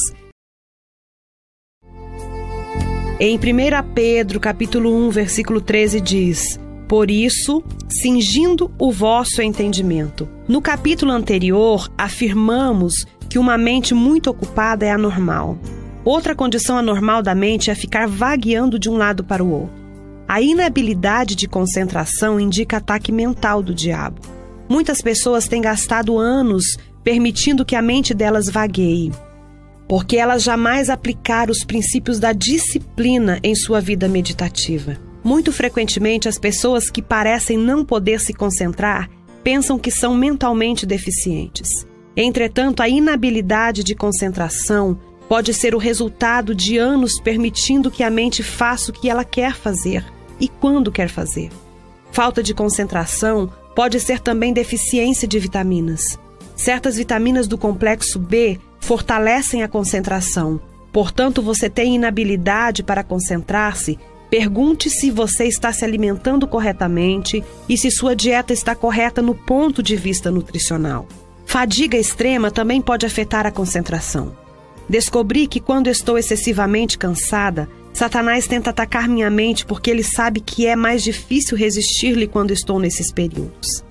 Em 3.21 3.35
1 3.37 3.39
Pedro, 3.93 4.39
capítulo 4.39 4.95
1, 4.95 5.09
versículo 5.09 5.59
13 5.59 5.99
diz: 5.99 6.57
Por 6.87 7.11
isso, 7.11 7.61
cingindo 7.89 8.71
o 8.79 8.93
vosso 8.93 9.41
entendimento. 9.41 10.25
No 10.47 10.61
capítulo 10.61 11.11
anterior, 11.11 11.91
afirmamos 11.97 13.05
que 13.29 13.37
uma 13.37 13.57
mente 13.57 13.93
muito 13.93 14.29
ocupada 14.29 14.85
é 14.85 14.91
anormal. 14.91 15.57
Outra 16.05 16.33
condição 16.33 16.77
anormal 16.77 17.21
da 17.21 17.35
mente 17.35 17.69
é 17.69 17.75
ficar 17.75 18.07
vagueando 18.07 18.79
de 18.79 18.89
um 18.89 18.95
lado 18.95 19.21
para 19.21 19.43
o 19.43 19.51
outro. 19.51 19.75
A 20.25 20.41
inabilidade 20.41 21.35
de 21.35 21.45
concentração 21.45 22.39
indica 22.39 22.77
ataque 22.77 23.11
mental 23.11 23.61
do 23.61 23.75
diabo. 23.75 24.21
Muitas 24.69 25.01
pessoas 25.01 25.45
têm 25.45 25.61
gastado 25.61 26.17
anos 26.17 26.77
permitindo 27.03 27.65
que 27.65 27.75
a 27.75 27.81
mente 27.81 28.13
delas 28.13 28.47
vagueie, 28.49 29.11
porque 29.89 30.15
elas 30.15 30.43
jamais 30.43 30.89
aplicaram 30.89 31.51
os 31.51 31.65
princípios 31.65 32.17
da 32.17 32.31
disciplina 32.31 33.39
em 33.43 33.53
sua 33.55 33.81
vida 33.81 34.07
meditativa. 34.07 34.97
Muito 35.21 35.51
frequentemente, 35.51 36.29
as 36.29 36.39
pessoas 36.39 36.89
que 36.89 37.01
parecem 37.01 37.57
não 37.57 37.83
poder 37.83 38.21
se 38.21 38.33
concentrar 38.33 39.09
pensam 39.43 39.77
que 39.77 39.91
são 39.91 40.15
mentalmente 40.15 40.85
deficientes. 40.85 41.85
Entretanto, 42.15 42.81
a 42.81 42.87
inabilidade 42.87 43.83
de 43.83 43.95
concentração 43.95 44.97
Pode 45.29 45.53
ser 45.53 45.75
o 45.75 45.77
resultado 45.77 46.55
de 46.55 46.79
anos 46.79 47.21
permitindo 47.21 47.91
que 47.91 48.01
a 48.01 48.09
mente 48.09 48.41
faça 48.41 48.89
o 48.89 48.93
que 48.93 49.07
ela 49.07 49.23
quer 49.23 49.53
fazer 49.53 50.03
e 50.39 50.47
quando 50.47 50.91
quer 50.91 51.07
fazer. 51.07 51.51
Falta 52.11 52.41
de 52.41 52.51
concentração 52.51 53.47
pode 53.75 53.99
ser 53.99 54.19
também 54.19 54.51
deficiência 54.51 55.27
de 55.27 55.37
vitaminas. 55.37 56.17
Certas 56.55 56.95
vitaminas 56.95 57.47
do 57.47 57.59
complexo 57.59 58.17
B 58.17 58.59
fortalecem 58.79 59.63
a 59.63 59.67
concentração. 59.67 60.59
Portanto, 60.91 61.41
você 61.41 61.69
tem 61.69 61.95
inabilidade 61.95 62.83
para 62.83 63.03
concentrar-se. 63.03 63.99
Pergunte 64.29 64.89
se 64.89 65.09
você 65.09 65.45
está 65.45 65.71
se 65.73 65.83
alimentando 65.83 66.47
corretamente 66.47 67.43
e 67.67 67.77
se 67.77 67.89
sua 67.89 68.15
dieta 68.15 68.53
está 68.53 68.75
correta 68.75 69.21
no 69.21 69.33
ponto 69.33 69.81
de 69.81 69.95
vista 69.95 70.29
nutricional. 70.29 71.07
Fadiga 71.45 71.97
extrema 71.97 72.51
também 72.51 72.79
pode 72.79 73.05
afetar 73.05 73.47
a 73.47 73.51
concentração. 73.51 74.35
Descobri 74.87 75.47
que 75.47 75.59
quando 75.59 75.87
estou 75.87 76.17
excessivamente 76.17 76.97
cansada, 76.97 77.67
Satanás 77.93 78.47
tenta 78.47 78.69
atacar 78.69 79.07
minha 79.07 79.29
mente 79.29 79.65
porque 79.65 79.89
ele 79.89 80.03
sabe 80.03 80.39
que 80.39 80.65
é 80.67 80.75
mais 80.75 81.03
difícil 81.03 81.57
resistir-lhe 81.57 82.27
quando 82.27 82.51
estou 82.51 82.79
nesses 82.79 83.11
períodos. 83.11 83.83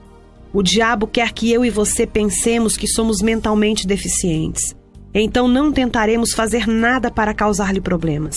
O 0.53 0.63
diabo 0.63 1.07
quer 1.07 1.33
que 1.33 1.53
eu 1.53 1.65
e 1.65 1.71
você 1.71 2.07
pensemos 2.07 2.77
que 2.77 2.87
somos 2.87 3.21
mentalmente 3.21 3.87
deficientes. 3.87 4.75
Então 5.15 5.49
não 5.49 5.73
tentaremos 5.73 6.33
fazer 6.33 6.67
nada 6.67 7.11
para 7.11 7.35
causar-lhe 7.35 7.81
problemas. 7.81 8.37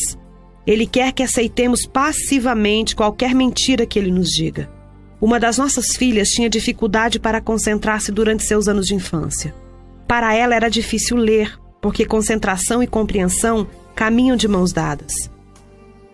Ele 0.66 0.86
quer 0.86 1.12
que 1.12 1.24
aceitemos 1.24 1.86
passivamente 1.86 2.96
qualquer 2.96 3.34
mentira 3.34 3.86
que 3.86 3.98
ele 3.98 4.12
nos 4.12 4.30
diga. 4.30 4.70
Uma 5.20 5.40
das 5.40 5.58
nossas 5.58 5.96
filhas 5.96 6.30
tinha 6.30 6.50
dificuldade 6.50 7.20
para 7.20 7.42
concentrar-se 7.42 8.12
durante 8.12 8.44
seus 8.44 8.68
anos 8.68 8.88
de 8.88 8.96
infância. 8.96 9.54
Para 10.08 10.34
ela 10.34 10.56
era 10.56 10.70
difícil 10.70 11.18
ler, 11.18 11.60
porque 11.82 12.06
concentração 12.06 12.82
e 12.82 12.88
compreensão 12.88 13.68
caminham 13.96 14.36
de 14.36 14.48
mãos 14.48 14.72
dadas. 14.72 15.14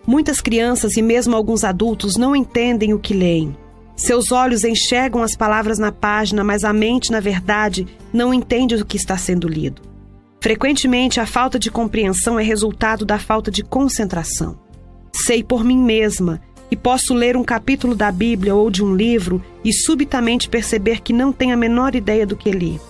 Muitas 0.06 0.40
crianças 0.40 0.96
e 0.96 1.02
mesmo 1.02 1.36
alguns 1.36 1.64
adultos 1.64 2.16
não 2.16 2.34
entendem 2.34 2.94
o 2.94 2.98
que 2.98 3.12
leem. 3.12 3.56
Seus 3.94 4.30
olhos 4.30 4.64
enxergam 4.64 5.22
as 5.22 5.36
palavras 5.36 5.78
na 5.78 5.90
página, 5.90 6.44
mas 6.44 6.64
a 6.64 6.72
mente, 6.72 7.10
na 7.10 7.20
verdade, 7.20 7.86
não 8.12 8.32
entende 8.32 8.74
o 8.76 8.86
que 8.86 8.96
está 8.96 9.16
sendo 9.18 9.48
lido. 9.48 9.82
Frequentemente, 10.40 11.18
a 11.18 11.26
falta 11.26 11.58
de 11.58 11.70
compreensão 11.70 12.38
é 12.38 12.42
resultado 12.42 13.04
da 13.04 13.18
falta 13.18 13.50
de 13.50 13.62
concentração. 13.62 14.58
Sei 15.12 15.42
por 15.42 15.64
mim 15.64 15.78
mesma 15.78 16.40
e 16.70 16.76
posso 16.76 17.12
ler 17.12 17.36
um 17.36 17.42
capítulo 17.42 17.94
da 17.94 18.12
Bíblia 18.12 18.54
ou 18.54 18.70
de 18.70 18.84
um 18.84 18.94
livro 18.94 19.42
e 19.64 19.72
subitamente 19.72 20.48
perceber 20.48 21.00
que 21.00 21.12
não 21.12 21.32
tenho 21.32 21.54
a 21.54 21.56
menor 21.56 21.94
ideia 21.94 22.24
do 22.26 22.36
que 22.36 22.52
li. 22.52 22.80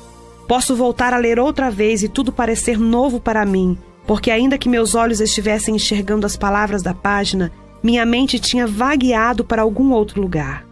Posso 0.47 0.77
voltar 0.77 1.15
a 1.15 1.19
ler 1.19 1.39
outra 1.39 1.71
vez 1.71 2.03
e 2.03 2.09
tudo 2.09 2.33
parecer 2.33 2.79
novo 2.79 3.19
para 3.21 3.47
mim, 3.47 3.79
porque 4.07 4.31
ainda 4.31 4.59
que 4.59 4.69
meus 4.69 4.95
olhos 4.95 5.21
estivessem 5.21 5.77
enxergando 5.77 6.27
as 6.27 6.37
palavras 6.37 6.83
da 6.83 6.93
página, 6.93 7.53
minha 7.83 8.05
mente 8.05 8.39
tinha 8.39 8.67
vagueado 8.67 9.45
para 9.45 9.63
algum 9.63 9.93
outro 9.93 10.21
lugar. 10.21 10.67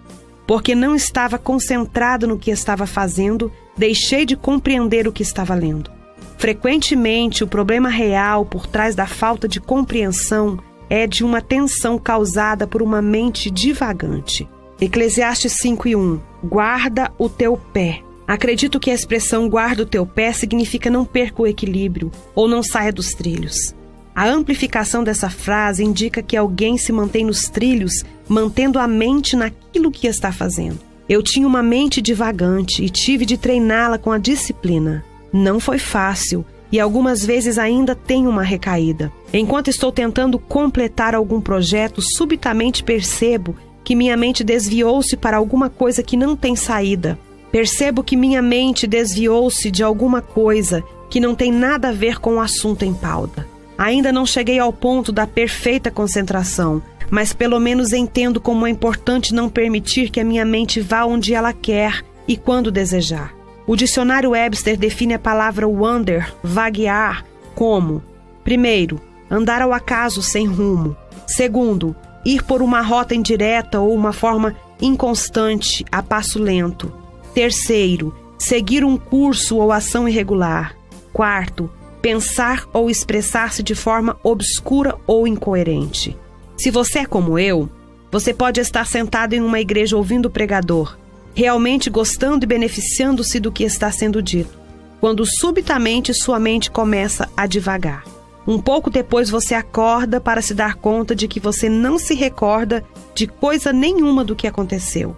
Porque 0.47 0.75
não 0.75 0.95
estava 0.95 1.39
concentrado 1.39 2.27
no 2.27 2.39
que 2.39 2.51
estava 2.51 2.87
fazendo, 2.87 3.51
deixei 3.77 4.27
de 4.27 4.37
compreender 4.37 5.09
o 5.09 5.13
que 5.13 5.23
estava 5.23 5.55
lendo. 5.55 5.96
Frequentemente, 6.39 7.43
o 7.43 7.49
problema 7.49 7.89
real 7.89 8.45
por 8.45 8.67
trás 8.67 8.95
da 8.95 9.07
falta 9.07 9.49
de 9.49 9.61
compreensão 9.61 10.59
é 10.89 11.07
de 11.07 11.25
uma 11.25 11.41
tensão 11.41 11.99
causada 11.99 12.67
por 12.67 12.83
uma 12.83 13.01
mente 13.01 13.51
divagante. 13.51 14.49
Eclesiastes 14.81 15.55
5:1 15.63 16.21
Guarda 16.45 17.11
o 17.19 17.29
teu 17.29 17.57
pé 17.57 18.03
Acredito 18.27 18.81
que 18.81 18.91
a 18.91 18.95
expressão 18.95 19.49
guarda 19.49 19.85
o 19.85 19.87
teu 19.87 20.05
pé 20.05 20.33
significa 20.33 20.91
não 20.91 21.05
perca 21.05 21.43
o 21.43 21.47
equilíbrio 21.47 22.11
ou 22.35 22.49
não 22.49 22.61
saia 22.61 22.93
dos 22.93 23.15
trilhos. 23.15 23.75
A 24.13 24.29
amplificação 24.29 25.05
dessa 25.05 25.31
frase 25.31 25.85
indica 25.85 26.23
que 26.23 26.37
alguém 26.37 26.77
se 26.77 26.91
mantém 26.91 27.25
nos 27.25 27.49
trilhos, 27.49 28.03
mantendo 28.29 28.79
a 28.79 28.89
mente 28.89 29.37
naquilo 29.37 29.93
que 29.93 30.09
está 30.09 30.33
fazendo. 30.33 30.81
Eu 31.09 31.23
tinha 31.23 31.47
uma 31.47 31.63
mente 31.63 32.03
divagante 32.03 32.83
e 32.83 32.91
tive 32.91 33.25
de 33.25 33.37
treiná-la 33.37 33.97
com 33.97 34.11
a 34.11 34.19
disciplina. 34.19 35.05
Não 35.37 35.61
foi 35.61 35.79
fácil 35.79 36.47
e 36.73 36.81
algumas 36.81 37.25
vezes 37.25 37.59
ainda 37.59 37.95
tenho 37.95 38.31
uma 38.31 38.43
recaída. 38.43 39.13
Enquanto 39.35 39.69
estou 39.69 39.93
tentando 39.93 40.39
completar 40.39 41.15
algum 41.15 41.43
projeto, 41.43 42.01
subitamente 42.01 42.83
percebo 42.83 43.55
que 43.85 43.95
minha 43.95 44.17
mente 44.17 44.43
desviou-se 44.43 45.15
para 45.15 45.37
alguma 45.37 45.69
coisa 45.69 46.03
que 46.03 46.17
não 46.17 46.35
tem 46.35 46.57
saída. 46.57 47.19
Percebo 47.53 48.03
que 48.03 48.17
minha 48.17 48.41
mente 48.41 48.87
desviou-se 48.87 49.71
de 49.71 49.83
alguma 49.83 50.23
coisa 50.23 50.83
que 51.11 51.21
não 51.21 51.35
tem 51.35 51.53
nada 51.53 51.91
a 51.91 51.93
ver 51.93 52.19
com 52.19 52.37
o 52.37 52.41
assunto 52.41 52.83
em 52.83 52.95
pauta. 52.95 53.47
Ainda 53.77 54.11
não 54.11 54.25
cheguei 54.25 54.59
ao 54.59 54.73
ponto 54.73 55.13
da 55.13 55.27
perfeita 55.27 55.91
concentração, 55.91 56.83
mas 57.11 57.35
pelo 57.35 57.61
menos 57.61 57.93
entendo 57.93 58.41
como 58.41 58.67
é 58.67 58.71
importante 58.71 59.35
não 59.35 59.51
permitir 59.51 60.09
que 60.09 60.19
a 60.19 60.25
minha 60.25 60.47
mente 60.47 60.81
vá 60.81 61.05
onde 61.05 61.35
ela 61.35 61.53
quer 61.53 62.03
e 62.27 62.39
quando 62.39 62.73
desejar. 62.73 63.36
O 63.67 63.75
dicionário 63.75 64.31
Webster 64.31 64.77
define 64.77 65.15
a 65.15 65.19
palavra 65.19 65.67
wander, 65.67 66.33
vaguear, 66.43 67.25
como: 67.55 68.03
primeiro, 68.45 69.01
andar 69.31 69.61
ao 69.61 69.73
acaso 69.73 70.23
sem 70.23 70.47
rumo. 70.47 70.97
Segundo, 71.27 71.97
ir 72.25 72.45
por 72.45 72.63
uma 72.63 72.81
rota 72.81 73.15
indireta 73.15 73.81
ou 73.81 73.93
uma 73.93 74.13
forma 74.13 74.55
inconstante, 74.81 75.85
a 75.91 76.03
passo 76.03 76.39
lento. 76.39 76.93
Terceiro, 77.35 78.15
seguir 78.39 78.85
um 78.85 78.97
curso 78.97 79.57
ou 79.57 79.73
ação 79.73 80.09
irregular. 80.09 80.77
Quarto, 81.13 81.69
pensar 82.01 82.67
ou 82.73 82.89
expressar-se 82.89 83.63
de 83.63 83.75
forma 83.75 84.17
obscura 84.23 84.95
ou 85.07 85.27
incoerente. 85.27 86.17
Se 86.57 86.71
você 86.71 87.01
é 87.01 87.07
como 87.07 87.39
eu, 87.39 87.69
você 88.13 88.33
pode 88.33 88.61
estar 88.61 88.87
sentado 88.87 89.33
em 89.35 89.41
uma 89.41 89.61
igreja 89.61 89.97
ouvindo 89.97 90.27
o 90.27 90.31
pregador, 90.31 90.97
realmente 91.37 91.89
gostando 91.89 92.45
e 92.45 92.49
beneficiando-se 92.49 93.39
do 93.39 93.53
que 93.53 93.63
está 93.63 93.93
sendo 93.93 94.21
dito, 94.21 94.59
quando 94.99 95.25
subitamente 95.25 96.13
sua 96.13 96.41
mente 96.41 96.69
começa 96.69 97.29
a 97.37 97.47
divagar. 97.47 98.03
Um 98.45 98.61
pouco 98.61 98.91
depois 98.91 99.31
você 99.31 99.55
acorda 99.55 100.21
para 100.21 100.43
se 100.43 100.55
dar 100.55 100.75
conta 100.75 101.15
de 101.15 101.29
que 101.29 101.39
você 101.39 101.69
não 101.69 101.97
se 101.97 102.15
recorda 102.15 102.83
de 103.15 103.29
coisa 103.29 103.73
nenhuma 103.73 104.25
do 104.25 104.35
que 104.35 104.49
aconteceu 104.49 105.17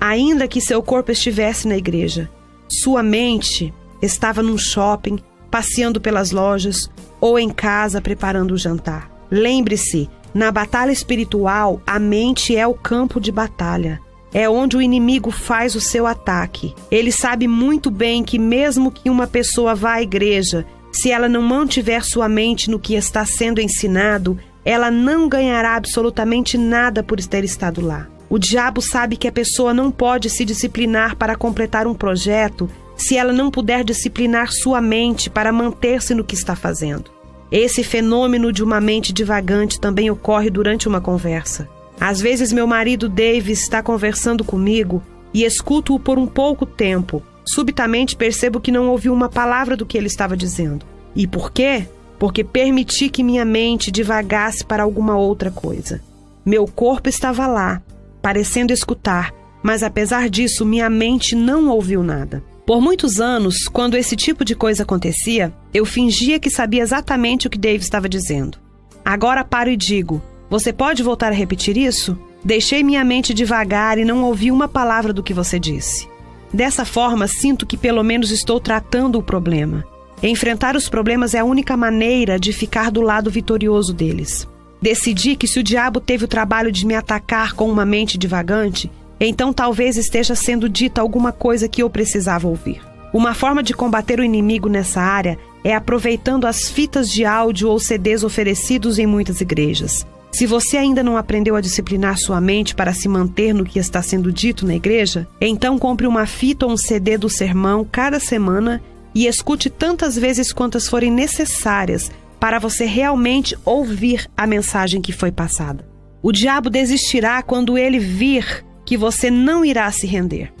ainda 0.00 0.48
que 0.48 0.60
seu 0.60 0.82
corpo 0.82 1.10
estivesse 1.12 1.66
na 1.66 1.76
igreja. 1.76 2.30
Sua 2.68 3.02
mente 3.02 3.72
estava 4.00 4.42
num 4.42 4.58
shopping, 4.58 5.18
passeando 5.50 6.00
pelas 6.00 6.30
lojas 6.30 6.90
ou 7.20 7.38
em 7.38 7.50
casa 7.50 8.00
preparando 8.00 8.52
o 8.52 8.58
jantar. 8.58 9.10
Lembre-se, 9.30 10.08
na 10.32 10.52
batalha 10.52 10.92
espiritual, 10.92 11.80
a 11.86 11.98
mente 11.98 12.56
é 12.56 12.66
o 12.66 12.74
campo 12.74 13.20
de 13.20 13.32
batalha. 13.32 14.00
É 14.32 14.48
onde 14.48 14.76
o 14.76 14.82
inimigo 14.82 15.30
faz 15.30 15.74
o 15.74 15.80
seu 15.80 16.06
ataque. 16.06 16.74
Ele 16.90 17.10
sabe 17.10 17.48
muito 17.48 17.90
bem 17.90 18.22
que, 18.22 18.38
mesmo 18.38 18.90
que 18.90 19.08
uma 19.08 19.26
pessoa 19.26 19.74
vá 19.74 19.94
à 19.94 20.02
igreja, 20.02 20.66
se 20.92 21.10
ela 21.10 21.28
não 21.28 21.42
mantiver 21.42 22.04
sua 22.04 22.28
mente 22.28 22.70
no 22.70 22.78
que 22.78 22.94
está 22.94 23.24
sendo 23.24 23.60
ensinado, 23.60 24.38
ela 24.64 24.90
não 24.90 25.28
ganhará 25.28 25.76
absolutamente 25.76 26.58
nada 26.58 27.02
por 27.02 27.18
ter 27.20 27.44
estado 27.44 27.80
lá. 27.80 28.06
O 28.28 28.38
diabo 28.38 28.82
sabe 28.82 29.16
que 29.16 29.26
a 29.26 29.32
pessoa 29.32 29.72
não 29.72 29.90
pode 29.90 30.28
se 30.28 30.44
disciplinar 30.44 31.16
para 31.16 31.34
completar 31.34 31.86
um 31.86 31.94
projeto 31.94 32.68
se 32.94 33.16
ela 33.16 33.32
não 33.32 33.50
puder 33.50 33.84
disciplinar 33.84 34.50
sua 34.52 34.80
mente 34.80 35.30
para 35.30 35.52
manter-se 35.52 36.14
no 36.14 36.24
que 36.24 36.34
está 36.34 36.54
fazendo. 36.54 37.10
Esse 37.50 37.82
fenômeno 37.82 38.52
de 38.52 38.62
uma 38.62 38.80
mente 38.80 39.12
divagante 39.12 39.80
também 39.80 40.10
ocorre 40.10 40.50
durante 40.50 40.86
uma 40.86 41.00
conversa. 41.00 41.66
Às 42.00 42.20
vezes, 42.20 42.52
meu 42.52 42.66
marido 42.66 43.08
Dave 43.08 43.52
está 43.52 43.82
conversando 43.82 44.44
comigo 44.44 45.02
e 45.34 45.44
escuto-o 45.44 45.98
por 45.98 46.18
um 46.18 46.26
pouco 46.26 46.64
tempo. 46.64 47.22
Subitamente 47.44 48.16
percebo 48.16 48.60
que 48.60 48.70
não 48.70 48.88
ouvi 48.88 49.08
uma 49.08 49.28
palavra 49.28 49.76
do 49.76 49.86
que 49.86 49.96
ele 49.96 50.06
estava 50.06 50.36
dizendo. 50.36 50.86
E 51.16 51.26
por 51.26 51.50
quê? 51.50 51.86
Porque 52.18 52.44
permiti 52.44 53.08
que 53.08 53.22
minha 53.22 53.44
mente 53.44 53.90
divagasse 53.90 54.64
para 54.64 54.82
alguma 54.82 55.16
outra 55.16 55.50
coisa. 55.50 56.00
Meu 56.44 56.66
corpo 56.66 57.08
estava 57.08 57.46
lá, 57.46 57.82
parecendo 58.22 58.72
escutar, 58.72 59.32
mas 59.62 59.82
apesar 59.82 60.28
disso, 60.28 60.64
minha 60.64 60.88
mente 60.88 61.34
não 61.34 61.68
ouviu 61.68 62.02
nada. 62.02 62.42
Por 62.66 62.80
muitos 62.80 63.20
anos, 63.20 63.66
quando 63.66 63.96
esse 63.96 64.14
tipo 64.14 64.44
de 64.44 64.54
coisa 64.54 64.82
acontecia, 64.82 65.52
eu 65.72 65.86
fingia 65.86 66.38
que 66.38 66.50
sabia 66.50 66.82
exatamente 66.82 67.46
o 67.46 67.50
que 67.50 67.58
Dave 67.58 67.82
estava 67.82 68.08
dizendo. 68.08 68.58
Agora 69.04 69.42
paro 69.42 69.70
e 69.70 69.76
digo: 69.76 70.22
Você 70.50 70.72
pode 70.72 71.02
voltar 71.02 71.28
a 71.28 71.34
repetir 71.34 71.76
isso? 71.76 72.18
Deixei 72.44 72.82
minha 72.82 73.04
mente 73.04 73.34
devagar 73.34 73.98
e 73.98 74.04
não 74.04 74.22
ouvi 74.22 74.50
uma 74.50 74.68
palavra 74.68 75.12
do 75.12 75.22
que 75.22 75.34
você 75.34 75.58
disse. 75.58 76.08
Dessa 76.52 76.84
forma, 76.84 77.26
sinto 77.26 77.66
que 77.66 77.76
pelo 77.76 78.02
menos 78.02 78.30
estou 78.30 78.58
tratando 78.58 79.18
o 79.18 79.22
problema. 79.22 79.84
Enfrentar 80.22 80.74
os 80.74 80.88
problemas 80.88 81.34
é 81.34 81.40
a 81.40 81.44
única 81.44 81.76
maneira 81.76 82.38
de 82.38 82.52
ficar 82.52 82.90
do 82.90 83.02
lado 83.02 83.30
vitorioso 83.30 83.92
deles. 83.92 84.48
Decidi 84.80 85.36
que 85.36 85.46
se 85.46 85.60
o 85.60 85.62
diabo 85.62 86.00
teve 86.00 86.24
o 86.24 86.28
trabalho 86.28 86.72
de 86.72 86.86
me 86.86 86.94
atacar 86.94 87.52
com 87.52 87.70
uma 87.70 87.84
mente 87.84 88.16
divagante, 88.16 88.90
então 89.20 89.52
talvez 89.52 89.96
esteja 89.96 90.34
sendo 90.34 90.68
dita 90.68 91.00
alguma 91.00 91.32
coisa 91.32 91.68
que 91.68 91.82
eu 91.82 91.90
precisava 91.90 92.48
ouvir. 92.48 92.80
Uma 93.12 93.34
forma 93.34 93.62
de 93.62 93.74
combater 93.74 94.20
o 94.20 94.24
inimigo 94.24 94.68
nessa 94.68 95.00
área 95.00 95.38
é 95.64 95.74
aproveitando 95.74 96.46
as 96.46 96.68
fitas 96.68 97.10
de 97.10 97.24
áudio 97.24 97.68
ou 97.68 97.78
CDs 97.78 98.22
oferecidos 98.22 98.98
em 98.98 99.06
muitas 99.06 99.40
igrejas. 99.40 100.06
Se 100.30 100.46
você 100.46 100.76
ainda 100.76 101.02
não 101.02 101.16
aprendeu 101.16 101.56
a 101.56 101.60
disciplinar 101.60 102.18
sua 102.18 102.40
mente 102.40 102.74
para 102.74 102.92
se 102.92 103.08
manter 103.08 103.54
no 103.54 103.64
que 103.64 103.78
está 103.78 104.02
sendo 104.02 104.30
dito 104.30 104.66
na 104.66 104.74
igreja, 104.74 105.26
então 105.40 105.78
compre 105.78 106.06
uma 106.06 106.26
fita 106.26 106.66
ou 106.66 106.72
um 106.72 106.76
CD 106.76 107.16
do 107.16 107.30
sermão 107.30 107.86
cada 107.90 108.20
semana 108.20 108.82
e 109.14 109.26
escute 109.26 109.70
tantas 109.70 110.16
vezes 110.16 110.52
quantas 110.52 110.86
forem 110.86 111.10
necessárias 111.10 112.10
para 112.38 112.58
você 112.58 112.84
realmente 112.84 113.56
ouvir 113.64 114.30
a 114.36 114.46
mensagem 114.46 115.00
que 115.00 115.12
foi 115.12 115.32
passada. 115.32 115.88
O 116.22 116.30
diabo 116.30 116.70
desistirá 116.70 117.42
quando 117.42 117.78
ele 117.78 117.98
vir 117.98 118.64
que 118.84 118.96
você 118.96 119.30
não 119.30 119.64
irá 119.64 119.90
se 119.90 120.06
render. 120.06 120.52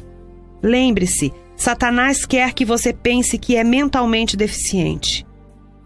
Lembre-se, 0.62 1.32
Satanás 1.56 2.24
quer 2.24 2.52
que 2.52 2.64
você 2.64 2.92
pense 2.92 3.38
que 3.38 3.56
é 3.56 3.64
mentalmente 3.64 4.36
deficiente, 4.36 5.26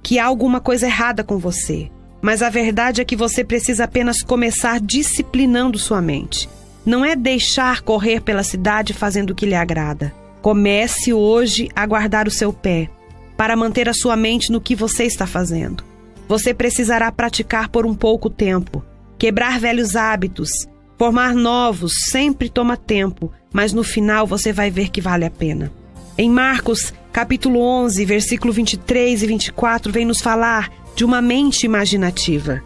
que 0.03 0.19
há 0.19 0.27
alguma 0.27 0.61
coisa 0.61 0.87
errada 0.87 1.25
com 1.25 1.39
você. 1.39 1.91
Mas 2.23 2.41
a 2.41 2.49
verdade 2.49 3.01
é 3.01 3.05
que 3.05 3.17
você 3.17 3.45
precisa 3.45 3.85
apenas 3.85 4.23
começar 4.23 4.81
disciplinando 4.81 5.79
sua 5.79 6.01
mente. 6.01 6.49
Não 6.87 7.05
é 7.05 7.15
deixar 7.15 7.83
correr 7.83 8.23
pela 8.23 8.43
cidade 8.43 8.95
fazendo 8.95 9.31
o 9.31 9.35
que 9.35 9.45
lhe 9.45 9.55
agrada. 9.55 10.15
Comece 10.41 11.13
hoje 11.13 11.69
a 11.77 11.85
guardar 11.85 12.27
o 12.27 12.31
seu 12.31 12.53
pé, 12.53 12.89
para 13.37 13.57
manter 13.57 13.89
a 13.89 13.95
sua 13.95 14.17
mente 14.17 14.51
no 14.51 14.61
que 14.61 14.75
você 14.75 15.05
está 15.05 15.27
fazendo. 15.27 15.85
Você 16.29 16.55
precisará 16.55 17.13
praticar 17.13 17.69
por 17.69 17.85
um 17.85 17.95
pouco 17.95 18.31
tempo, 18.31 18.83
quebrar 19.19 19.61
velhos 19.61 19.97
hábitos, 19.97 20.51
Formar 21.03 21.35
novos 21.35 21.93
sempre 22.11 22.49
toma 22.49 22.77
tempo, 22.77 23.33
mas 23.53 23.73
no 23.73 23.83
final 23.83 24.25
você 24.25 24.53
vai 24.53 24.71
ver 24.71 24.89
que 24.89 25.01
vale 25.01 25.25
a 25.25 25.31
pena. 25.31 25.73
Em 26.17 26.31
Marcos, 26.31 26.95
capítulo 27.13 27.59
11, 27.61 28.05
versículo 28.05 28.53
23 28.53 29.21
e 29.21 29.27
24, 29.27 29.93
vem 29.93 30.05
nos 30.05 30.21
falar 30.21 30.71
de 30.95 31.05
uma 31.05 31.23
mente 31.23 31.65
imaginativa. 31.65 32.63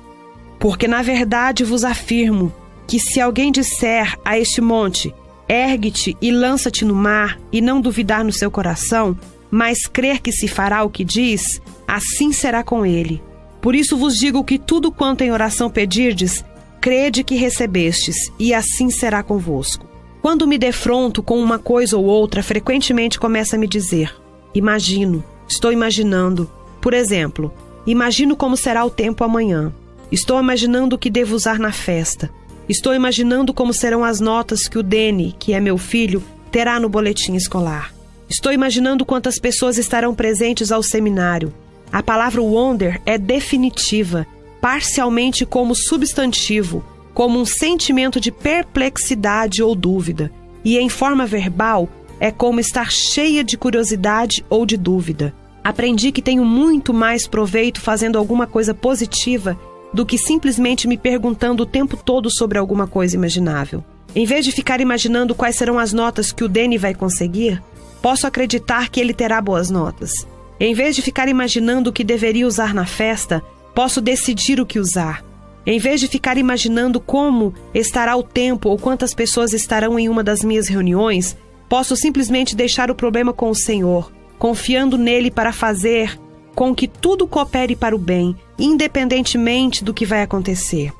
Porque 0.58 0.88
na 0.88 1.02
verdade 1.02 1.64
vos 1.64 1.84
afirmo 1.84 2.52
que 2.86 2.98
se 2.98 3.20
alguém 3.20 3.50
disser 3.52 4.16
a 4.24 4.38
este 4.38 4.60
monte: 4.60 5.14
ergue-te 5.48 6.16
e 6.20 6.30
lança-te 6.30 6.84
no 6.84 6.94
mar, 6.94 7.38
e 7.52 7.60
não 7.60 7.80
duvidar 7.80 8.24
no 8.24 8.32
seu 8.32 8.50
coração, 8.50 9.18
mas 9.50 9.86
crer 9.86 10.20
que 10.20 10.32
se 10.32 10.48
fará 10.48 10.82
o 10.82 10.90
que 10.90 11.04
diz, 11.04 11.60
assim 11.86 12.32
será 12.32 12.62
com 12.62 12.84
ele. 12.84 13.22
Por 13.60 13.74
isso 13.74 13.96
vos 13.96 14.16
digo 14.16 14.44
que 14.44 14.58
tudo 14.58 14.92
quanto 14.92 15.22
em 15.22 15.32
oração 15.32 15.68
pedirdes, 15.70 16.44
crede 16.80 17.24
que 17.24 17.34
recebestes, 17.34 18.30
e 18.38 18.54
assim 18.54 18.90
será 18.90 19.22
convosco. 19.22 19.86
Quando 20.22 20.46
me 20.46 20.58
defronto 20.58 21.22
com 21.22 21.38
uma 21.38 21.58
coisa 21.58 21.96
ou 21.96 22.04
outra, 22.04 22.42
frequentemente 22.42 23.18
começa 23.18 23.56
a 23.56 23.58
me 23.58 23.66
dizer: 23.66 24.14
Imagino, 24.54 25.24
estou 25.48 25.72
imaginando. 25.72 26.50
Por 26.80 26.94
exemplo, 26.94 27.52
imagino 27.86 28.36
como 28.36 28.56
será 28.56 28.84
o 28.84 28.90
tempo 28.90 29.22
amanhã. 29.22 29.72
Estou 30.10 30.40
imaginando 30.40 30.96
o 30.96 30.98
que 30.98 31.10
devo 31.10 31.34
usar 31.34 31.58
na 31.58 31.72
festa. 31.72 32.30
Estou 32.68 32.94
imaginando 32.94 33.54
como 33.54 33.72
serão 33.72 34.04
as 34.04 34.20
notas 34.20 34.68
que 34.68 34.78
o 34.78 34.82
Dene, 34.82 35.34
que 35.38 35.52
é 35.52 35.60
meu 35.60 35.78
filho, 35.78 36.22
terá 36.50 36.80
no 36.80 36.88
boletim 36.88 37.34
escolar. 37.34 37.94
Estou 38.28 38.52
imaginando 38.52 39.04
quantas 39.04 39.38
pessoas 39.38 39.78
estarão 39.78 40.14
presentes 40.14 40.72
ao 40.72 40.82
seminário. 40.82 41.54
A 41.92 42.02
palavra 42.02 42.42
wonder 42.42 43.00
é 43.06 43.16
definitiva 43.16 44.26
parcialmente 44.60 45.46
como 45.46 45.74
substantivo, 45.74 46.84
como 47.14 47.38
um 47.38 47.44
sentimento 47.44 48.20
de 48.20 48.32
perplexidade 48.32 49.62
ou 49.62 49.74
dúvida, 49.76 50.30
e 50.64 50.76
em 50.76 50.88
forma 50.88 51.24
verbal 51.24 51.88
é 52.18 52.30
como 52.32 52.58
estar 52.58 52.90
cheia 52.90 53.44
de 53.44 53.56
curiosidade 53.56 54.44
ou 54.50 54.66
de 54.66 54.76
dúvida. 54.76 55.32
Aprendi 55.68 56.12
que 56.12 56.22
tenho 56.22 56.44
muito 56.44 56.94
mais 56.94 57.26
proveito 57.26 57.80
fazendo 57.80 58.18
alguma 58.18 58.46
coisa 58.46 58.72
positiva 58.72 59.58
do 59.92 60.06
que 60.06 60.16
simplesmente 60.16 60.86
me 60.86 60.96
perguntando 60.96 61.64
o 61.64 61.66
tempo 61.66 61.96
todo 61.96 62.30
sobre 62.30 62.58
alguma 62.58 62.86
coisa 62.86 63.16
imaginável. 63.16 63.84
Em 64.14 64.24
vez 64.24 64.44
de 64.44 64.52
ficar 64.52 64.80
imaginando 64.80 65.34
quais 65.34 65.56
serão 65.56 65.78
as 65.78 65.92
notas 65.92 66.30
que 66.30 66.44
o 66.44 66.48
Danny 66.48 66.78
vai 66.78 66.94
conseguir, 66.94 67.60
posso 68.00 68.26
acreditar 68.26 68.88
que 68.90 69.00
ele 69.00 69.12
terá 69.12 69.40
boas 69.40 69.68
notas. 69.68 70.12
Em 70.60 70.72
vez 70.72 70.94
de 70.94 71.02
ficar 71.02 71.28
imaginando 71.28 71.90
o 71.90 71.92
que 71.92 72.04
deveria 72.04 72.46
usar 72.46 72.72
na 72.72 72.86
festa, 72.86 73.42
Posso 73.76 74.00
decidir 74.00 74.58
o 74.58 74.64
que 74.64 74.78
usar. 74.78 75.22
Em 75.66 75.78
vez 75.78 76.00
de 76.00 76.08
ficar 76.08 76.38
imaginando 76.38 76.98
como 76.98 77.52
estará 77.74 78.16
o 78.16 78.22
tempo 78.22 78.70
ou 78.70 78.78
quantas 78.78 79.12
pessoas 79.12 79.52
estarão 79.52 79.98
em 79.98 80.08
uma 80.08 80.24
das 80.24 80.42
minhas 80.42 80.66
reuniões, 80.66 81.36
posso 81.68 81.94
simplesmente 81.94 82.56
deixar 82.56 82.90
o 82.90 82.94
problema 82.94 83.34
com 83.34 83.50
o 83.50 83.54
Senhor, 83.54 84.10
confiando 84.38 84.96
nele 84.96 85.30
para 85.30 85.52
fazer 85.52 86.18
com 86.54 86.74
que 86.74 86.88
tudo 86.88 87.26
coopere 87.26 87.76
para 87.76 87.94
o 87.94 87.98
bem, 87.98 88.34
independentemente 88.58 89.84
do 89.84 89.92
que 89.92 90.06
vai 90.06 90.22
acontecer. 90.22 90.92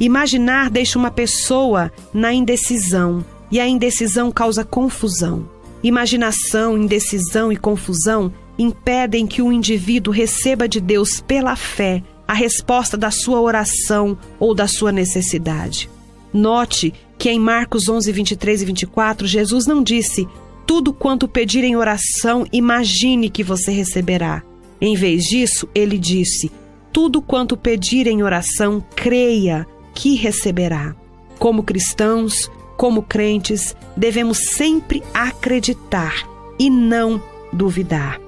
Imaginar 0.00 0.68
deixa 0.68 0.98
uma 0.98 1.10
pessoa 1.10 1.92
na 2.12 2.32
indecisão, 2.32 3.24
e 3.50 3.60
a 3.60 3.66
indecisão 3.66 4.30
causa 4.32 4.64
confusão. 4.64 5.48
Imaginação, 5.82 6.76
indecisão 6.76 7.52
e 7.52 7.56
confusão 7.56 8.32
impedem 8.58 9.26
que 9.26 9.40
o 9.40 9.52
indivíduo 9.52 10.12
receba 10.12 10.68
de 10.68 10.80
Deus 10.80 11.20
pela 11.20 11.54
fé 11.54 12.02
a 12.26 12.34
resposta 12.34 12.96
da 12.96 13.10
sua 13.10 13.40
oração 13.40 14.18
ou 14.38 14.54
da 14.54 14.66
sua 14.66 14.90
necessidade. 14.90 15.88
Note 16.32 16.92
que 17.16 17.30
em 17.30 17.38
Marcos 17.38 17.88
11, 17.88 18.10
23 18.10 18.62
e 18.62 18.64
24, 18.64 19.26
Jesus 19.26 19.66
não 19.66 19.82
disse: 19.82 20.26
Tudo 20.66 20.92
quanto 20.92 21.28
pedir 21.28 21.62
em 21.62 21.76
oração, 21.76 22.44
imagine 22.52 23.30
que 23.30 23.44
você 23.44 23.70
receberá. 23.70 24.42
Em 24.80 24.96
vez 24.96 25.22
disso, 25.22 25.68
ele 25.72 25.96
disse: 25.96 26.50
Tudo 26.92 27.22
quanto 27.22 27.56
pedir 27.56 28.08
em 28.08 28.24
oração, 28.24 28.84
creia 28.96 29.64
que 29.94 30.16
receberá. 30.16 30.94
Como 31.38 31.62
cristãos, 31.62 32.50
como 32.76 33.02
crentes, 33.02 33.76
devemos 33.96 34.38
sempre 34.38 35.04
acreditar 35.14 36.28
e 36.58 36.68
não 36.68 37.22
duvidar. 37.52 38.20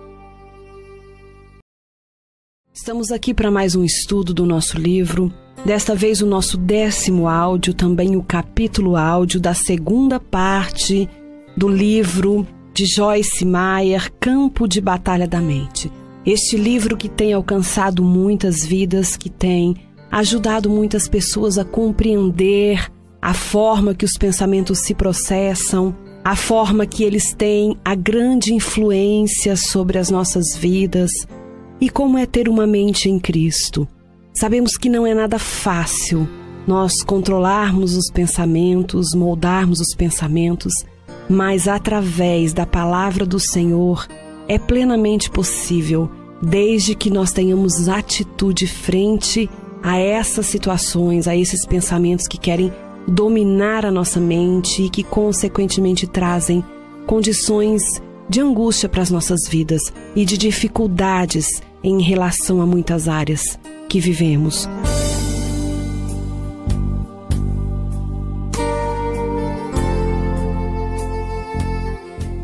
Estamos 2.72 3.11
aqui 3.11 3.34
para 3.34 3.51
mais 3.51 3.74
um 3.74 3.84
estudo 3.84 4.32
do 4.32 4.47
nosso 4.47 4.78
livro. 4.78 5.34
Desta 5.64 5.95
vez, 5.95 6.22
o 6.22 6.26
nosso 6.26 6.57
décimo 6.57 7.26
áudio, 7.26 7.74
também 7.74 8.16
o 8.16 8.22
capítulo 8.22 8.97
áudio 8.97 9.41
da 9.41 9.53
segunda 9.53 10.20
parte 10.20 11.09
do 11.59 11.67
livro 11.67 12.47
de 12.73 12.87
Joyce 12.87 13.45
Meyer, 13.45 14.13
Campo 14.21 14.69
de 14.69 14.81
Batalha 14.81 15.27
da 15.27 15.41
Mente. 15.41 15.91
Este 16.25 16.57
livro 16.57 16.97
que 16.97 17.09
tem 17.09 17.33
alcançado 17.33 18.05
muitas 18.05 18.65
vidas, 18.65 19.17
que 19.17 19.29
tem 19.29 19.75
ajudado 20.09 20.71
muitas 20.71 21.09
pessoas 21.09 21.59
a 21.59 21.65
compreender 21.65 22.89
a 23.21 23.35
forma 23.35 23.93
que 23.93 24.05
os 24.05 24.13
pensamentos 24.13 24.79
se 24.85 24.95
processam, 24.95 25.97
a 26.25 26.37
forma 26.37 26.87
que 26.87 27.03
eles 27.03 27.35
têm 27.35 27.77
a 27.85 27.97
grande 27.97 28.55
influência 28.55 29.57
sobre 29.57 29.99
as 29.99 30.11
nossas 30.11 30.57
vidas 30.57 31.11
e 31.81 31.91
como 31.91 32.19
é 32.19 32.25
ter 32.25 32.49
uma 32.49 32.69
mente 32.69 33.09
em 33.09 33.19
Cristo? 33.19 33.89
Sabemos 34.33 34.77
que 34.77 34.89
não 34.89 35.05
é 35.05 35.13
nada 35.13 35.41
fácil 35.41 36.29
nós 36.69 37.03
controlarmos 37.03 37.97
os 37.97 38.13
pensamentos, 38.13 39.09
moldarmos 39.13 39.81
os 39.81 39.97
pensamentos, 39.97 40.73
mas 41.29 41.68
através 41.68 42.53
da 42.53 42.64
palavra 42.64 43.26
do 43.26 43.39
Senhor 43.39 44.07
é 44.49 44.59
plenamente 44.59 45.31
possível, 45.31 46.11
desde 46.41 46.95
que 46.95 47.11
nós 47.11 47.33
tenhamos 47.33 47.89
atitude 47.89 48.66
frente 48.66 49.49
a 49.83 49.99
essas 49.99 50.47
situações, 50.47 51.29
a 51.29 51.37
esses 51.37 51.66
pensamentos 51.66 52.26
que 52.26 52.39
querem 52.39 52.72
dominar 53.07 53.87
a 53.87 53.91
nossa 53.91 54.20
mente 54.20 54.83
e 54.83 54.91
que, 54.91 55.03
consequentemente, 55.03 56.07
trazem 56.07 56.64
condições 57.07 57.83
de 58.29 58.41
angústia 58.41 58.89
para 58.89 59.03
as 59.03 59.11
nossas 59.11 59.49
vidas 59.49 59.83
e 60.14 60.24
de 60.24 60.37
dificuldades 60.37 61.62
em 61.83 62.03
relação 62.03 62.61
a 62.61 62.66
muitas 62.66 63.09
áreas 63.09 63.59
que 63.89 64.01
vivemos. 64.01 64.68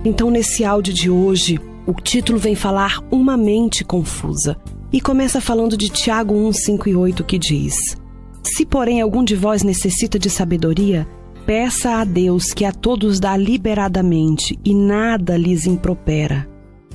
Então, 0.05 0.31
nesse 0.31 0.65
áudio 0.65 0.93
de 0.93 1.09
hoje, 1.09 1.59
o 1.87 1.95
título 1.95 2.39
vem 2.39 2.55
falar 2.55 3.01
Uma 3.11 3.39
Mente 3.39 3.83
Confusa 3.83 4.55
e 4.93 5.01
começa 5.01 5.41
falando 5.41 5.79
de 5.79 5.89
Tiago 5.89 6.35
1, 6.35 6.53
5 6.53 6.89
e 6.91 6.95
8 6.95 7.25
que 7.25 7.39
diz: 7.39 7.97
Se, 8.43 8.67
porém, 8.67 9.01
algum 9.01 9.25
de 9.25 9.35
vós 9.35 9.63
necessita 9.63 10.19
de 10.19 10.29
sabedoria, 10.29 11.09
peça 11.47 12.01
a 12.01 12.05
Deus 12.05 12.53
que 12.53 12.67
a 12.67 12.73
todos 12.73 13.19
dá 13.19 13.35
liberadamente 13.35 14.59
e 14.63 14.75
nada 14.75 15.39
lhes 15.39 15.67
impropera, 15.67 16.47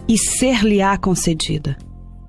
e 0.08 0.16
ser-lhe-á 0.16 0.96
concedida. 0.96 1.78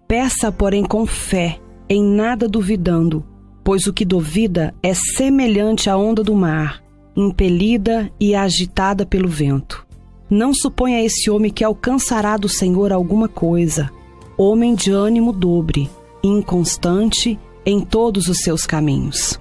Peça, 0.08 0.50
porém, 0.50 0.82
com 0.82 1.04
fé, 1.04 1.58
em 1.90 2.02
nada 2.02 2.48
duvidando, 2.48 3.22
pois 3.62 3.86
o 3.86 3.92
que 3.92 4.04
duvida 4.04 4.74
é 4.82 4.94
semelhante 4.94 5.90
à 5.90 5.96
onda 5.96 6.24
do 6.24 6.34
mar, 6.34 6.82
impelida 7.14 8.10
e 8.18 8.34
agitada 8.34 9.04
pelo 9.04 9.28
vento. 9.28 9.89
Não 10.30 10.54
suponha 10.54 11.02
esse 11.02 11.28
homem 11.28 11.50
que 11.50 11.64
alcançará 11.64 12.36
do 12.36 12.48
Senhor 12.48 12.92
alguma 12.92 13.28
coisa. 13.28 13.90
homem 14.38 14.74
de 14.74 14.90
ânimo 14.90 15.32
dobre, 15.32 15.90
inconstante 16.22 17.38
em 17.66 17.80
todos 17.80 18.28
os 18.28 18.38
seus 18.38 18.64
caminhos. 18.64 19.38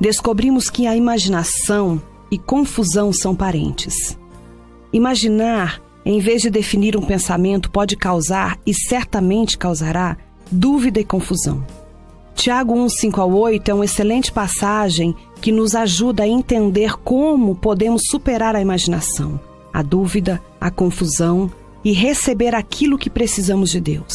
Descobrimos 0.00 0.70
que 0.70 0.86
a 0.86 0.96
imaginação 0.96 2.00
e 2.30 2.38
confusão 2.38 3.12
são 3.12 3.34
parentes. 3.34 4.16
Imaginar, 4.90 5.82
em 6.04 6.18
vez 6.18 6.40
de 6.40 6.50
definir 6.50 6.96
um 6.96 7.02
pensamento, 7.02 7.70
pode 7.70 7.94
causar 7.94 8.58
e 8.64 8.72
certamente 8.72 9.58
causará 9.58 10.16
dúvida 10.50 10.98
e 11.00 11.04
confusão. 11.04 11.62
Tiago 12.34 12.74
1, 12.74 12.88
5 12.88 13.20
ao 13.20 13.32
8 13.32 13.70
é 13.70 13.74
uma 13.74 13.84
excelente 13.84 14.32
passagem 14.32 15.14
que 15.40 15.52
nos 15.52 15.74
ajuda 15.74 16.22
a 16.22 16.28
entender 16.28 16.94
como 17.04 17.54
podemos 17.54 18.02
superar 18.10 18.56
a 18.56 18.60
imaginação, 18.60 19.38
a 19.72 19.82
dúvida, 19.82 20.42
a 20.60 20.70
confusão 20.70 21.50
e 21.84 21.92
receber 21.92 22.54
aquilo 22.54 22.98
que 22.98 23.10
precisamos 23.10 23.70
de 23.70 23.80
Deus. 23.80 24.14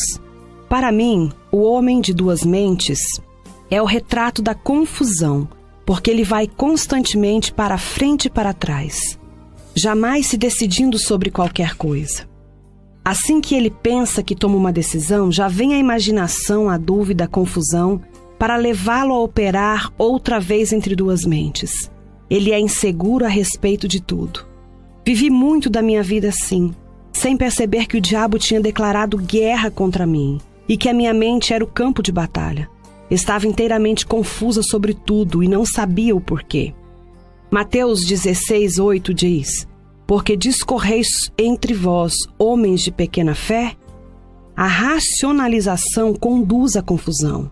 Para 0.70 0.91
mim, 0.91 1.32
o 1.51 1.62
homem 1.62 2.01
de 2.01 2.14
duas 2.14 2.43
mentes 2.43 2.99
é 3.70 3.82
o 3.82 3.86
retrato 3.86 4.41
da 4.41 4.53
confusão, 4.53 5.47
porque 5.86 6.12
ele 6.12 6.24
vai 6.24 6.47
constantemente 6.47 7.53
para 7.53 7.78
frente 7.78 8.26
e 8.26 8.30
para 8.30 8.53
trás, 8.53 9.18
jamais 9.76 10.28
se 10.28 10.38
decidindo 10.38 10.97
sobre 10.97 11.32
qualquer 11.32 11.76
coisa. 11.76 12.28
Assim 13.03 13.39
que 13.39 13.55
ele 13.55 13.70
pensa 13.70 14.22
que 14.22 14.36
toma 14.36 14.58
uma 14.58 14.74
decisão, 14.74 15.32
já 15.32 15.47
vem 15.47 15.74
a 15.74 15.78
imaginação, 15.78 16.70
a 16.70 16.78
dúvida, 16.78 17.24
a 17.24 17.28
confusão, 17.28 18.01
para 18.38 18.58
levá-lo 18.58 19.14
a 19.14 19.24
operar 19.24 19.93
outra 19.97 20.39
vez 20.39 20.74
entre 20.74 20.95
duas 20.95 21.24
mentes. 21.24 21.89
Ele 22.30 22.51
é 22.51 22.60
inseguro 22.60 23.26
a 23.26 23.30
respeito 23.30 23.88
de 23.88 24.01
tudo. 24.01 24.46
Vivi 25.08 25.30
muito 25.30 25.70
da 25.70 25.82
minha 25.82 26.03
vida 26.03 26.28
assim, 26.28 26.76
sem 27.14 27.38
perceber 27.38 27.86
que 27.86 27.95
o 27.95 28.01
diabo 28.01 28.38
tinha 28.38 28.60
declarado 28.60 29.18
guerra 29.18 29.72
contra 29.72 30.05
mim 30.05 30.38
e 30.68 30.76
que 30.76 30.89
a 30.89 30.93
minha 30.93 31.14
mente 31.14 31.53
era 31.53 31.64
o 31.64 31.68
campo 31.68 32.03
de 32.03 32.12
batalha. 32.12 32.70
Estava 33.10 33.47
inteiramente 33.47 34.05
confusa 34.05 34.62
sobre 34.62 34.93
tudo 34.93 35.41
e 35.41 35.47
não 35.47 35.66
sabia 35.66 36.14
o 36.14 36.20
porquê. 36.20 36.74
Mateus 37.49 38.05
16, 38.05 38.80
8 38.80 39.14
diz: 39.14 39.66
porque 40.05 40.36
discorreis 40.36 41.08
entre 41.38 41.74
vós, 41.74 42.14
homens 42.38 42.82
de 42.82 42.91
pequena 42.91 43.34
fé? 43.34 43.78
A 44.58 44.68
racionalização 44.68 46.14
conduz 46.14 46.76
à 46.76 46.82
confusão. 46.82 47.49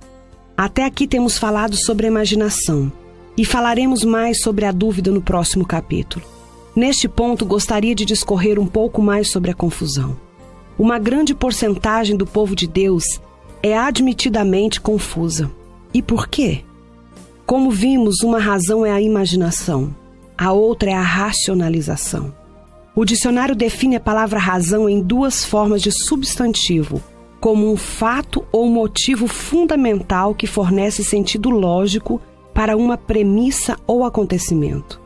Até 0.58 0.84
aqui 0.84 1.08
temos 1.08 1.38
falado 1.38 1.78
sobre 1.78 2.06
a 2.06 2.10
imaginação 2.10 2.92
e 3.38 3.46
falaremos 3.46 4.04
mais 4.04 4.42
sobre 4.42 4.66
a 4.66 4.74
dúvida 4.74 5.10
no 5.10 5.22
próximo 5.22 5.66
capítulo. 5.66 6.35
Neste 6.76 7.08
ponto, 7.08 7.46
gostaria 7.46 7.96
de 7.96 8.04
discorrer 8.04 8.60
um 8.60 8.68
pouco 8.68 9.02
mais 9.02 9.32
sobre 9.32 9.50
a 9.50 9.54
confusão. 9.54 10.18
Uma 10.78 11.00
grande 11.00 11.34
porcentagem 11.34 12.18
do 12.18 12.26
povo 12.26 12.54
de 12.54 12.68
Deus 12.68 13.06
é 13.64 13.78
admitidamente 13.78 14.82
confusa. 14.82 15.50
E 15.94 16.02
por 16.02 16.28
quê? 16.28 16.66
Como 17.46 17.72
vimos, 17.72 18.22
uma 18.22 18.40
razão 18.40 18.86
é 18.86 18.92
a 18.92 19.00
imaginação, 19.00 19.96
a 20.38 20.52
outra 20.52 20.92
é 20.92 20.94
a 20.94 21.02
racionalização. 21.02 22.34
O 22.94 23.06
dicionário 23.06 23.56
define 23.56 23.96
a 23.96 24.00
palavra 24.02 24.38
razão 24.38 24.90
em 24.90 25.02
duas 25.02 25.46
formas 25.46 25.82
de 25.82 25.92
substantivo, 25.92 27.02
como 27.40 27.72
um 27.72 27.78
fato 27.78 28.44
ou 28.52 28.68
motivo 28.68 29.28
fundamental 29.28 30.36
que 30.36 30.48
fornece 30.48 31.04
sentido 31.06 31.50
lógico 31.50 32.20
para 32.54 32.76
uma 32.76 32.98
premissa 32.98 33.78
ou 33.88 34.04
acontecimento. 34.04 35.05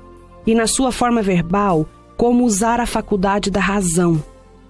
E 0.49 0.55
na 0.55 0.65
sua 0.65 0.91
forma 0.91 1.21
verbal, 1.21 1.87
como 2.17 2.43
usar 2.43 2.79
a 2.79 2.87
faculdade 2.87 3.51
da 3.51 3.59
razão, 3.59 4.19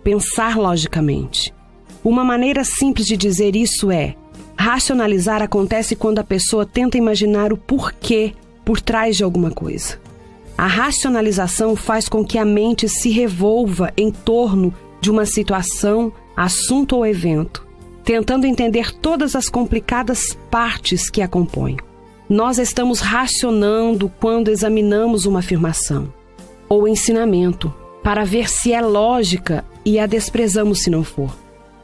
pensar 0.04 0.58
logicamente. 0.58 1.54
Uma 2.04 2.22
maneira 2.22 2.66
simples 2.66 3.08
de 3.08 3.16
dizer 3.16 3.56
isso 3.56 3.90
é: 3.90 4.14
racionalizar 4.58 5.42
acontece 5.42 5.96
quando 5.96 6.20
a 6.20 6.24
pessoa 6.26 6.66
tenta 6.66 6.98
imaginar 6.98 7.54
o 7.54 7.58
porquê 7.58 8.34
por 8.66 8.82
trás 8.82 9.16
de 9.16 9.24
alguma 9.24 9.52
coisa. 9.52 9.98
A 10.58 10.68
racionalização 10.68 11.78
faz 11.78 12.10
com 12.10 12.26
que 12.26 12.38
a 12.38 12.44
mente 12.44 12.90
se 12.90 13.10
revolva 13.10 13.94
em 13.96 14.12
torno 14.12 14.74
de 15.00 15.10
uma 15.10 15.26
situação, 15.26 16.12
assunto 16.36 16.98
ou 16.98 17.08
evento, 17.08 17.66
tentando 18.04 18.46
entender 18.46 18.94
todas 18.96 19.34
as 19.34 19.48
complicadas 19.48 20.38
partes 20.52 21.10
que 21.10 21.22
a 21.22 21.28
compõem. 21.30 21.78
Nós 22.30 22.60
estamos 22.60 23.00
racionando 23.00 24.08
quando 24.20 24.50
examinamos 24.50 25.26
uma 25.26 25.40
afirmação 25.40 26.14
ou 26.70 26.88
ensinamento 26.88 27.74
para 28.04 28.24
ver 28.24 28.48
se 28.48 28.72
é 28.72 28.80
lógica 28.80 29.66
e 29.84 29.98
a 29.98 30.06
desprezamos 30.06 30.84
se 30.84 30.92
não 30.92 31.04
for. 31.04 31.36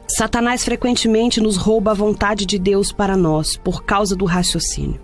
Satanás 0.06 0.64
frequentemente 0.64 1.40
nos 1.40 1.56
rouba 1.56 1.90
a 1.90 1.94
vontade 1.94 2.46
de 2.46 2.60
Deus 2.60 2.92
para 2.92 3.16
nós 3.16 3.56
por 3.56 3.82
causa 3.82 4.14
do 4.14 4.24
raciocínio. 4.24 5.00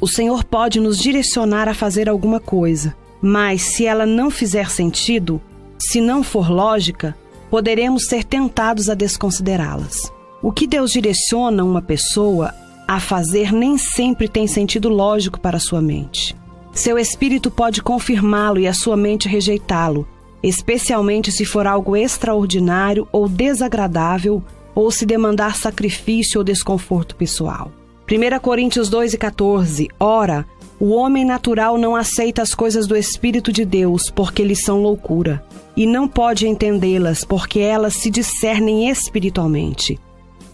O 0.00 0.08
Senhor 0.08 0.42
pode 0.42 0.80
nos 0.80 0.96
direcionar 0.96 1.68
a 1.68 1.74
fazer 1.74 2.08
alguma 2.08 2.40
coisa, 2.40 2.96
mas 3.20 3.60
se 3.60 3.84
ela 3.84 4.06
não 4.06 4.30
fizer 4.30 4.70
sentido, 4.70 5.38
se 5.78 6.00
não 6.00 6.22
for 6.22 6.50
lógica, 6.50 7.14
poderemos 7.50 8.06
ser 8.06 8.24
tentados 8.24 8.88
a 8.88 8.94
desconsiderá-las. 8.94 10.10
O 10.40 10.50
que 10.50 10.66
Deus 10.66 10.92
direciona 10.92 11.62
uma 11.62 11.82
pessoa 11.82 12.54
a 12.88 12.98
fazer 12.98 13.52
nem 13.52 13.76
sempre 13.76 14.26
tem 14.26 14.46
sentido 14.46 14.88
lógico 14.88 15.38
para 15.38 15.58
sua 15.58 15.82
mente. 15.82 16.34
Seu 16.72 16.98
espírito 16.98 17.50
pode 17.50 17.82
confirmá-lo 17.82 18.58
e 18.58 18.66
a 18.66 18.72
sua 18.72 18.96
mente 18.96 19.28
rejeitá-lo, 19.28 20.08
especialmente 20.42 21.30
se 21.30 21.44
for 21.44 21.66
algo 21.66 21.94
extraordinário 21.94 23.06
ou 23.12 23.28
desagradável 23.28 24.42
ou 24.74 24.90
se 24.90 25.04
demandar 25.04 25.54
sacrifício 25.54 26.38
ou 26.38 26.44
desconforto 26.44 27.14
pessoal. 27.14 27.70
1 28.10 28.38
Coríntios 28.40 28.88
2,14 28.88 29.88
Ora, 30.00 30.46
o 30.80 30.94
homem 30.94 31.26
natural 31.26 31.76
não 31.76 31.94
aceita 31.94 32.40
as 32.40 32.54
coisas 32.54 32.86
do 32.86 32.96
Espírito 32.96 33.52
de 33.52 33.66
Deus 33.66 34.08
porque 34.08 34.42
lhes 34.42 34.62
são 34.62 34.80
loucura, 34.80 35.44
e 35.76 35.84
não 35.84 36.08
pode 36.08 36.48
entendê-las 36.48 37.22
porque 37.22 37.58
elas 37.58 37.94
se 37.94 38.10
discernem 38.10 38.88
espiritualmente. 38.88 39.98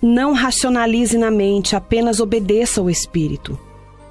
Não 0.07 0.34
racionalize 0.34 1.16
na 1.16 1.30
mente, 1.30 1.74
apenas 1.74 2.20
obedeça 2.20 2.78
ao 2.78 2.90
Espírito. 2.90 3.59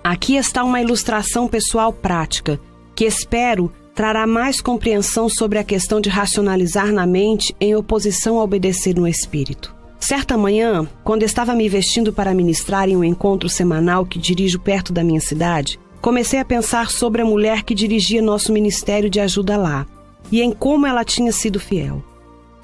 Aqui 0.04 0.36
está 0.38 0.64
uma 0.64 0.82
ilustração 0.82 1.48
pessoal 1.48 1.94
prática, 1.94 2.60
que 2.96 3.06
espero 3.06 3.72
trará 3.94 4.26
mais 4.26 4.60
compreensão 4.60 5.30
sobre 5.30 5.60
a 5.60 5.64
questão 5.64 6.02
de 6.02 6.10
racionalizar 6.10 6.92
na 6.92 7.06
mente 7.06 7.56
em 7.62 7.76
oposição 7.76 8.40
a 8.40 8.44
obedecer 8.44 8.96
no 8.96 9.08
Espírito. 9.08 9.72
Certa 10.00 10.36
manhã, 10.36 10.90
quando 11.04 11.22
estava 11.22 11.54
me 11.54 11.70
vestindo 11.70 12.12
para 12.12 12.34
ministrar 12.34 12.90
em 12.90 12.98
um 12.98 13.04
encontro 13.04 13.48
semanal 13.48 14.04
que 14.04 14.18
dirijo 14.18 14.60
perto 14.60 14.92
da 14.92 15.04
minha 15.04 15.22
cidade, 15.22 15.80
comecei 16.02 16.40
a 16.40 16.46
pensar 16.46 16.90
sobre 16.90 17.22
a 17.22 17.26
mulher 17.26 17.62
que 17.62 17.76
dirigia 17.76 18.20
nosso 18.20 18.52
ministério 18.52 19.12
de 19.12 19.20
ajuda 19.20 19.58
lá 19.58 19.86
e 20.32 20.42
em 20.42 20.52
como 20.52 20.88
ela 20.88 21.06
tinha 21.06 21.32
sido 21.32 21.60
fiel. 21.60 22.04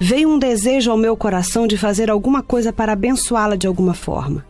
Veio 0.02 0.30
um 0.30 0.38
desejo 0.38 0.90
ao 0.90 0.96
meu 0.96 1.14
coração 1.14 1.66
de 1.66 1.76
fazer 1.76 2.10
alguma 2.10 2.42
coisa 2.42 2.72
para 2.72 2.94
abençoá-la 2.94 3.54
de 3.54 3.66
alguma 3.66 3.92
forma. 3.92 4.46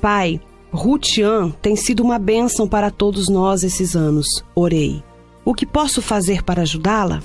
Pai, 0.00 0.40
Rutian 0.72 1.52
tem 1.62 1.76
sido 1.76 2.02
uma 2.02 2.18
bênção 2.18 2.66
para 2.66 2.90
todos 2.90 3.28
nós 3.28 3.62
esses 3.62 3.94
anos, 3.94 4.26
orei. 4.52 5.00
O 5.44 5.54
que 5.54 5.64
posso 5.64 6.02
fazer 6.02 6.42
para 6.42 6.62
ajudá-la? 6.62 7.22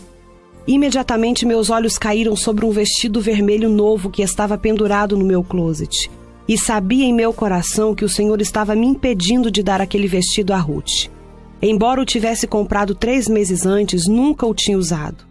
Imediatamente 0.67 1.43
meus 1.43 1.71
olhos 1.71 1.97
caíram 1.97 2.35
sobre 2.35 2.65
um 2.65 2.69
vestido 2.69 3.19
vermelho 3.19 3.67
novo 3.67 4.11
que 4.11 4.21
estava 4.21 4.59
pendurado 4.59 5.17
no 5.17 5.25
meu 5.25 5.43
closet 5.43 6.11
e 6.47 6.59
sabia 6.59 7.05
em 7.05 7.13
meu 7.13 7.33
coração 7.33 7.95
que 7.95 8.05
o 8.05 8.09
Senhor 8.09 8.39
estava 8.41 8.75
me 8.75 8.85
impedindo 8.85 9.49
de 9.49 9.63
dar 9.63 9.81
aquele 9.81 10.07
vestido 10.07 10.53
a 10.53 10.57
Ruth. 10.57 11.09
Embora 11.59 11.99
o 11.99 12.05
tivesse 12.05 12.45
comprado 12.45 12.93
três 12.93 13.27
meses 13.27 13.65
antes, 13.65 14.07
nunca 14.07 14.45
o 14.45 14.53
tinha 14.53 14.77
usado. 14.77 15.25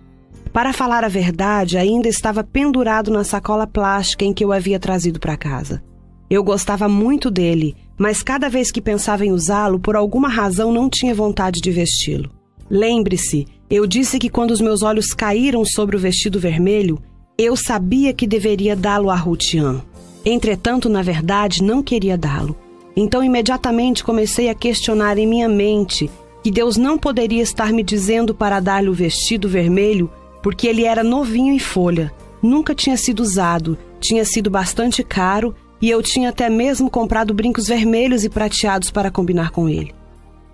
Para 0.55 0.73
falar 0.73 1.03
a 1.03 1.09
verdade, 1.09 1.77
ainda 1.77 2.07
estava 2.07 2.45
pendurado 2.45 3.11
na 3.11 3.25
sacola 3.25 3.67
plástica 3.67 4.25
em 4.25 4.33
que 4.33 4.45
eu 4.45 4.53
havia 4.53 4.79
trazido 4.79 5.19
para 5.19 5.37
casa. 5.37 5.83
Eu 6.31 6.45
gostava 6.45 6.89
muito 6.89 7.29
dele, 7.29 7.75
mas 7.99 8.23
cada 8.23 8.49
vez 8.49 8.71
que 8.71 8.81
pensava 8.81 9.27
em 9.27 9.33
usá-lo, 9.33 9.81
por 9.81 9.97
alguma 9.97 10.29
razão 10.29 10.73
não 10.73 10.89
tinha 10.89 11.13
vontade 11.13 11.61
de 11.61 11.73
vesti-lo. 11.73 12.31
Lembre-se, 12.71 13.49
eu 13.69 13.85
disse 13.85 14.17
que 14.17 14.31
quando 14.31 14.53
os 14.53 14.61
meus 14.61 14.85
olhos 14.85 15.09
caíram 15.09 15.65
sobre 15.65 15.97
o 15.97 15.99
vestido 15.99 16.39
vermelho, 16.39 17.03
eu 17.37 17.57
sabia 17.57 18.13
que 18.13 18.25
deveria 18.25 18.77
dá-lo 18.77 19.11
a 19.11 19.17
Rutian. 19.17 19.83
Entretanto, 20.25 20.89
na 20.89 21.03
verdade, 21.03 21.65
não 21.65 21.83
queria 21.83 22.17
dá-lo. 22.17 22.57
Então, 22.95 23.25
imediatamente 23.25 24.05
comecei 24.05 24.49
a 24.49 24.55
questionar 24.55 25.19
em 25.19 25.27
minha 25.27 25.49
mente 25.49 26.09
que 26.45 26.51
Deus 26.53 26.77
não 26.77 26.97
poderia 26.97 27.43
estar 27.43 27.73
me 27.73 27.83
dizendo 27.83 28.33
para 28.33 28.61
dar-lhe 28.61 28.89
o 28.89 28.95
vestido 28.95 29.49
vermelho 29.49 30.09
porque 30.45 30.67
ele 30.67 30.85
era 30.85 31.03
novinho 31.03 31.55
em 31.55 31.59
folha, 31.59 32.13
nunca 32.43 32.75
tinha 32.75 32.99
sido 32.99 33.21
usado, 33.21 33.79
tinha 33.99 34.27
sido 34.27 34.51
bastante 34.51 35.03
caro 35.03 35.55
e 35.81 35.89
eu 35.89 36.03
tinha 36.03 36.29
até 36.29 36.51
mesmo 36.51 36.91
comprado 36.91 37.33
brincos 37.33 37.67
vermelhos 37.67 38.25
e 38.25 38.29
prateados 38.29 38.91
para 38.91 39.11
combinar 39.11 39.53
com 39.53 39.71
ele. 39.71 39.95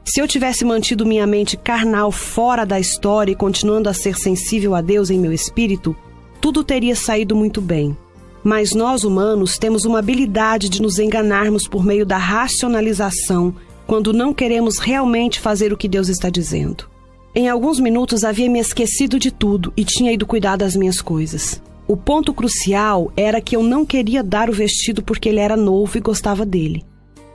Se 0.05 0.21
eu 0.21 0.29
tivesse 0.29 0.65
mantido 0.65 1.05
minha 1.05 1.27
mente 1.27 1.57
carnal 1.57 2.13
fora 2.13 2.65
da 2.65 2.79
história 2.79 3.33
e 3.33 3.37
continuando 3.37 3.89
a 3.89 3.93
ser 3.93 4.17
sensível 4.17 4.77
a 4.77 4.81
Deus 4.81 5.11
em 5.11 5.19
meu 5.19 5.33
espírito, 5.33 5.97
tudo 6.41 6.63
teria 6.63 6.95
saído 6.95 7.35
muito 7.35 7.61
bem. 7.61 7.97
Mas 8.45 8.73
nós 8.73 9.03
humanos 9.03 9.59
temos 9.59 9.85
uma 9.85 9.99
habilidade 9.99 10.69
de 10.69 10.81
nos 10.81 11.01
enganarmos 11.01 11.67
por 11.67 11.85
meio 11.85 12.07
da 12.07 12.17
racionalização 12.17 13.53
quando 13.89 14.13
não 14.13 14.33
queremos 14.33 14.79
realmente 14.79 15.41
fazer 15.41 15.73
o 15.73 15.77
que 15.77 15.89
Deus 15.89 16.09
está 16.09 16.31
dizendo. 16.31 16.90
Em 17.33 17.49
alguns 17.49 17.79
minutos 17.79 18.25
havia 18.25 18.51
me 18.51 18.59
esquecido 18.59 19.17
de 19.17 19.31
tudo 19.31 19.73
e 19.77 19.85
tinha 19.85 20.13
ido 20.13 20.27
cuidar 20.27 20.57
das 20.57 20.75
minhas 20.75 21.01
coisas. 21.01 21.63
O 21.87 21.97
ponto 21.97 22.35
crucial 22.35 23.13
era 23.17 23.41
que 23.41 23.55
eu 23.55 23.63
não 23.63 23.87
queria 23.87 24.21
dar 24.21 24.51
o 24.51 24.53
vestido 24.53 25.01
porque 25.01 25.29
ele 25.29 25.39
era 25.39 25.57
novo 25.57 25.97
e 25.97 26.01
gostava 26.01 26.45
dele. 26.45 26.85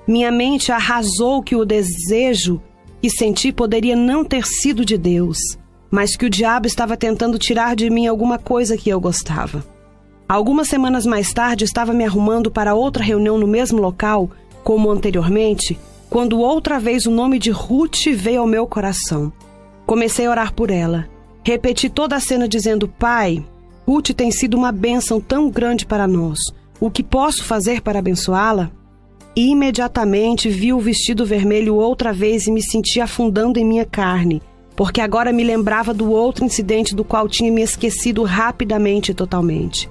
Minha 0.05 0.33
mente 0.33 0.69
arrasou 0.69 1.41
que 1.41 1.55
o 1.55 1.63
desejo 1.63 2.61
que 3.01 3.09
senti 3.09 3.53
poderia 3.53 3.95
não 3.95 4.25
ter 4.25 4.45
sido 4.45 4.83
de 4.83 4.97
Deus, 4.97 5.37
mas 5.89 6.17
que 6.17 6.25
o 6.25 6.29
diabo 6.29 6.67
estava 6.67 6.97
tentando 6.97 7.39
tirar 7.39 7.73
de 7.73 7.89
mim 7.89 8.05
alguma 8.05 8.37
coisa 8.37 8.75
que 8.75 8.89
eu 8.89 8.99
gostava. 8.99 9.65
Algumas 10.27 10.67
semanas 10.67 11.05
mais 11.05 11.31
tarde, 11.31 11.63
estava 11.63 11.93
me 11.93 12.03
arrumando 12.03 12.51
para 12.51 12.75
outra 12.75 13.03
reunião 13.03 13.37
no 13.37 13.47
mesmo 13.47 13.79
local, 13.79 14.29
como 14.61 14.91
anteriormente, 14.91 15.79
quando 16.09 16.39
outra 16.39 16.79
vez 16.79 17.05
o 17.05 17.11
nome 17.11 17.39
de 17.39 17.51
Ruth 17.51 18.07
veio 18.13 18.41
ao 18.41 18.47
meu 18.47 18.67
coração. 18.67 19.31
Comecei 19.86 20.25
a 20.25 20.31
orar 20.31 20.53
por 20.53 20.71
ela. 20.71 21.07
Repeti 21.43 21.89
toda 21.89 22.15
a 22.15 22.19
cena 22.19 22.47
dizendo: 22.47 22.88
Pai, 22.88 23.45
Ruth 23.88 24.11
tem 24.11 24.31
sido 24.31 24.57
uma 24.57 24.71
bênção 24.71 25.21
tão 25.21 25.49
grande 25.49 25.86
para 25.86 26.07
nós. 26.07 26.39
O 26.79 26.89
que 26.89 27.03
posso 27.03 27.43
fazer 27.43 27.81
para 27.81 27.99
abençoá-la? 27.99 28.71
Imediatamente 29.36 30.49
vi 30.49 30.73
o 30.73 30.79
vestido 30.79 31.25
vermelho 31.25 31.75
outra 31.75 32.11
vez 32.11 32.47
e 32.47 32.51
me 32.51 32.61
senti 32.61 32.99
afundando 32.99 33.59
em 33.59 33.65
minha 33.65 33.86
carne, 33.86 34.41
porque 34.75 35.01
agora 35.01 35.31
me 35.31 35.43
lembrava 35.43 35.93
do 35.93 36.09
outro 36.11 36.45
incidente 36.45 36.95
do 36.95 37.03
qual 37.03 37.27
tinha 37.27 37.51
me 37.51 37.61
esquecido 37.61 38.23
rapidamente 38.23 39.11
e 39.11 39.13
totalmente. 39.13 39.89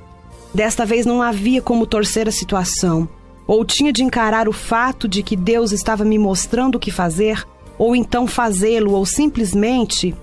Desta 0.54 0.86
vez 0.86 1.04
não 1.04 1.20
havia 1.20 1.60
como 1.60 1.86
torcer 1.86 2.28
a 2.28 2.32
situação. 2.32 3.08
Ou 3.46 3.64
tinha 3.64 3.92
de 3.92 4.02
encarar 4.02 4.48
o 4.48 4.52
fato 4.52 5.06
de 5.06 5.22
que 5.22 5.36
Deus 5.36 5.72
estava 5.72 6.04
me 6.04 6.18
mostrando 6.18 6.76
o 6.76 6.80
que 6.80 6.90
fazer, 6.90 7.46
ou 7.78 7.94
então 7.94 8.26
fazê-lo, 8.26 8.92
ou 8.92 9.04
simplesmente 9.04 10.14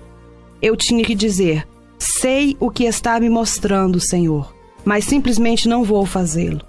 eu 0.60 0.76
tinha 0.76 1.04
que 1.04 1.14
dizer: 1.14 1.66
Sei 1.98 2.56
o 2.58 2.70
que 2.70 2.84
está 2.84 3.18
me 3.20 3.28
mostrando, 3.28 4.00
Senhor, 4.00 4.54
mas 4.84 5.04
simplesmente 5.04 5.68
não 5.68 5.84
vou 5.84 6.04
fazê-lo. 6.06 6.60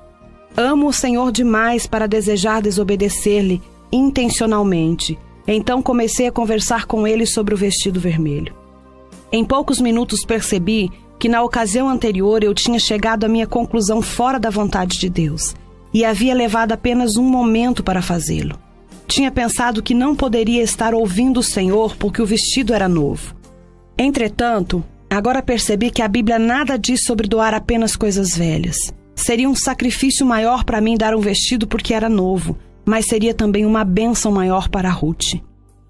Amo 0.56 0.88
o 0.88 0.94
Senhor 0.94 1.32
demais 1.32 1.88
para 1.88 2.08
desejar 2.08 2.62
desobedecer-lhe 2.62 3.62
intencionalmente. 3.92 5.18
Então 5.48 5.82
comecei 5.82 6.28
a 6.28 6.32
conversar 6.32 6.86
com 6.86 7.08
ele 7.08 7.26
sobre 7.26 7.54
o 7.54 7.58
vestido 7.58 8.00
vermelho. 8.00 8.54
Em 9.32 9.44
poucos 9.44 9.82
minutos 9.82 10.24
percebi 10.24 10.92
que 11.18 11.28
na 11.28 11.42
ocasião 11.42 11.90
anterior 11.90 12.44
eu 12.44 12.54
tinha 12.54 12.78
chegado 12.78 13.24
à 13.24 13.28
minha 13.28 13.48
conclusão 13.48 14.02
fora 14.02 14.40
da 14.40 14.50
vontade 14.50 15.00
de 15.00 15.10
Deus 15.10 15.56
e 15.94 16.06
havia 16.06 16.34
levado 16.34 16.72
apenas 16.72 17.18
um 17.18 17.24
momento 17.24 17.84
para 17.84 18.02
fazê-lo. 18.02 18.58
Tinha 19.14 19.30
pensado 19.30 19.84
que 19.84 19.93
não 19.93 20.16
poderia 20.16 20.64
estar 20.64 20.95
ouvindo 20.95 21.39
o 21.39 21.43
Senhor 21.43 21.95
porque 21.97 22.20
o 22.20 22.26
vestido 22.26 22.74
era 22.74 22.89
novo. 22.89 23.36
Entretanto, 23.95 24.84
agora 25.07 25.39
percebi 25.39 25.91
que 25.91 26.01
a 26.01 26.07
Bíblia 26.07 26.39
nada 26.39 26.80
diz 26.80 27.03
sobre 27.03 27.28
doar 27.28 27.53
apenas 27.53 27.95
coisas 27.95 28.36
velhas. 28.36 28.76
Seria 29.14 29.47
um 29.47 29.53
sacrifício 29.53 30.26
maior 30.26 30.64
para 30.64 30.82
mim 30.82 30.97
dar 30.97 31.14
um 31.14 31.20
vestido 31.20 31.68
porque 31.68 31.93
era 31.93 32.09
novo, 32.09 32.57
mas 32.84 33.05
seria 33.05 33.36
também 33.36 33.68
uma 33.68 33.84
bênção 33.84 34.32
maior 34.32 34.68
para 34.68 34.89
Ruth. 34.89 35.36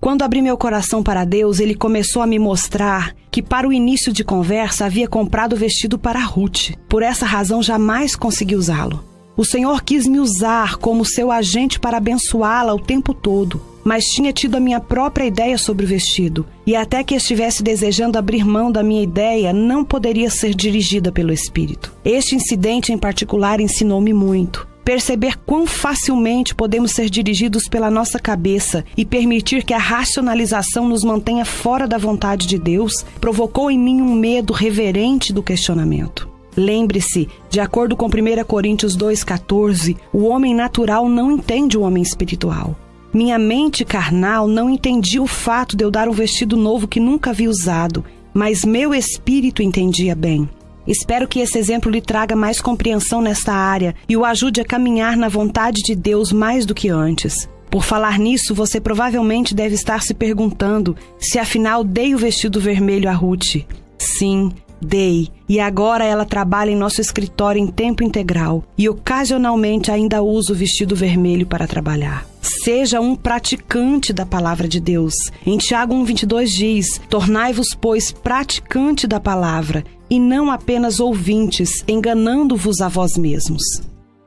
Quando 0.02 0.24
abri 0.24 0.42
meu 0.42 0.58
coração 0.58 1.02
para 1.02 1.24
Deus, 1.24 1.62
ele 1.62 1.76
começou 1.76 2.22
a 2.22 2.28
me 2.28 2.38
mostrar 2.38 3.16
que, 3.32 3.42
para 3.42 3.66
o 3.66 3.72
início 3.72 4.12
de 4.12 4.26
conversa, 4.26 4.84
havia 4.84 5.08
comprado 5.08 5.54
o 5.54 5.58
vestido 5.58 5.98
para 5.98 6.20
Ruth. 6.20 6.72
Por 6.90 7.02
essa 7.02 7.26
razão, 7.26 7.64
jamais 7.64 8.18
consegui 8.18 8.58
usá-lo. 8.58 9.13
O 9.36 9.44
Senhor 9.44 9.82
quis 9.82 10.06
me 10.06 10.20
usar 10.20 10.78
como 10.78 11.04
seu 11.04 11.32
agente 11.32 11.80
para 11.80 11.98
abençoá-la 11.98 12.72
o 12.76 12.80
tempo 12.80 13.16
todo, 13.16 13.60
mas 13.84 14.06
tinha 14.06 14.32
tido 14.32 14.56
a 14.56 14.60
minha 14.60 14.80
própria 14.80 15.26
ideia 15.26 15.58
sobre 15.58 15.86
o 15.86 15.90
vestido, 15.90 16.46
e 16.68 16.76
até 16.76 17.04
que 17.04 17.16
estivesse 17.16 17.64
desejando 17.64 18.20
abrir 18.20 18.46
mão 18.46 18.72
da 18.72 18.84
minha 18.84 19.02
ideia, 19.02 19.52
não 19.52 19.84
poderia 19.84 20.30
ser 20.30 20.54
dirigida 20.54 21.12
pelo 21.12 21.34
Espírito. 21.34 21.92
Este 22.06 22.36
incidente 22.36 22.94
em 22.94 22.98
particular 22.98 23.60
ensinou-me 23.60 24.14
muito. 24.14 24.68
Perceber 24.86 25.36
quão 25.46 25.66
facilmente 25.66 26.54
podemos 26.54 26.92
ser 26.92 27.10
dirigidos 27.10 27.68
pela 27.68 27.90
nossa 27.90 28.20
cabeça 28.20 28.86
e 28.96 29.04
permitir 29.04 29.64
que 29.64 29.74
a 29.74 29.80
racionalização 29.80 30.88
nos 30.88 31.04
mantenha 31.04 31.46
fora 31.46 31.88
da 31.88 31.98
vontade 31.98 32.46
de 32.46 32.60
Deus 32.60 33.04
provocou 33.20 33.72
em 33.72 33.80
mim 33.80 34.00
um 34.00 34.14
medo 34.14 34.54
reverente 34.54 35.34
do 35.34 35.42
questionamento. 35.42 36.33
Lembre-se, 36.56 37.28
de 37.50 37.60
acordo 37.60 37.96
com 37.96 38.06
1 38.06 38.44
Coríntios 38.46 38.96
2,14, 38.98 39.98
o 40.12 40.26
homem 40.26 40.54
natural 40.54 41.10
não 41.10 41.32
entende 41.32 41.78
o 41.78 41.82
homem 41.82 42.04
espiritual. 42.04 42.76
Minha 43.14 43.38
mente 43.38 43.86
carnal 43.86 44.48
não 44.48 44.70
entendia 44.70 45.22
o 45.22 45.28
fato 45.28 45.76
de 45.76 45.84
eu 45.84 45.92
dar 45.92 46.08
um 46.08 46.14
vestido 46.14 46.58
novo 46.58 46.88
que 46.88 47.00
nunca 47.00 47.30
havia 47.30 47.50
usado, 47.50 48.04
mas 48.34 48.66
meu 48.66 48.94
espírito 48.94 49.62
entendia 49.62 50.16
bem. 50.16 50.50
Espero 50.86 51.28
que 51.28 51.40
esse 51.40 51.58
exemplo 51.58 51.92
lhe 51.92 52.02
traga 52.02 52.36
mais 52.36 52.60
compreensão 52.60 53.22
nesta 53.22 53.54
área 53.54 53.96
e 54.10 54.18
o 54.18 54.26
ajude 54.26 54.60
a 54.60 54.66
caminhar 54.66 55.16
na 55.16 55.30
vontade 55.30 55.82
de 55.82 55.96
Deus 55.96 56.32
mais 56.32 56.66
do 56.66 56.74
que 56.74 56.90
antes. 56.90 57.48
Por 57.70 57.84
falar 57.84 58.20
nisso, 58.20 58.54
você 58.54 58.80
provavelmente 58.80 59.56
deve 59.56 59.76
estar 59.76 60.04
se 60.04 60.14
perguntando 60.14 60.96
se 61.18 61.40
afinal 61.40 61.84
dei 61.84 62.14
o 62.14 62.18
vestido 62.18 62.60
vermelho 62.60 63.10
a 63.10 63.14
Ruth. 63.14 63.66
Sim, 63.98 64.52
Dei, 64.84 65.30
e 65.48 65.60
agora 65.60 66.04
ela 66.04 66.26
trabalha 66.26 66.72
em 66.72 66.76
nosso 66.76 67.02
escritório 67.02 67.60
em 67.60 67.68
tempo 67.68 68.04
integral 68.04 68.64
e 68.78 68.90
ocasionalmente 68.90 69.92
ainda 69.92 70.22
usa 70.22 70.54
o 70.54 70.56
vestido 70.56 70.96
vermelho 70.96 71.48
para 71.48 71.68
trabalhar. 71.68 72.26
Seja 72.42 73.00
um 73.00 73.16
praticante 73.16 74.12
da 74.12 74.26
palavra 74.26 74.68
de 74.68 74.80
Deus. 74.80 75.14
Em 75.46 75.58
Tiago 75.58 75.96
1,22 75.96 76.46
diz: 76.48 77.02
Tornai-vos, 77.10 77.76
pois, 77.80 78.12
praticante 78.12 79.08
da 79.08 79.20
palavra, 79.20 79.84
e 80.10 80.20
não 80.20 80.52
apenas 80.52 81.00
ouvintes, 81.00 81.84
enganando-vos 81.88 82.82
a 82.82 82.88
vós 82.88 83.18
mesmos. 83.18 83.64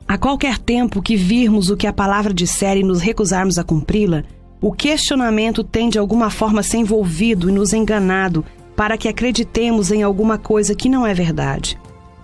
A 0.09 0.17
qualquer 0.17 0.59
tempo 0.59 1.03
que 1.03 1.17
virmos 1.17 1.69
o 1.69 1.77
que 1.77 1.87
a 1.87 1.93
palavra 1.93 2.33
disser 2.33 2.77
e 2.77 2.83
nos 2.83 3.01
recusarmos 3.01 3.59
a 3.59 3.65
cumpri-la, 3.65 4.25
o 4.61 4.73
questionamento 4.73 5.63
tem 5.63 5.89
de 5.89 5.99
alguma 5.99 6.31
forma 6.31 6.63
se 6.63 6.79
envolvido 6.79 7.49
e 7.49 7.53
nos 7.53 7.73
enganado 7.73 8.45
para 8.77 8.99
que 8.99 9.09
acreditemos 9.09 9.91
em 9.91 10.03
alguma 10.03 10.37
coisa 10.37 10.75
que 10.75 10.89
não 10.89 11.07
é 11.07 11.15
verdade. 11.15 11.79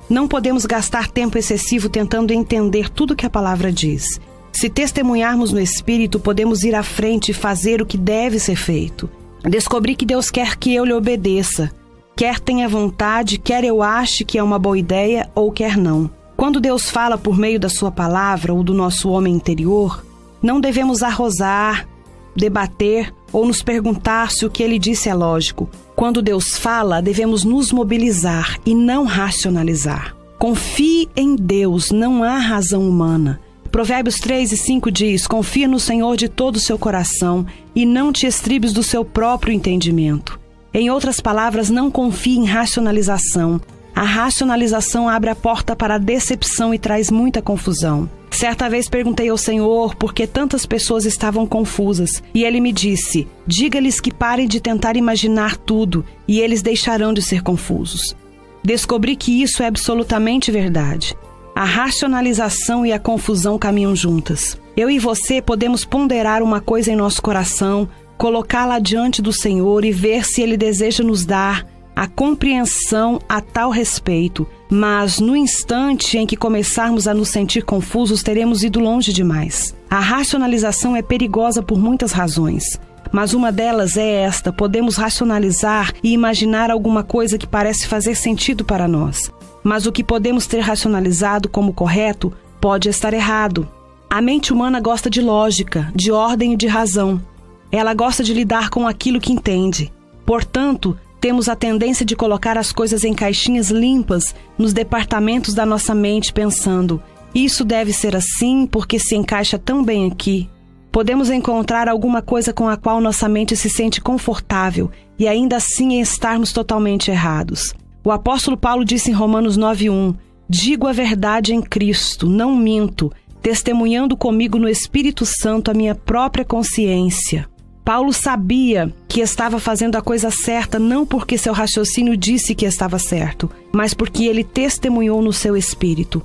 Não 0.08 0.28
podemos 0.28 0.66
gastar 0.66 1.08
tempo 1.08 1.38
excessivo 1.38 1.88
tentando 1.88 2.32
entender 2.32 2.90
tudo 2.90 3.16
que 3.16 3.24
a 3.24 3.30
palavra 3.30 3.72
diz. 3.72 4.20
Se 4.52 4.68
testemunharmos 4.68 5.52
no 5.52 5.58
Espírito, 5.60 6.20
podemos 6.20 6.62
ir 6.62 6.74
à 6.74 6.82
frente 6.82 7.30
e 7.30 7.34
fazer 7.34 7.80
o 7.80 7.86
que 7.86 7.96
deve 7.96 8.38
ser 8.38 8.56
feito. 8.56 9.08
Descobri 9.42 9.96
que 9.96 10.04
Deus 10.04 10.30
quer 10.30 10.56
que 10.56 10.74
eu 10.74 10.84
lhe 10.84 10.92
obedeça. 10.92 11.72
Quer 12.14 12.38
tenha 12.38 12.68
vontade, 12.68 13.38
quer 13.38 13.64
eu 13.64 13.82
ache 13.82 14.24
que 14.24 14.36
é 14.36 14.42
uma 14.42 14.58
boa 14.58 14.78
ideia 14.78 15.30
ou 15.34 15.50
quer 15.50 15.78
não. 15.78 16.10
Quando 16.36 16.60
Deus 16.60 16.90
fala 16.90 17.16
por 17.16 17.38
meio 17.38 17.58
da 17.58 17.70
Sua 17.70 17.90
palavra 17.90 18.52
ou 18.52 18.62
do 18.62 18.74
nosso 18.74 19.08
homem 19.08 19.34
interior, 19.34 20.04
não 20.42 20.60
devemos 20.60 21.02
arrosar, 21.02 21.88
debater 22.36 23.14
ou 23.32 23.46
nos 23.46 23.62
perguntar 23.62 24.30
se 24.30 24.44
o 24.44 24.50
que 24.50 24.62
ele 24.62 24.78
disse 24.78 25.08
é 25.08 25.14
lógico. 25.14 25.68
Quando 25.96 26.22
Deus 26.22 26.56
fala, 26.56 27.00
devemos 27.00 27.44
nos 27.44 27.72
mobilizar 27.72 28.58
e 28.66 28.74
não 28.74 29.04
racionalizar. 29.04 30.14
Confie 30.38 31.08
em 31.16 31.36
Deus, 31.36 31.90
não 31.90 32.22
há 32.24 32.36
razão 32.36 32.88
humana. 32.88 33.40
Provérbios 33.70 34.18
3 34.18 34.52
e 34.52 34.56
5 34.56 34.90
diz: 34.90 35.26
Confia 35.26 35.66
no 35.66 35.80
Senhor 35.80 36.16
de 36.16 36.28
todo 36.28 36.56
o 36.56 36.60
seu 36.60 36.78
coração 36.78 37.46
e 37.74 37.86
não 37.86 38.12
te 38.12 38.26
estribes 38.26 38.72
do 38.72 38.82
seu 38.82 39.04
próprio 39.04 39.52
entendimento. 39.52 40.38
Em 40.74 40.90
outras 40.90 41.20
palavras, 41.20 41.70
não 41.70 41.90
confie 41.90 42.36
em 42.36 42.44
racionalização. 42.44 43.60
A 43.94 44.02
racionalização 44.02 45.08
abre 45.08 45.30
a 45.30 45.34
porta 45.34 45.76
para 45.76 45.96
a 45.96 45.98
decepção 45.98 46.72
e 46.72 46.78
traz 46.78 47.10
muita 47.10 47.42
confusão. 47.42 48.08
Certa 48.30 48.68
vez 48.68 48.88
perguntei 48.88 49.28
ao 49.28 49.36
Senhor 49.36 49.94
por 49.94 50.14
que 50.14 50.26
tantas 50.26 50.64
pessoas 50.64 51.04
estavam 51.04 51.46
confusas, 51.46 52.22
e 52.34 52.44
ele 52.44 52.60
me 52.60 52.72
disse: 52.72 53.28
Diga-lhes 53.46 54.00
que 54.00 54.12
parem 54.12 54.48
de 54.48 54.60
tentar 54.60 54.96
imaginar 54.96 55.56
tudo, 55.56 56.04
e 56.26 56.40
eles 56.40 56.62
deixarão 56.62 57.12
de 57.12 57.20
ser 57.20 57.42
confusos. 57.42 58.16
Descobri 58.64 59.16
que 59.16 59.42
isso 59.42 59.62
é 59.62 59.66
absolutamente 59.66 60.50
verdade. 60.50 61.14
A 61.54 61.64
racionalização 61.64 62.86
e 62.86 62.92
a 62.92 62.98
confusão 62.98 63.58
caminham 63.58 63.94
juntas. 63.94 64.58
Eu 64.74 64.90
e 64.90 64.98
você 64.98 65.42
podemos 65.42 65.84
ponderar 65.84 66.42
uma 66.42 66.62
coisa 66.62 66.90
em 66.90 66.96
nosso 66.96 67.20
coração, 67.20 67.86
colocá-la 68.16 68.78
diante 68.78 69.20
do 69.20 69.32
Senhor 69.32 69.84
e 69.84 69.92
ver 69.92 70.24
se 70.24 70.40
Ele 70.40 70.56
deseja 70.56 71.04
nos 71.04 71.26
dar 71.26 71.66
a 71.94 72.06
compreensão 72.06 73.20
a 73.28 73.40
tal 73.40 73.70
respeito, 73.70 74.46
mas 74.70 75.20
no 75.20 75.36
instante 75.36 76.16
em 76.16 76.26
que 76.26 76.36
começarmos 76.36 77.06
a 77.06 77.14
nos 77.14 77.28
sentir 77.28 77.62
confusos, 77.64 78.22
teremos 78.22 78.64
ido 78.64 78.80
longe 78.80 79.12
demais. 79.12 79.74
A 79.90 80.00
racionalização 80.00 80.96
é 80.96 81.02
perigosa 81.02 81.62
por 81.62 81.78
muitas 81.78 82.12
razões. 82.12 82.80
Mas 83.12 83.34
uma 83.34 83.52
delas 83.52 83.98
é 83.98 84.22
esta: 84.22 84.50
podemos 84.50 84.96
racionalizar 84.96 85.92
e 86.02 86.12
imaginar 86.12 86.70
alguma 86.70 87.02
coisa 87.02 87.36
que 87.36 87.46
parece 87.46 87.86
fazer 87.86 88.14
sentido 88.14 88.64
para 88.64 88.88
nós. 88.88 89.30
mas 89.64 89.86
o 89.86 89.92
que 89.92 90.02
podemos 90.02 90.46
ter 90.46 90.60
racionalizado 90.60 91.48
como 91.48 91.72
correto 91.72 92.32
pode 92.60 92.88
estar 92.88 93.14
errado. 93.14 93.68
A 94.10 94.20
mente 94.20 94.52
humana 94.52 94.80
gosta 94.80 95.08
de 95.08 95.20
lógica, 95.20 95.90
de 95.94 96.10
ordem 96.10 96.52
e 96.52 96.56
de 96.56 96.66
razão. 96.66 97.22
Ela 97.70 97.94
gosta 97.94 98.22
de 98.22 98.34
lidar 98.34 98.68
com 98.68 98.86
aquilo 98.86 99.20
que 99.20 99.32
entende. 99.32 99.92
Portanto, 100.26 100.98
temos 101.22 101.48
a 101.48 101.54
tendência 101.54 102.04
de 102.04 102.16
colocar 102.16 102.58
as 102.58 102.72
coisas 102.72 103.04
em 103.04 103.14
caixinhas 103.14 103.70
limpas 103.70 104.34
nos 104.58 104.72
departamentos 104.72 105.54
da 105.54 105.64
nossa 105.64 105.94
mente, 105.94 106.32
pensando: 106.32 107.00
isso 107.32 107.64
deve 107.64 107.92
ser 107.92 108.16
assim 108.16 108.66
porque 108.66 108.98
se 108.98 109.14
encaixa 109.14 109.56
tão 109.56 109.84
bem 109.84 110.10
aqui. 110.10 110.50
Podemos 110.90 111.30
encontrar 111.30 111.88
alguma 111.88 112.20
coisa 112.20 112.52
com 112.52 112.68
a 112.68 112.76
qual 112.76 113.00
nossa 113.00 113.28
mente 113.28 113.56
se 113.56 113.70
sente 113.70 114.00
confortável 114.00 114.90
e 115.16 115.28
ainda 115.28 115.56
assim 115.56 116.00
estarmos 116.00 116.52
totalmente 116.52 117.08
errados. 117.08 117.72
O 118.04 118.10
apóstolo 118.10 118.56
Paulo 118.56 118.84
disse 118.84 119.12
em 119.12 119.14
Romanos 119.14 119.56
9:1: 119.56 120.16
Digo 120.48 120.88
a 120.88 120.92
verdade 120.92 121.54
em 121.54 121.62
Cristo, 121.62 122.28
não 122.28 122.56
minto, 122.56 123.12
testemunhando 123.40 124.16
comigo 124.16 124.58
no 124.58 124.68
Espírito 124.68 125.24
Santo 125.24 125.70
a 125.70 125.74
minha 125.74 125.94
própria 125.94 126.44
consciência. 126.44 127.48
Paulo 127.84 128.12
sabia 128.12 128.94
que 129.08 129.20
estava 129.20 129.58
fazendo 129.58 129.96
a 129.96 130.02
coisa 130.02 130.30
certa 130.30 130.78
não 130.78 131.04
porque 131.04 131.36
seu 131.36 131.52
raciocínio 131.52 132.16
disse 132.16 132.54
que 132.54 132.64
estava 132.64 132.98
certo, 132.98 133.50
mas 133.72 133.92
porque 133.92 134.24
ele 134.24 134.44
testemunhou 134.44 135.20
no 135.20 135.32
seu 135.32 135.56
espírito. 135.56 136.22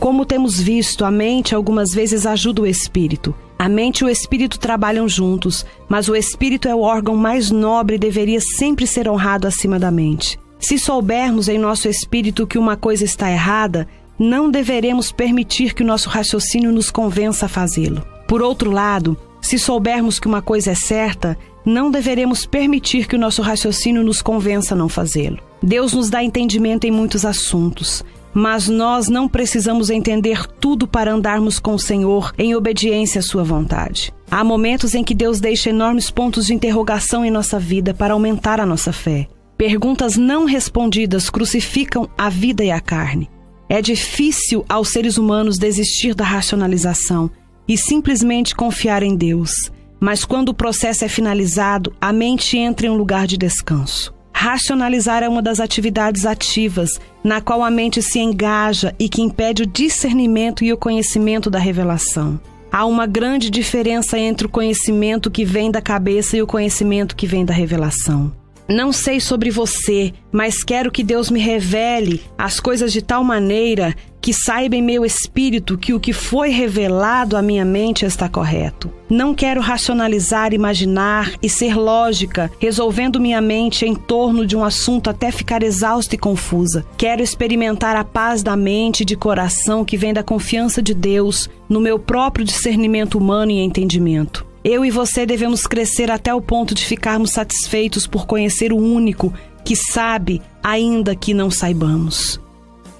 Como 0.00 0.24
temos 0.24 0.58
visto, 0.58 1.04
a 1.04 1.10
mente 1.10 1.54
algumas 1.54 1.92
vezes 1.92 2.26
ajuda 2.26 2.62
o 2.62 2.66
espírito. 2.66 3.34
A 3.58 3.68
mente 3.68 4.00
e 4.00 4.04
o 4.04 4.08
espírito 4.08 4.58
trabalham 4.58 5.08
juntos, 5.08 5.64
mas 5.88 6.08
o 6.08 6.16
espírito 6.16 6.68
é 6.68 6.74
o 6.74 6.80
órgão 6.80 7.14
mais 7.14 7.50
nobre 7.50 7.96
e 7.96 7.98
deveria 7.98 8.40
sempre 8.40 8.86
ser 8.86 9.08
honrado 9.08 9.46
acima 9.46 9.78
da 9.78 9.90
mente. 9.90 10.38
Se 10.58 10.78
soubermos 10.78 11.48
em 11.48 11.58
nosso 11.58 11.88
espírito 11.88 12.46
que 12.46 12.58
uma 12.58 12.76
coisa 12.76 13.04
está 13.04 13.30
errada, 13.30 13.86
não 14.18 14.50
deveremos 14.50 15.12
permitir 15.12 15.74
que 15.74 15.82
o 15.82 15.86
nosso 15.86 16.08
raciocínio 16.08 16.72
nos 16.72 16.90
convença 16.90 17.46
a 17.46 17.48
fazê-lo. 17.48 18.02
Por 18.26 18.42
outro 18.42 18.70
lado, 18.70 19.16
se 19.44 19.58
soubermos 19.58 20.18
que 20.18 20.26
uma 20.26 20.40
coisa 20.40 20.70
é 20.70 20.74
certa, 20.74 21.36
não 21.66 21.90
deveremos 21.90 22.46
permitir 22.46 23.06
que 23.06 23.14
o 23.14 23.18
nosso 23.18 23.42
raciocínio 23.42 24.02
nos 24.02 24.22
convença 24.22 24.74
a 24.74 24.76
não 24.76 24.88
fazê-lo. 24.88 25.38
Deus 25.62 25.92
nos 25.92 26.08
dá 26.08 26.24
entendimento 26.24 26.86
em 26.86 26.90
muitos 26.90 27.26
assuntos, 27.26 28.02
mas 28.32 28.68
nós 28.68 29.06
não 29.06 29.28
precisamos 29.28 29.90
entender 29.90 30.46
tudo 30.46 30.88
para 30.88 31.12
andarmos 31.12 31.58
com 31.58 31.74
o 31.74 31.78
Senhor 31.78 32.32
em 32.38 32.54
obediência 32.54 33.18
à 33.18 33.22
Sua 33.22 33.44
vontade. 33.44 34.10
Há 34.30 34.42
momentos 34.42 34.94
em 34.94 35.04
que 35.04 35.14
Deus 35.14 35.40
deixa 35.40 35.68
enormes 35.68 36.10
pontos 36.10 36.46
de 36.46 36.54
interrogação 36.54 37.22
em 37.22 37.30
nossa 37.30 37.58
vida 37.58 37.92
para 37.92 38.14
aumentar 38.14 38.60
a 38.60 38.66
nossa 38.66 38.94
fé. 38.94 39.28
Perguntas 39.58 40.16
não 40.16 40.46
respondidas 40.46 41.28
crucificam 41.28 42.08
a 42.16 42.30
vida 42.30 42.64
e 42.64 42.70
a 42.70 42.80
carne. 42.80 43.28
É 43.68 43.82
difícil 43.82 44.64
aos 44.70 44.88
seres 44.88 45.18
humanos 45.18 45.58
desistir 45.58 46.14
da 46.14 46.24
racionalização 46.24 47.30
e 47.66 47.76
simplesmente 47.76 48.54
confiar 48.54 49.02
em 49.02 49.16
Deus. 49.16 49.70
Mas 50.00 50.24
quando 50.24 50.50
o 50.50 50.54
processo 50.54 51.04
é 51.04 51.08
finalizado, 51.08 51.94
a 52.00 52.12
mente 52.12 52.58
entra 52.58 52.86
em 52.86 52.90
um 52.90 52.96
lugar 52.96 53.26
de 53.26 53.36
descanso. 53.36 54.14
Racionalizar 54.32 55.22
é 55.22 55.28
uma 55.28 55.40
das 55.40 55.60
atividades 55.60 56.26
ativas 56.26 57.00
na 57.22 57.40
qual 57.40 57.62
a 57.62 57.70
mente 57.70 58.02
se 58.02 58.18
engaja 58.18 58.94
e 58.98 59.08
que 59.08 59.22
impede 59.22 59.62
o 59.62 59.66
discernimento 59.66 60.62
e 60.62 60.72
o 60.72 60.76
conhecimento 60.76 61.48
da 61.48 61.58
revelação. 61.58 62.38
Há 62.70 62.84
uma 62.84 63.06
grande 63.06 63.48
diferença 63.48 64.18
entre 64.18 64.46
o 64.46 64.50
conhecimento 64.50 65.30
que 65.30 65.44
vem 65.44 65.70
da 65.70 65.80
cabeça 65.80 66.36
e 66.36 66.42
o 66.42 66.46
conhecimento 66.46 67.14
que 67.14 67.26
vem 67.26 67.44
da 67.44 67.54
revelação. 67.54 68.32
Não 68.68 68.92
sei 68.92 69.20
sobre 69.20 69.50
você, 69.50 70.12
mas 70.32 70.64
quero 70.64 70.90
que 70.90 71.04
Deus 71.04 71.30
me 71.30 71.38
revele 71.38 72.22
as 72.36 72.58
coisas 72.58 72.92
de 72.92 73.02
tal 73.02 73.22
maneira 73.22 73.94
que 74.22 74.32
saiba 74.32 74.74
em 74.74 74.80
meu 74.80 75.04
espírito 75.04 75.76
que 75.76 75.92
o 75.92 76.00
que 76.00 76.14
foi 76.14 76.48
revelado 76.48 77.36
à 77.36 77.42
minha 77.42 77.62
mente 77.62 78.06
está 78.06 78.26
correto. 78.26 78.90
Não 79.10 79.34
quero 79.34 79.60
racionalizar, 79.60 80.54
imaginar 80.54 81.30
e 81.42 81.48
ser 81.50 81.76
lógica, 81.76 82.50
resolvendo 82.58 83.20
minha 83.20 83.42
mente 83.42 83.84
em 83.84 83.94
torno 83.94 84.46
de 84.46 84.56
um 84.56 84.64
assunto 84.64 85.10
até 85.10 85.30
ficar 85.30 85.62
exausta 85.62 86.14
e 86.14 86.18
confusa. 86.18 86.86
Quero 86.96 87.20
experimentar 87.22 87.96
a 87.96 88.02
paz 88.02 88.42
da 88.42 88.56
mente 88.56 89.02
e 89.02 89.04
de 89.04 89.14
coração 89.14 89.84
que 89.84 89.98
vem 89.98 90.14
da 90.14 90.22
confiança 90.22 90.80
de 90.80 90.94
Deus 90.94 91.50
no 91.68 91.80
meu 91.80 91.98
próprio 91.98 92.46
discernimento 92.46 93.18
humano 93.18 93.50
e 93.50 93.60
entendimento. 93.60 94.53
Eu 94.64 94.82
e 94.82 94.90
você 94.90 95.26
devemos 95.26 95.66
crescer 95.66 96.10
até 96.10 96.34
o 96.34 96.40
ponto 96.40 96.74
de 96.74 96.86
ficarmos 96.86 97.32
satisfeitos 97.32 98.06
por 98.06 98.26
conhecer 98.26 98.72
o 98.72 98.78
único 98.78 99.30
que 99.62 99.76
sabe, 99.76 100.40
ainda 100.62 101.14
que 101.14 101.34
não 101.34 101.50
saibamos. 101.50 102.40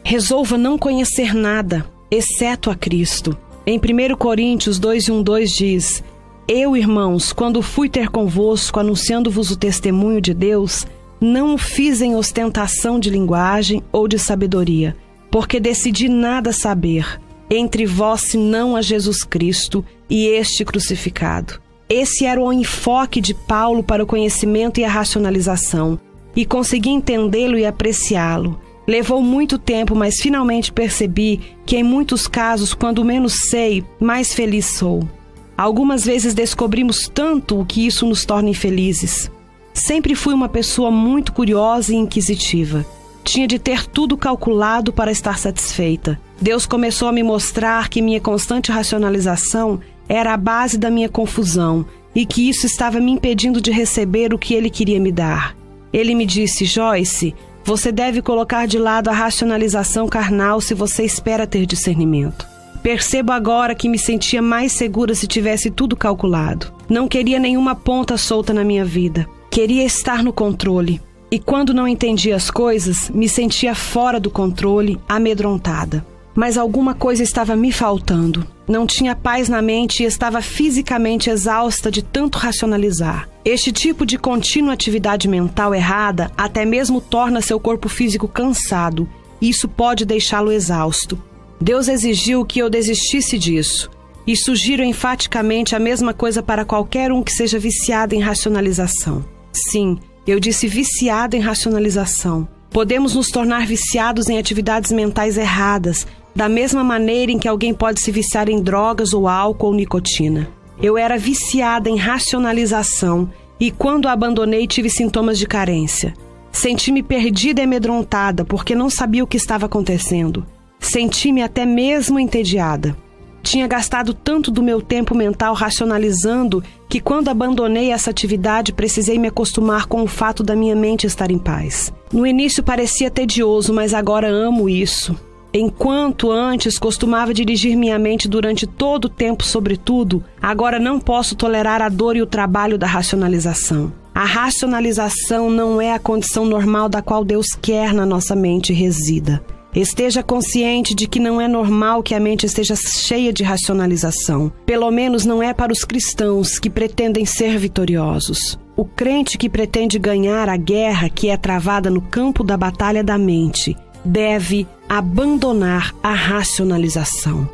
Resolva 0.03 0.59
não 0.59 0.77
conhecer 0.77 1.35
nada, 1.35 1.87
exceto 2.11 2.71
a 2.71 2.75
Cristo. 2.75 3.35
Em 3.67 3.79
1 3.79 4.15
Coríntios 4.17 4.79
2 4.79 5.09
1, 5.09 5.23
2 5.23 5.51
diz: 5.53 6.05
Eu, 6.47 6.77
irmãos, 6.77 7.33
quando 7.33 7.63
fui 7.63 7.89
ter 7.89 8.11
convosco, 8.11 8.79
anunciando-vos 8.79 9.51
o 9.51 9.57
testemunho 9.57 10.21
de 10.21 10.35
Deus, 10.35 10.87
não 11.19 11.55
o 11.55 11.59
fiz 11.59 12.03
em 12.03 12.15
ostentação 12.15 13.01
de 13.01 13.09
linguagem 13.09 13.83
ou 13.91 14.07
de 14.07 14.19
sabedoria, 14.19 14.95
porque 15.31 15.59
decidi 15.59 16.11
nada 16.11 16.53
saber, 16.53 17.19
entre 17.51 17.87
vós 17.87 18.23
senão 18.23 18.77
a 18.77 18.83
Jesus 18.83 19.23
Cristo 19.23 19.85
e 20.09 20.27
este 20.27 20.65
crucificado. 20.65 21.61
Esse 21.89 22.25
era 22.25 22.41
o 22.41 22.53
enfoque 22.53 23.21
de 23.21 23.35
Paulo 23.35 23.83
para 23.83 24.03
o 24.03 24.07
conhecimento 24.07 24.81
e 24.81 24.85
a 24.85 24.89
racionalização, 24.89 25.99
e 26.35 26.45
consegui 26.45 26.91
entendê-lo 26.91 27.59
e 27.59 27.67
apreciá-lo. 27.67 28.59
Levou 28.87 29.23
muito 29.23 29.59
tempo, 29.59 29.95
mas 29.95 30.17
finalmente 30.21 30.73
percebi 30.73 31.41
que, 31.65 31.77
em 31.77 31.83
muitos 31.83 32.27
casos, 32.27 32.75
quando 32.75 33.05
menos 33.05 33.49
sei, 33.49 33.85
mais 34.01 34.35
feliz 34.35 34.67
sou. 34.67 35.09
Algumas 35.57 36.05
vezes 36.05 36.35
descobrimos 36.35 37.09
tanto 37.09 37.61
o 37.61 37.65
que 37.65 37.87
isso 37.87 38.07
nos 38.07 38.25
torna 38.25 38.51
infelizes. 38.51 39.31
Sempre 39.73 40.15
fui 40.15 40.35
uma 40.35 40.49
pessoa 40.49 40.91
muito 40.91 41.33
curiosa 41.33 41.93
e 41.93 41.97
inquisitiva. 41.97 42.85
Tinha 43.25 43.47
de 43.49 43.59
ter 43.59 43.87
tudo 43.87 44.17
calculado 44.17 44.93
para 44.93 45.11
estar 45.11 45.39
satisfeita. 45.39 46.21
Deus 46.41 46.67
começou 46.67 47.09
a 47.09 47.13
me 47.13 47.23
mostrar 47.23 47.89
que 47.89 48.03
minha 48.03 48.21
constante 48.21 48.71
racionalização 48.71 49.81
era 50.09 50.35
a 50.35 50.37
base 50.37 50.79
da 50.79 50.91
minha 50.91 51.09
confusão 51.09 51.87
e 52.15 52.27
que 52.27 52.49
isso 52.49 52.67
estava 52.67 53.01
me 53.01 53.11
impedindo 53.11 53.61
de 53.61 53.71
receber 53.71 54.33
o 54.33 54.39
que 54.39 54.55
ele 54.55 54.71
queria 54.71 55.01
me 55.01 55.11
dar. 55.11 55.57
Ele 55.93 56.15
me 56.15 56.27
disse: 56.27 56.65
Joyce, 56.65 57.35
você 57.65 57.91
deve 57.91 58.21
colocar 58.21 58.67
de 58.67 58.79
lado 58.79 59.09
a 59.09 59.13
racionalização 59.13 60.07
carnal 60.07 60.61
se 60.61 60.75
você 60.75 61.03
espera 61.03 61.47
ter 61.47 61.65
discernimento. 61.65 62.47
Percebo 62.83 63.33
agora 63.33 63.75
que 63.75 63.89
me 63.89 63.99
sentia 63.99 64.43
mais 64.43 64.73
segura 64.73 65.15
se 65.15 65.27
tivesse 65.27 65.71
tudo 65.71 65.97
calculado. 65.97 66.71
Não 66.87 67.09
queria 67.09 67.39
nenhuma 67.39 67.75
ponta 67.75 68.19
solta 68.19 68.53
na 68.53 68.63
minha 68.63 68.85
vida. 68.85 69.27
Queria 69.51 69.85
estar 69.85 70.23
no 70.23 70.35
controle. 70.35 71.01
E 71.35 71.39
quando 71.41 71.75
não 71.75 71.89
entendia 71.89 72.37
as 72.37 72.49
coisas, 72.49 73.11
me 73.11 73.29
sentia 73.29 73.75
fora 73.75 74.21
do 74.21 74.31
controle, 74.31 75.01
amedrontada 75.09 76.07
mas 76.37 76.59
alguma 76.59 76.95
coisa 76.95 77.23
estava 77.23 77.55
me 77.55 77.71
faltando. 77.71 78.45
Não 78.67 78.87
tinha 78.87 79.15
paz 79.15 79.49
na 79.49 79.63
mente 79.63 80.03
e 80.03 80.07
estava 80.07 80.43
fisicamente 80.43 81.31
exausta 81.31 81.93
de 81.93 82.03
tanto 82.03 82.39
racionalizar. 82.39 83.29
Este 83.45 83.71
tipo 83.71 84.05
de 84.05 84.19
contínua 84.19 84.73
atividade 84.75 85.29
mental 85.29 85.73
errada 85.73 86.33
até 86.37 86.65
mesmo 86.65 87.01
torna 87.01 87.41
seu 87.41 87.61
corpo 87.61 87.89
físico 87.89 88.27
cansado, 88.27 89.09
e 89.41 89.49
isso 89.49 89.69
pode 89.69 90.05
deixá-lo 90.05 90.51
exausto. 90.51 91.23
Deus 91.61 91.87
exigiu 91.87 92.45
que 92.45 92.59
eu 92.59 92.69
desistisse 92.69 93.39
disso. 93.39 93.89
E 94.27 94.35
sugiro 94.35 94.83
enfaticamente 94.83 95.77
a 95.77 95.79
mesma 95.79 96.13
coisa 96.13 96.43
para 96.43 96.65
qualquer 96.65 97.13
um 97.13 97.23
que 97.23 97.31
seja 97.31 97.61
viciado 97.61 98.13
em 98.13 98.21
racionalização. 98.21 99.25
Sim, 99.53 99.99
eu 100.27 100.41
disse 100.41 100.67
viciado 100.67 101.37
em 101.37 101.41
racionalização. 101.41 102.49
Podemos 102.71 103.15
nos 103.15 103.29
tornar 103.29 103.67
viciados 103.67 104.29
em 104.29 104.39
atividades 104.39 104.91
mentais 104.91 105.39
erradas, 105.39 106.07
da 106.35 106.49
mesma 106.49 106.83
maneira 106.83 107.31
em 107.31 107.39
que 107.39 107.47
alguém 107.47 107.73
pode 107.73 108.01
se 108.01 108.11
viciar 108.11 108.49
em 108.49 108.61
drogas 108.61 109.13
ou 109.13 109.29
álcool 109.29 109.69
ou 109.69 109.75
nicotina. 109.75 110.49
Eu 110.83 110.99
era 110.99 111.17
viciada 111.17 111.89
em 111.89 111.97
racionalização 111.97 113.31
e 113.61 113.71
quando 113.71 114.09
a 114.09 114.13
abandonei 114.13 114.67
tive 114.67 114.91
sintomas 114.91 115.39
de 115.39 115.47
carência. 115.47 116.15
Senti-me 116.51 117.03
perdida 117.03 117.61
e 117.61 117.65
amedrontada 117.65 118.45
porque 118.45 118.75
não 118.75 118.91
sabia 118.91 119.23
o 119.23 119.27
que 119.27 119.37
estava 119.37 119.67
acontecendo. 119.67 120.45
Senti-me 120.81 121.43
até 121.43 121.65
mesmo 121.65 122.19
entediada. 122.19 122.97
Tinha 123.45 123.69
gastado 123.69 124.15
tanto 124.15 124.51
do 124.51 124.63
meu 124.63 124.81
tempo 124.81 125.15
mental 125.15 125.53
racionalizando 125.53 126.65
que, 126.89 126.99
quando 126.99 127.29
abandonei 127.29 127.93
essa 127.93 128.11
atividade, 128.11 128.73
precisei 128.73 129.19
me 129.19 129.29
acostumar 129.29 129.85
com 129.85 130.03
o 130.03 130.07
fato 130.07 130.43
da 130.43 130.57
minha 130.57 130.75
mente 130.75 131.07
estar 131.07 131.31
em 131.31 131.39
paz. 131.39 131.93
No 132.11 132.27
início 132.27 132.63
parecia 132.63 133.11
tedioso, 133.11 133.73
mas 133.75 133.93
agora 133.93 134.29
amo 134.29 134.67
isso. 134.67 135.15
Enquanto 135.53 136.33
antes 136.33 136.79
costumava 136.79 137.35
dirigir 137.35 137.77
minha 137.77 137.99
mente 137.99 138.27
durante 138.27 138.67
todo 138.67 139.05
o 139.05 139.11
tempo 139.11 139.45
sobre 139.45 139.77
tudo, 139.77 140.25
agora 140.41 140.81
não 140.81 140.99
posso 140.99 141.37
tolerar 141.37 141.83
a 141.83 141.91
dor 141.91 142.17
e 142.17 142.23
o 142.23 142.27
trabalho 142.27 142.79
da 142.79 142.87
racionalização. 142.87 143.93
A 144.15 144.25
racionalização 144.25 145.51
não 145.51 145.83
é 145.83 145.93
a 145.93 145.99
condição 145.99 146.47
normal 146.47 146.89
da 146.89 147.03
qual 147.03 147.23
Deus 147.23 147.49
quer 147.61 147.93
na 147.93 148.07
nossa 148.07 148.35
mente 148.35 148.73
resida. 148.73 149.45
Esteja 149.75 150.23
consciente 150.23 150.95
de 150.95 151.09
que 151.09 151.19
não 151.19 151.41
é 151.41 151.49
normal 151.49 152.01
que 152.01 152.15
a 152.15 152.21
mente 152.21 152.47
esteja 152.47 152.77
cheia 152.77 153.33
de 153.33 153.43
racionalização. 153.43 154.53
Pelo 154.65 154.89
menos 154.93 155.25
não 155.25 155.43
é 155.43 155.53
para 155.53 155.73
os 155.73 155.85
cristãos 155.85 156.61
que 156.61 156.71
pretendem 156.71 157.27
ser 157.27 157.59
vitoriosos. 157.59 158.57
O 158.77 158.85
crente 158.85 159.37
que 159.37 159.49
pretende 159.49 159.99
ganhar 159.99 160.49
a 160.49 160.57
guerra 160.57 161.09
que 161.09 161.29
é 161.29 161.37
travada 161.37 161.91
no 161.91 162.01
campo 162.01 162.45
da 162.45 162.57
batalha 162.57 163.03
da 163.03 163.19
mente 163.19 163.77
deve 164.05 164.65
abandonar 164.89 165.93
a 166.01 166.13
racionalização. 166.15 167.49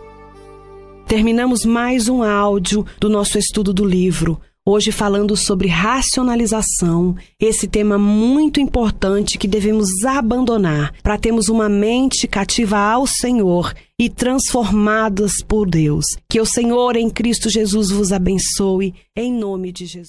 Terminamos 1.07 1.65
mais 1.65 2.09
um 2.09 2.23
áudio 2.23 2.85
do 3.01 3.09
nosso 3.09 3.39
estudo 3.39 3.73
do 3.73 3.85
livro 3.85 4.39
hoje 4.67 4.93
falando 4.93 5.37
sobre 5.37 5.69
racionalização, 5.69 7.17
esse 7.39 7.67
tema 7.67 7.99
muito 7.99 8.61
importante 8.61 9.39
que 9.39 9.49
devemos 9.49 10.05
abandonar 10.05 10.93
para 11.03 11.19
termos 11.19 11.49
uma 11.49 11.69
mente 11.69 12.29
cativa 12.29 12.79
ao 12.79 13.07
Senhor 13.07 13.75
e 13.99 14.09
transformadas 14.09 15.33
por 15.47 15.69
Deus. 15.69 16.05
Que 16.29 16.41
o 16.41 16.47
Senhor 16.47 16.97
em 16.97 17.11
Cristo 17.11 17.51
Jesus 17.51 17.91
vos 17.91 18.13
abençoe, 18.13 18.95
em 19.17 19.33
nome 19.33 19.73
de 19.73 19.87
Jesus. 19.87 20.09